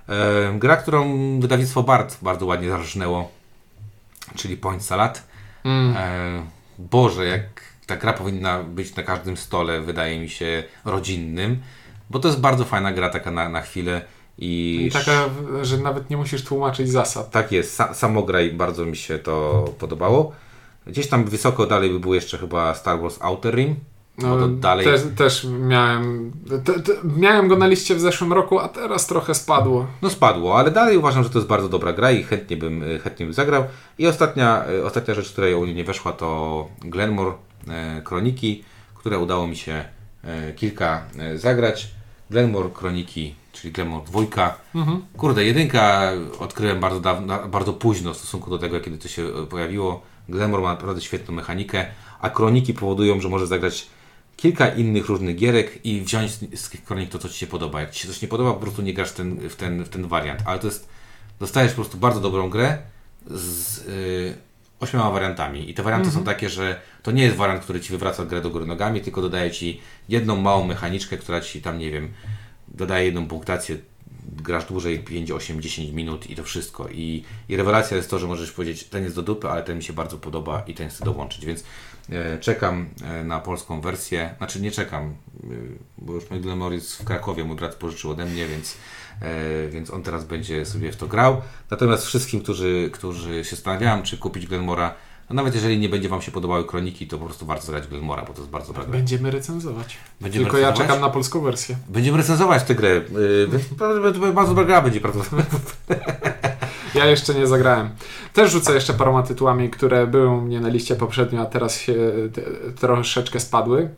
E, 0.08 0.58
gra, 0.58 0.76
którą 0.76 1.40
wydawnictwo 1.40 1.82
BART 1.82 2.18
bardzo 2.22 2.46
ładnie 2.46 2.68
zarżnęło, 2.68 3.30
czyli 4.36 4.56
Point 4.56 4.82
Salad. 4.82 5.26
Mm. 5.64 5.96
E, 5.96 6.42
Boże, 6.78 7.26
jak 7.26 7.62
ta 7.86 7.96
gra 7.96 8.12
powinna 8.12 8.62
być 8.62 8.96
na 8.96 9.02
każdym 9.02 9.36
stole, 9.36 9.80
wydaje 9.80 10.20
mi 10.20 10.28
się, 10.28 10.64
rodzinnym, 10.84 11.62
bo 12.10 12.18
to 12.18 12.28
jest 12.28 12.40
bardzo 12.40 12.64
fajna 12.64 12.92
gra, 12.92 13.10
taka 13.10 13.30
na, 13.30 13.48
na 13.48 13.60
chwilę. 13.60 14.02
I, 14.38 14.84
I 14.88 14.90
taka, 14.90 15.28
że 15.62 15.78
nawet 15.78 16.10
nie 16.10 16.16
musisz 16.16 16.44
tłumaczyć 16.44 16.90
zasad. 16.90 17.30
tak 17.30 17.52
jest, 17.52 17.80
sa, 17.80 17.94
samograj 17.94 18.52
bardzo 18.52 18.86
mi 18.86 18.96
się 18.96 19.18
to 19.18 19.64
podobało. 19.78 20.32
Gdzieś 20.86 21.08
tam 21.08 21.24
wysoko 21.24 21.66
dalej 21.66 21.90
by 21.90 22.00
był 22.00 22.14
jeszcze 22.14 22.38
chyba 22.38 22.74
Star 22.74 23.00
Wars 23.00 23.18
Outer 23.20 23.54
Rim. 23.54 23.76
No 24.18 24.38
to 24.38 24.48
dalej. 24.48 24.86
Też, 24.86 25.00
też 25.16 25.46
miałem, 25.60 26.32
te, 26.64 26.80
te, 26.80 26.92
miałem 27.16 27.48
go 27.48 27.56
na 27.56 27.66
liście 27.66 27.94
w 27.94 28.00
zeszłym 28.00 28.32
roku, 28.32 28.58
a 28.58 28.68
teraz 28.68 29.06
trochę 29.06 29.34
spadło. 29.34 29.86
No 30.02 30.10
spadło, 30.10 30.58
ale 30.58 30.70
dalej 30.70 30.96
uważam, 30.96 31.24
że 31.24 31.30
to 31.30 31.38
jest 31.38 31.48
bardzo 31.48 31.68
dobra 31.68 31.92
gra 31.92 32.10
i 32.10 32.22
chętnie 32.22 32.56
bym, 32.56 32.84
chętnie 33.04 33.26
bym 33.26 33.34
zagrał. 33.34 33.64
I 33.98 34.06
ostatnia, 34.06 34.64
e, 34.66 34.84
ostatnia 34.84 35.14
rzecz, 35.14 35.32
która 35.32 35.56
u 35.56 35.62
mnie 35.62 35.74
nie 35.74 35.84
weszła, 35.84 36.12
to 36.12 36.68
Glenmore 36.80 37.32
e, 37.68 38.02
Kroniki, 38.04 38.64
które 38.94 39.18
udało 39.18 39.46
mi 39.46 39.56
się 39.56 39.84
e, 40.24 40.52
kilka 40.52 41.02
e, 41.18 41.38
zagrać. 41.38 41.88
Glenmore 42.30 42.70
Kroniki, 42.70 43.34
czyli 43.52 43.72
Glenmore 43.72 44.04
dwójka. 44.04 44.54
Mhm. 44.74 45.02
Kurde, 45.16 45.44
jedynka 45.44 46.12
odkryłem 46.38 46.80
bardzo, 46.80 47.00
dawno, 47.00 47.48
bardzo 47.48 47.72
późno 47.72 48.14
w 48.14 48.16
stosunku 48.16 48.50
do 48.50 48.58
tego, 48.58 48.80
kiedy 48.80 48.98
to 48.98 49.08
się 49.08 49.24
pojawiło. 49.50 50.02
Glenmore 50.28 50.62
ma 50.62 50.68
naprawdę 50.68 51.00
świetną 51.00 51.34
mechanikę, 51.34 51.86
a 52.20 52.30
Kroniki 52.30 52.74
powodują, 52.74 53.20
że 53.20 53.28
możesz 53.28 53.48
zagrać 53.48 53.86
kilka 54.36 54.68
innych 54.68 55.06
różnych 55.06 55.36
gierek 55.36 55.86
i 55.86 56.00
wziąć 56.00 56.32
z 56.54 56.68
tych 56.68 56.84
kronik 56.84 57.10
to, 57.10 57.18
co 57.18 57.28
Ci 57.28 57.38
się 57.38 57.46
podoba. 57.46 57.80
Jak 57.80 57.90
Ci 57.90 58.00
się 58.00 58.08
coś 58.08 58.22
nie 58.22 58.28
podoba, 58.28 58.52
po 58.52 58.60
prostu 58.60 58.82
nie 58.82 58.94
grasz 58.94 59.10
w 59.10 59.14
ten, 59.14 59.48
w 59.48 59.56
ten, 59.56 59.84
w 59.84 59.88
ten 59.88 60.06
wariant. 60.06 60.40
Ale 60.46 60.58
to 60.58 60.66
jest, 60.66 60.88
dostajesz 61.40 61.72
po 61.72 61.76
prostu 61.76 61.98
bardzo 61.98 62.20
dobrą 62.20 62.50
grę 62.50 62.78
z 63.26 63.78
y, 63.78 64.34
ośmioma 64.80 65.10
wariantami. 65.10 65.70
I 65.70 65.74
te 65.74 65.82
warianty 65.82 66.10
są 66.10 66.24
takie, 66.24 66.48
że 66.48 66.80
to 67.02 67.10
nie 67.10 67.22
jest 67.22 67.36
wariant, 67.36 67.62
który 67.62 67.80
Ci 67.80 67.92
wywraca 67.92 68.24
grę 68.24 68.40
do 68.40 68.50
góry 68.50 68.66
nogami, 68.66 69.00
tylko 69.00 69.22
dodaje 69.22 69.50
Ci 69.50 69.80
jedną 70.08 70.36
małą 70.36 70.66
mechaniczkę, 70.66 71.16
która 71.16 71.40
Ci 71.40 71.62
tam, 71.62 71.78
nie 71.78 71.90
wiem, 71.90 72.12
dodaje 72.68 73.06
jedną 73.06 73.26
punktację, 73.26 73.76
grasz 74.32 74.64
dłużej 74.64 74.98
5, 74.98 75.30
8, 75.30 75.60
10 75.62 75.90
minut 75.90 76.30
i 76.30 76.36
to 76.36 76.44
wszystko. 76.44 76.88
I, 76.88 77.24
I 77.48 77.56
rewelacja 77.56 77.96
jest 77.96 78.10
to, 78.10 78.18
że 78.18 78.26
możesz 78.26 78.52
powiedzieć, 78.52 78.84
ten 78.84 79.04
jest 79.04 79.16
do 79.16 79.22
dupy, 79.22 79.48
ale 79.48 79.62
ten 79.62 79.76
mi 79.76 79.82
się 79.82 79.92
bardzo 79.92 80.18
podoba 80.18 80.62
i 80.66 80.74
ten 80.74 80.88
chcę 80.88 81.04
dołączyć. 81.04 81.46
Więc 81.46 81.64
e, 82.10 82.38
czekam 82.38 82.88
e, 83.02 83.24
na 83.24 83.40
polską 83.40 83.80
wersję. 83.80 84.34
Znaczy 84.38 84.60
nie 84.60 84.70
czekam, 84.70 85.04
e, 85.04 85.46
bo 85.98 86.12
już 86.12 86.30
mój 86.30 86.40
Glenmore 86.40 86.74
jest 86.74 86.96
w 86.96 87.04
Krakowie, 87.04 87.44
mój 87.44 87.56
brat 87.56 87.74
pożyczył 87.74 88.10
ode 88.10 88.24
mnie, 88.24 88.46
więc, 88.46 88.76
e, 89.20 89.68
więc 89.68 89.90
on 89.90 90.02
teraz 90.02 90.24
będzie 90.24 90.66
sobie 90.66 90.92
w 90.92 90.96
to 90.96 91.06
grał. 91.06 91.42
Natomiast 91.70 92.06
wszystkim, 92.06 92.40
którzy, 92.40 92.90
którzy 92.92 93.44
się 93.44 93.56
zastanawiają, 93.56 94.02
czy 94.02 94.18
kupić 94.18 94.46
Glenmora, 94.46 94.94
no 95.30 95.36
nawet 95.36 95.54
jeżeli 95.54 95.78
nie 95.78 95.88
będzie 95.88 96.08
Wam 96.08 96.22
się 96.22 96.32
podobały 96.32 96.64
kroniki, 96.64 97.06
to 97.06 97.18
po 97.18 97.24
prostu 97.24 97.46
warto 97.46 97.66
zagrać 97.66 97.84
w 97.84 97.90
Glenmora, 97.90 98.22
bo 98.22 98.32
to 98.32 98.40
jest 98.40 98.50
bardzo 98.50 98.66
dobra 98.72 98.84
gra. 98.84 98.92
Będziemy 98.92 99.30
recenzować. 99.30 99.96
Będziemy 100.20 100.44
Tylko 100.44 100.58
ja 100.58 100.66
recenzować? 100.68 100.88
czekam 100.88 101.08
na 101.08 101.10
polską 101.10 101.40
wersję. 101.40 101.76
Będziemy 101.88 102.18
recenzować 102.18 102.62
tę 102.64 102.74
grę. 102.74 102.88
Yy, 102.88 104.32
bardzo 104.32 104.50
dobra 104.54 104.64
gra 104.64 104.82
będzie 104.82 105.00
prawdopodobnie. 105.00 105.44
Ja 106.94 107.06
jeszcze 107.06 107.34
nie 107.34 107.46
zagrałem. 107.46 107.90
Też 108.32 108.52
rzucę 108.52 108.74
jeszcze 108.74 108.92
paroma 108.94 109.22
tytułami, 109.22 109.70
które 109.70 110.06
były 110.06 110.28
u 110.28 110.40
mnie 110.40 110.60
na 110.60 110.68
liście 110.68 110.96
poprzednio, 110.96 111.40
a 111.40 111.46
teraz 111.46 111.80
się 111.80 111.94
troszeczkę 112.80 113.40
spadły. 113.40 113.90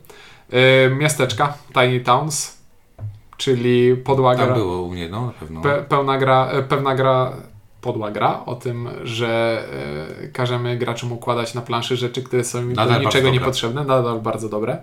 Yy, 0.51 0.95
miasteczka, 0.95 1.53
Tiny 1.73 1.99
Towns, 1.99 2.57
czyli 3.37 3.95
podła 3.95 4.35
Tam 4.35 4.45
gra, 4.45 4.55
było 4.55 4.81
u 4.81 4.91
mnie, 4.91 5.09
no 5.09 5.25
na 5.25 5.31
pewno. 5.31 5.61
pe, 5.61 5.83
pełna 5.83 6.17
gra, 6.17 6.47
e, 6.51 6.63
pewna 6.63 6.95
gra, 6.95 7.33
podła 7.87 8.11
gra 8.11 8.45
o 8.45 8.55
tym, 8.55 8.89
że 9.03 9.63
e, 10.23 10.27
każemy 10.27 10.77
graczom 10.77 11.11
układać 11.11 11.53
na 11.53 11.61
planszy 11.61 11.97
rzeczy, 11.97 12.23
które 12.23 12.43
są 12.43 12.61
im 12.61 12.73
do 12.73 12.99
niczego 12.99 13.29
niepotrzebne, 13.29 13.83
nadal 13.83 14.21
bardzo 14.21 14.49
dobre. 14.49 14.77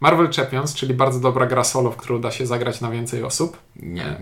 Marvel 0.00 0.28
Champions, 0.32 0.74
czyli 0.74 0.94
bardzo 0.94 1.20
dobra 1.20 1.46
gra 1.46 1.64
solo, 1.64 1.90
w 1.90 1.96
którą 1.96 2.20
da 2.20 2.30
się 2.30 2.46
zagrać 2.46 2.80
na 2.80 2.90
więcej 2.90 3.22
osób. 3.24 3.56
Nie. 3.76 4.16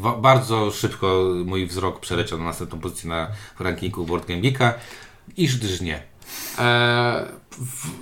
Wa- 0.00 0.16
bardzo 0.16 0.70
szybko 0.70 1.24
mój 1.44 1.66
wzrok 1.66 2.00
przeleciał 2.00 2.38
na 2.38 2.44
następną 2.44 2.80
pozycję 2.80 3.10
na 3.10 3.28
rankingu 3.60 4.04
Board 4.04 4.28
Game 4.28 4.40
Geeka. 4.40 4.74
Iż 5.36 5.58
gdyż 5.58 5.80
nie. 5.80 6.02
E, 6.58 7.26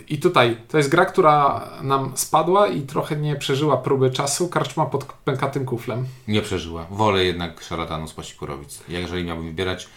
I 0.08 0.18
tutaj 0.18 0.56
to 0.68 0.78
jest 0.78 0.90
gra, 0.90 1.04
która 1.04 1.68
nam 1.82 2.12
spadła 2.14 2.66
i 2.68 2.82
trochę 2.82 3.16
nie 3.16 3.36
przeżyła 3.36 3.76
próby 3.76 4.10
czasu. 4.10 4.48
Karczma 4.48 4.86
pod 4.86 5.04
pękatym 5.04 5.64
kuflem. 5.66 6.06
Nie 6.28 6.42
przeżyła. 6.42 6.86
Wolę 6.90 7.24
jednak 7.24 7.62
szarlatanu 7.62 8.08
z 8.08 8.12
Pasikorowic. 8.12 8.82
Ja 8.88 8.98
jeżeli 9.00 9.24
miałbym 9.24 9.46
wybierać 9.46 9.88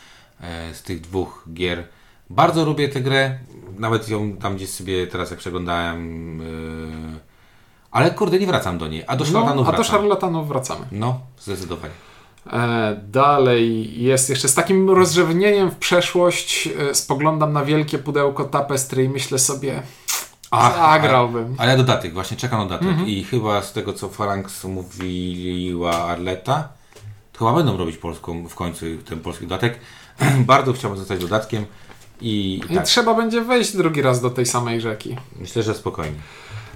e, 0.42 0.74
z 0.74 0.84
tych 0.84 1.02
dwóch 1.02 1.46
gier, 1.54 1.88
bardzo 2.30 2.66
lubię 2.66 2.90
tę 2.90 3.02
grę. 3.02 3.40
Nawet 3.78 4.10
ją 4.10 4.38
tam 4.38 4.56
gdzieś 4.56 4.70
sobie 4.70 5.08
teraz 5.08 5.30
jak 5.32 5.40
przeglądałem. 5.40 6.42
E, 6.42 7.20
ale 7.92 8.12
kurde, 8.12 8.40
nie 8.40 8.48
wracam 8.48 8.78
do 8.78 8.88
niej. 8.88 9.04
A 9.08 9.16
do 9.16 9.26
szarlatanu 9.26 9.64
No, 9.64 9.74
a 9.74 9.78
do 9.78 9.84
szarlatanów 9.84 10.48
wracamy. 10.48 10.86
No, 10.92 11.20
zdecydowanie. 11.40 11.94
E, 12.48 13.02
dalej 13.08 13.94
jest 14.04 14.30
jeszcze 14.30 14.48
z 14.48 14.54
takim 14.56 14.90
rozrzewnieniem 14.90 15.72
w 15.72 15.76
przeszłość. 15.76 16.70
E, 16.90 16.96
spoglądam 16.96 17.54
na 17.54 17.66
wielkie 17.66 17.98
pudełko 17.98 18.44
tapestry 18.44 19.04
i 19.04 19.10
myślę 19.10 19.40
sobie, 19.40 19.82
Ach, 20.52 20.76
zagrałbym. 20.78 21.56
Ale 21.58 21.78
dodatek, 21.78 22.14
właśnie 22.14 22.38
czekam 22.38 22.60
na 22.60 22.66
dodatek. 22.66 22.88
Mhm. 22.88 23.08
I 23.08 23.24
chyba 23.24 23.62
z 23.62 23.74
tego, 23.74 23.94
co 23.94 24.10
Falanx 24.10 24.64
mówiła 24.64 25.98
Arleta, 26.06 26.70
to 27.34 27.40
chyba 27.40 27.54
będą 27.54 27.78
robić 27.78 27.98
polską 27.98 28.48
w 28.48 28.56
końcu 28.56 28.86
ten 29.10 29.20
polski 29.20 29.48
dodatek. 29.48 29.80
Bardzo 30.40 30.74
chciałbym 30.74 31.00
zostać 31.00 31.20
dodatkiem 31.20 31.66
i 32.22 32.62
I 32.70 32.76
tak, 32.76 32.86
trzeba 32.86 33.14
będzie 33.14 33.42
wejść 33.42 33.78
drugi 33.78 34.02
raz 34.02 34.22
do 34.22 34.30
tej 34.30 34.46
samej 34.46 34.82
rzeki. 34.82 35.16
myślę, 35.40 35.64
że 35.64 35.74
spokojnie. 35.74 36.16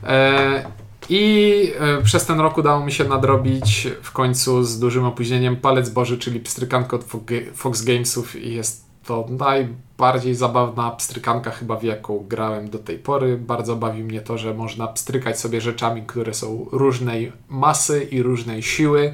E, 0.03 0.65
I 1.09 1.73
e, 1.79 2.01
przez 2.01 2.25
ten 2.25 2.39
rok 2.39 2.57
udało 2.57 2.85
mi 2.85 2.91
się 2.91 3.03
nadrobić 3.03 3.87
w 4.01 4.11
końcu 4.11 4.63
z 4.63 4.79
dużym 4.79 5.05
opóźnieniem 5.05 5.55
Palec 5.55 5.89
Boży, 5.89 6.17
czyli 6.17 6.39
pstrykanko 6.39 6.95
od 6.95 7.05
Fo- 7.05 7.51
Fox 7.53 7.83
Gamesów 7.83 8.35
i 8.35 8.55
jest 8.55 8.85
to 9.05 9.27
najbardziej 9.29 10.35
zabawna 10.35 10.91
pstrykanka 10.91 11.51
chyba 11.51 11.75
w 11.75 11.83
jaką 11.83 12.25
grałem 12.27 12.69
do 12.69 12.79
tej 12.79 12.99
pory. 12.99 13.37
Bardzo 13.37 13.75
bawi 13.75 14.03
mnie 14.03 14.21
to, 14.21 14.37
że 14.37 14.53
można 14.53 14.87
pstrykać 14.87 15.39
sobie 15.39 15.61
rzeczami, 15.61 16.03
które 16.07 16.33
są 16.33 16.65
różnej 16.71 17.31
masy 17.49 18.03
i 18.03 18.23
różnej 18.23 18.63
siły 18.63 19.13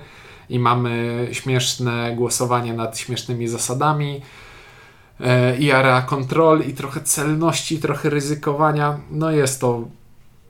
i 0.50 0.60
mamy 0.60 1.28
śmieszne 1.32 2.16
głosowanie 2.16 2.74
nad 2.74 2.98
śmiesznymi 2.98 3.48
zasadami 3.48 4.22
e, 5.20 5.58
i 5.58 5.72
area 5.72 6.02
control 6.02 6.62
i 6.62 6.74
trochę 6.74 7.02
celności, 7.02 7.80
trochę 7.80 8.10
ryzykowania. 8.10 9.00
No 9.12 9.32
jest 9.32 9.62
to 9.62 9.88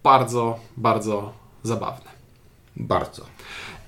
bardzo, 0.03 0.59
bardzo 0.77 1.33
zabawne. 1.63 2.11
Bardzo. 2.75 3.25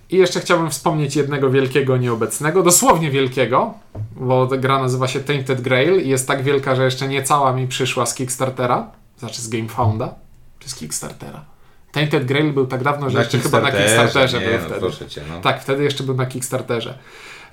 I 0.09 0.17
jeszcze 0.17 0.39
chciałbym 0.39 0.69
wspomnieć 0.71 1.15
jednego 1.15 1.49
wielkiego 1.49 1.97
nieobecnego, 1.97 2.63
dosłownie 2.63 3.11
wielkiego, 3.11 3.73
bo 4.15 4.47
ta 4.47 4.57
gra 4.57 4.81
nazywa 4.81 5.07
się 5.07 5.19
Tainted 5.19 5.61
Grail 5.61 6.01
i 6.01 6.09
jest 6.09 6.27
tak 6.27 6.43
wielka, 6.43 6.75
że 6.75 6.85
jeszcze 6.85 7.07
nie 7.07 7.23
cała 7.23 7.53
mi 7.53 7.67
przyszła 7.67 8.05
z 8.05 8.15
Kickstartera, 8.15 8.91
znaczy 9.17 9.41
z 9.41 9.47
GameFounda, 9.47 10.15
czy 10.59 10.69
z 10.69 10.75
Kickstartera. 10.75 11.45
Tainted 11.91 12.25
Grail 12.25 12.53
był 12.53 12.67
tak 12.67 12.83
dawno, 12.83 13.09
że 13.09 13.19
jeszcze 13.19 13.39
chyba 13.39 13.61
na 13.61 13.71
Kickstarterze 13.71 14.39
nie, 14.39 14.45
był 14.45 14.53
no, 14.53 14.65
wtedy. 14.65 14.79
Proszę 14.79 15.07
cię, 15.07 15.21
no. 15.29 15.41
Tak, 15.41 15.61
wtedy 15.61 15.83
jeszcze 15.83 16.03
był 16.03 16.15
na 16.15 16.25
Kickstarterze. 16.25 16.97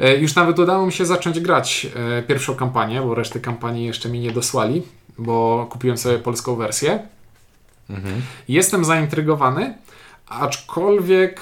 E, 0.00 0.16
Już 0.16 0.34
nawet 0.34 0.58
udało 0.58 0.86
mi 0.86 0.92
się 0.92 1.06
zacząć 1.06 1.40
grać 1.40 1.86
e, 2.18 2.22
pierwszą 2.22 2.54
kampanię, 2.54 3.00
bo 3.00 3.14
reszty 3.14 3.40
kampanii 3.40 3.86
jeszcze 3.86 4.08
mi 4.08 4.20
nie 4.20 4.32
dosłali, 4.32 4.82
bo 5.18 5.66
kupiłem 5.70 5.98
sobie 5.98 6.18
polską 6.18 6.56
wersję. 6.56 6.98
Mhm. 7.90 8.22
Jestem 8.48 8.84
zaintrygowany, 8.84 9.74
aczkolwiek 10.28 11.40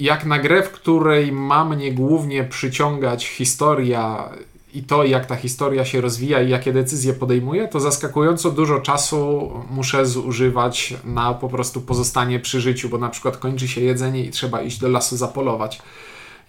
jak 0.00 0.24
na 0.24 0.38
grę, 0.38 0.62
w 0.62 0.70
której 0.70 1.32
ma 1.32 1.64
mnie 1.64 1.92
głównie 1.92 2.44
przyciągać 2.44 3.26
historia 3.26 4.28
i 4.74 4.82
to, 4.82 5.04
jak 5.04 5.26
ta 5.26 5.36
historia 5.36 5.84
się 5.84 6.00
rozwija 6.00 6.42
i 6.42 6.50
jakie 6.50 6.72
decyzje 6.72 7.12
podejmuje, 7.12 7.68
to 7.68 7.80
zaskakująco 7.80 8.50
dużo 8.50 8.80
czasu 8.80 9.50
muszę 9.70 10.06
zużywać 10.06 10.94
na 11.04 11.34
po 11.34 11.48
prostu 11.48 11.80
pozostanie 11.80 12.40
przy 12.40 12.60
życiu, 12.60 12.88
bo 12.88 12.98
na 12.98 13.08
przykład 13.08 13.36
kończy 13.36 13.68
się 13.68 13.80
jedzenie 13.80 14.24
i 14.24 14.30
trzeba 14.30 14.62
iść 14.62 14.78
do 14.78 14.88
lasu 14.88 15.16
zapolować. 15.16 15.82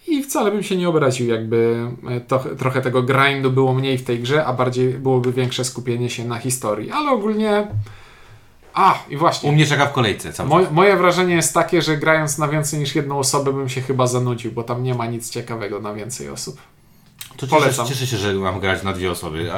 I 0.06 0.22
wcale 0.22 0.50
bym 0.50 0.62
się 0.62 0.76
nie 0.76 0.88
obraził, 0.88 1.28
jakby 1.28 1.86
to, 2.28 2.38
trochę 2.38 2.80
tego 2.82 3.02
grindu 3.02 3.50
było 3.50 3.74
mniej 3.74 3.98
w 3.98 4.04
tej 4.04 4.20
grze, 4.20 4.44
a 4.44 4.52
bardziej 4.52 4.88
byłoby 4.88 5.32
większe 5.32 5.64
skupienie 5.64 6.10
się 6.10 6.24
na 6.24 6.38
historii. 6.38 6.90
Ale 6.90 7.10
ogólnie. 7.10 7.66
A, 8.74 8.98
i 9.08 9.16
właśnie. 9.16 9.50
U 9.50 9.52
mnie 9.52 9.66
czeka 9.66 9.86
w 9.86 9.92
kolejce 9.92 10.32
cały 10.32 10.48
Moj, 10.48 10.66
moje 10.70 10.96
wrażenie 10.96 11.34
jest 11.34 11.54
takie, 11.54 11.82
że 11.82 11.96
grając 11.96 12.38
na 12.38 12.48
więcej 12.48 12.80
niż 12.80 12.94
jedną 12.94 13.18
osobę 13.18 13.52
bym 13.52 13.68
się 13.68 13.80
chyba 13.80 14.06
zanudził, 14.06 14.52
bo 14.52 14.62
tam 14.62 14.82
nie 14.82 14.94
ma 14.94 15.06
nic 15.06 15.30
ciekawego 15.30 15.80
na 15.80 15.94
więcej 15.94 16.28
osób. 16.28 16.60
To 17.36 17.46
cieszę, 17.46 17.84
cieszę, 17.88 18.06
się, 18.06 18.16
że 18.16 18.34
mam 18.34 18.60
grać 18.60 18.82
na 18.82 18.92
dwie 18.92 19.10
osoby. 19.10 19.50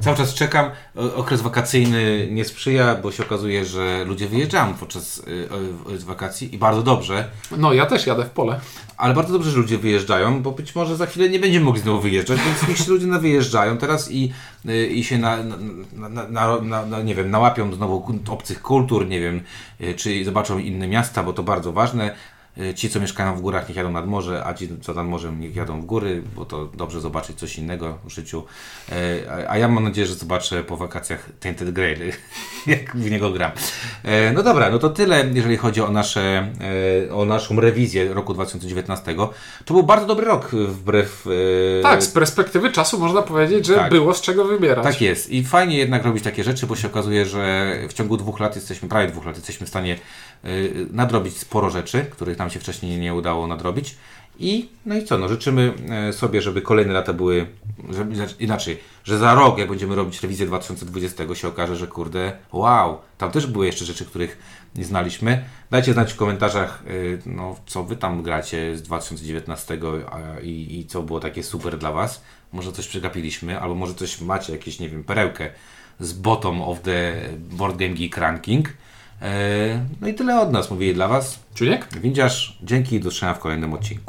cały 0.00 0.16
czas 0.16 0.34
czekam. 0.34 0.70
Okres 1.16 1.40
wakacyjny 1.40 2.28
nie 2.30 2.44
sprzyja, 2.44 2.94
bo 2.94 3.12
się 3.12 3.22
okazuje, 3.22 3.64
że 3.64 4.04
ludzie 4.04 4.28
wyjeżdżają 4.28 4.74
podczas 4.74 5.18
y, 5.18 6.04
wakacji 6.04 6.54
i 6.54 6.58
bardzo 6.58 6.82
dobrze. 6.82 7.28
No, 7.58 7.72
ja 7.72 7.86
też 7.86 8.06
jadę 8.06 8.24
w 8.24 8.30
pole. 8.30 8.60
Ale 8.96 9.14
bardzo 9.14 9.32
dobrze, 9.32 9.50
że 9.50 9.56
ludzie 9.56 9.78
wyjeżdżają, 9.78 10.42
bo 10.42 10.52
być 10.52 10.74
może 10.74 10.96
za 10.96 11.06
chwilę 11.06 11.28
nie 11.28 11.38
będziemy 11.38 11.64
mogli 11.64 11.82
znowu 11.82 12.00
wyjeżdżać, 12.00 12.40
więc 12.40 12.68
niech 12.68 12.78
się 12.78 12.90
ludzie 12.90 13.06
na 13.06 13.18
wyjeżdżają 13.18 13.78
teraz 13.78 14.10
i, 14.10 14.32
y, 14.68 14.86
i 14.86 15.04
się 15.04 15.18
na, 15.18 15.36
na, 15.92 16.28
na, 16.60 16.86
na, 16.86 17.02
nie 17.02 17.14
wiem, 17.14 17.30
nałapią 17.30 17.74
znowu 17.74 18.20
obcych 18.28 18.62
kultur, 18.62 19.08
nie 19.08 19.20
wiem, 19.20 19.40
czy 19.96 20.24
zobaczą 20.24 20.58
inne 20.58 20.88
miasta, 20.88 21.22
bo 21.22 21.32
to 21.32 21.42
bardzo 21.42 21.72
ważne. 21.72 22.14
Y, 22.60 22.74
ci, 22.74 22.90
co 22.90 23.00
mieszkają 23.00 23.36
w 23.36 23.40
górach, 23.40 23.68
niech 23.68 23.76
jadą 23.76 23.90
nad 23.90 24.06
morze, 24.06 24.46
a 24.46 24.54
ci, 24.54 24.68
co 24.80 24.94
nad 24.94 25.06
morzem, 25.06 25.40
niech 25.40 25.56
jadą 25.56 25.80
w 25.80 25.84
góry, 25.84 26.22
bo 26.36 26.44
to 26.44 26.66
dobrze 26.66 27.00
zobaczyć 27.00 27.38
coś 27.38 27.58
innego 27.58 27.98
w 28.04 28.10
życiu. 28.10 28.44
Y, 28.88 28.92
a 29.48 29.58
ja 29.58 29.68
mam 29.68 29.84
nadzieję, 29.84 30.06
że 30.06 30.14
zobaczę 30.14 30.64
po 30.64 30.76
wakacjach 30.76 31.28
Tainted 31.40 31.70
Grail, 31.70 31.98
jak 32.66 32.96
w 32.96 33.10
niego 33.10 33.30
gram. 33.30 33.50
Y, 34.04 34.32
no 34.34 34.42
dobra, 34.42 34.70
no 34.70 34.78
to 34.78 34.90
tyle, 34.90 35.30
jeżeli 35.32 35.56
chodzi 35.56 35.80
o, 35.80 35.90
nasze, 35.90 36.52
o 37.12 37.24
naszą 37.24 37.60
rewizję 37.60 38.14
roku 38.14 38.34
2019. 38.34 39.14
To 39.64 39.74
był 39.74 39.82
bardzo 39.82 40.06
dobry 40.06 40.26
rok, 40.26 40.50
wbrew... 40.50 41.28
Tak, 41.82 42.02
z 42.02 42.08
perspektywy 42.08 42.72
czasu 42.72 42.98
można 42.98 43.22
powiedzieć, 43.22 43.66
że 43.66 43.74
tak. 43.74 43.90
było 43.90 44.14
z 44.14 44.20
czego 44.20 44.44
wybierać. 44.44 44.84
Tak 44.84 45.00
jest. 45.00 45.30
I 45.30 45.44
fajnie 45.44 45.76
jednak 45.78 46.04
robić 46.04 46.24
takie 46.24 46.44
rzeczy, 46.44 46.66
bo 46.66 46.76
się 46.76 46.88
okazuje, 46.88 47.26
że 47.26 47.72
w 47.88 47.92
ciągu 47.92 48.16
dwóch 48.16 48.40
lat 48.40 48.56
jesteśmy, 48.56 48.88
prawie 48.88 49.08
dwóch 49.08 49.26
lat, 49.26 49.36
jesteśmy 49.36 49.66
w 49.66 49.68
stanie 49.68 49.96
nadrobić 50.90 51.38
sporo 51.38 51.70
rzeczy, 51.70 52.04
których 52.10 52.38
nam 52.38 52.50
się 52.50 52.60
wcześniej 52.60 52.98
nie 52.98 53.14
udało 53.14 53.46
nadrobić. 53.46 53.96
I 54.38 54.68
no 54.86 54.94
i 54.94 55.04
co, 55.04 55.18
no 55.18 55.28
życzymy 55.28 55.72
e, 55.90 56.12
sobie, 56.12 56.42
żeby 56.42 56.62
kolejne 56.62 56.92
lata 56.92 57.12
były, 57.12 57.46
żeby, 57.90 58.14
inaczej, 58.40 58.78
że 59.04 59.18
za 59.18 59.34
rok, 59.34 59.58
jak 59.58 59.68
będziemy 59.68 59.94
robić 59.94 60.22
rewizję 60.22 60.46
2020, 60.46 61.34
się 61.34 61.48
okaże, 61.48 61.76
że 61.76 61.86
kurde, 61.86 62.32
wow, 62.52 62.98
tam 63.18 63.30
też 63.30 63.46
były 63.46 63.66
jeszcze 63.66 63.84
rzeczy, 63.84 64.04
których 64.04 64.38
nie 64.74 64.84
znaliśmy. 64.84 65.44
Dajcie 65.70 65.92
znać 65.92 66.12
w 66.12 66.16
komentarzach, 66.16 66.82
e, 66.86 66.90
no, 67.26 67.56
co 67.66 67.84
wy 67.84 67.96
tam 67.96 68.22
gracie 68.22 68.76
z 68.76 68.82
2019 68.82 69.78
i, 70.42 70.78
i 70.78 70.86
co 70.86 71.02
było 71.02 71.20
takie 71.20 71.42
super 71.42 71.78
dla 71.78 71.92
was. 71.92 72.22
Może 72.52 72.72
coś 72.72 72.88
przegapiliśmy, 72.88 73.60
albo 73.60 73.74
może 73.74 73.94
coś 73.94 74.20
macie, 74.20 74.52
jakieś, 74.52 74.80
nie 74.80 74.88
wiem, 74.88 75.04
perełkę 75.04 75.50
z 76.00 76.12
bottom 76.12 76.62
of 76.62 76.80
the 76.80 77.14
Board 77.38 77.76
Game 77.76 77.94
Geek 77.94 78.16
Ranking. 78.16 78.68
E, 79.22 79.84
no 80.00 80.08
i 80.08 80.14
tyle 80.14 80.40
od 80.40 80.52
nas, 80.52 80.70
mówię 80.70 80.94
dla 80.94 81.08
Was. 81.08 81.38
Czuniek? 81.54 81.88
Windziarz, 82.00 82.58
dzięki 82.62 82.96
i 82.96 83.00
do 83.00 83.10
w 83.34 83.38
kolejnym 83.38 83.74
odcinku. 83.74 84.04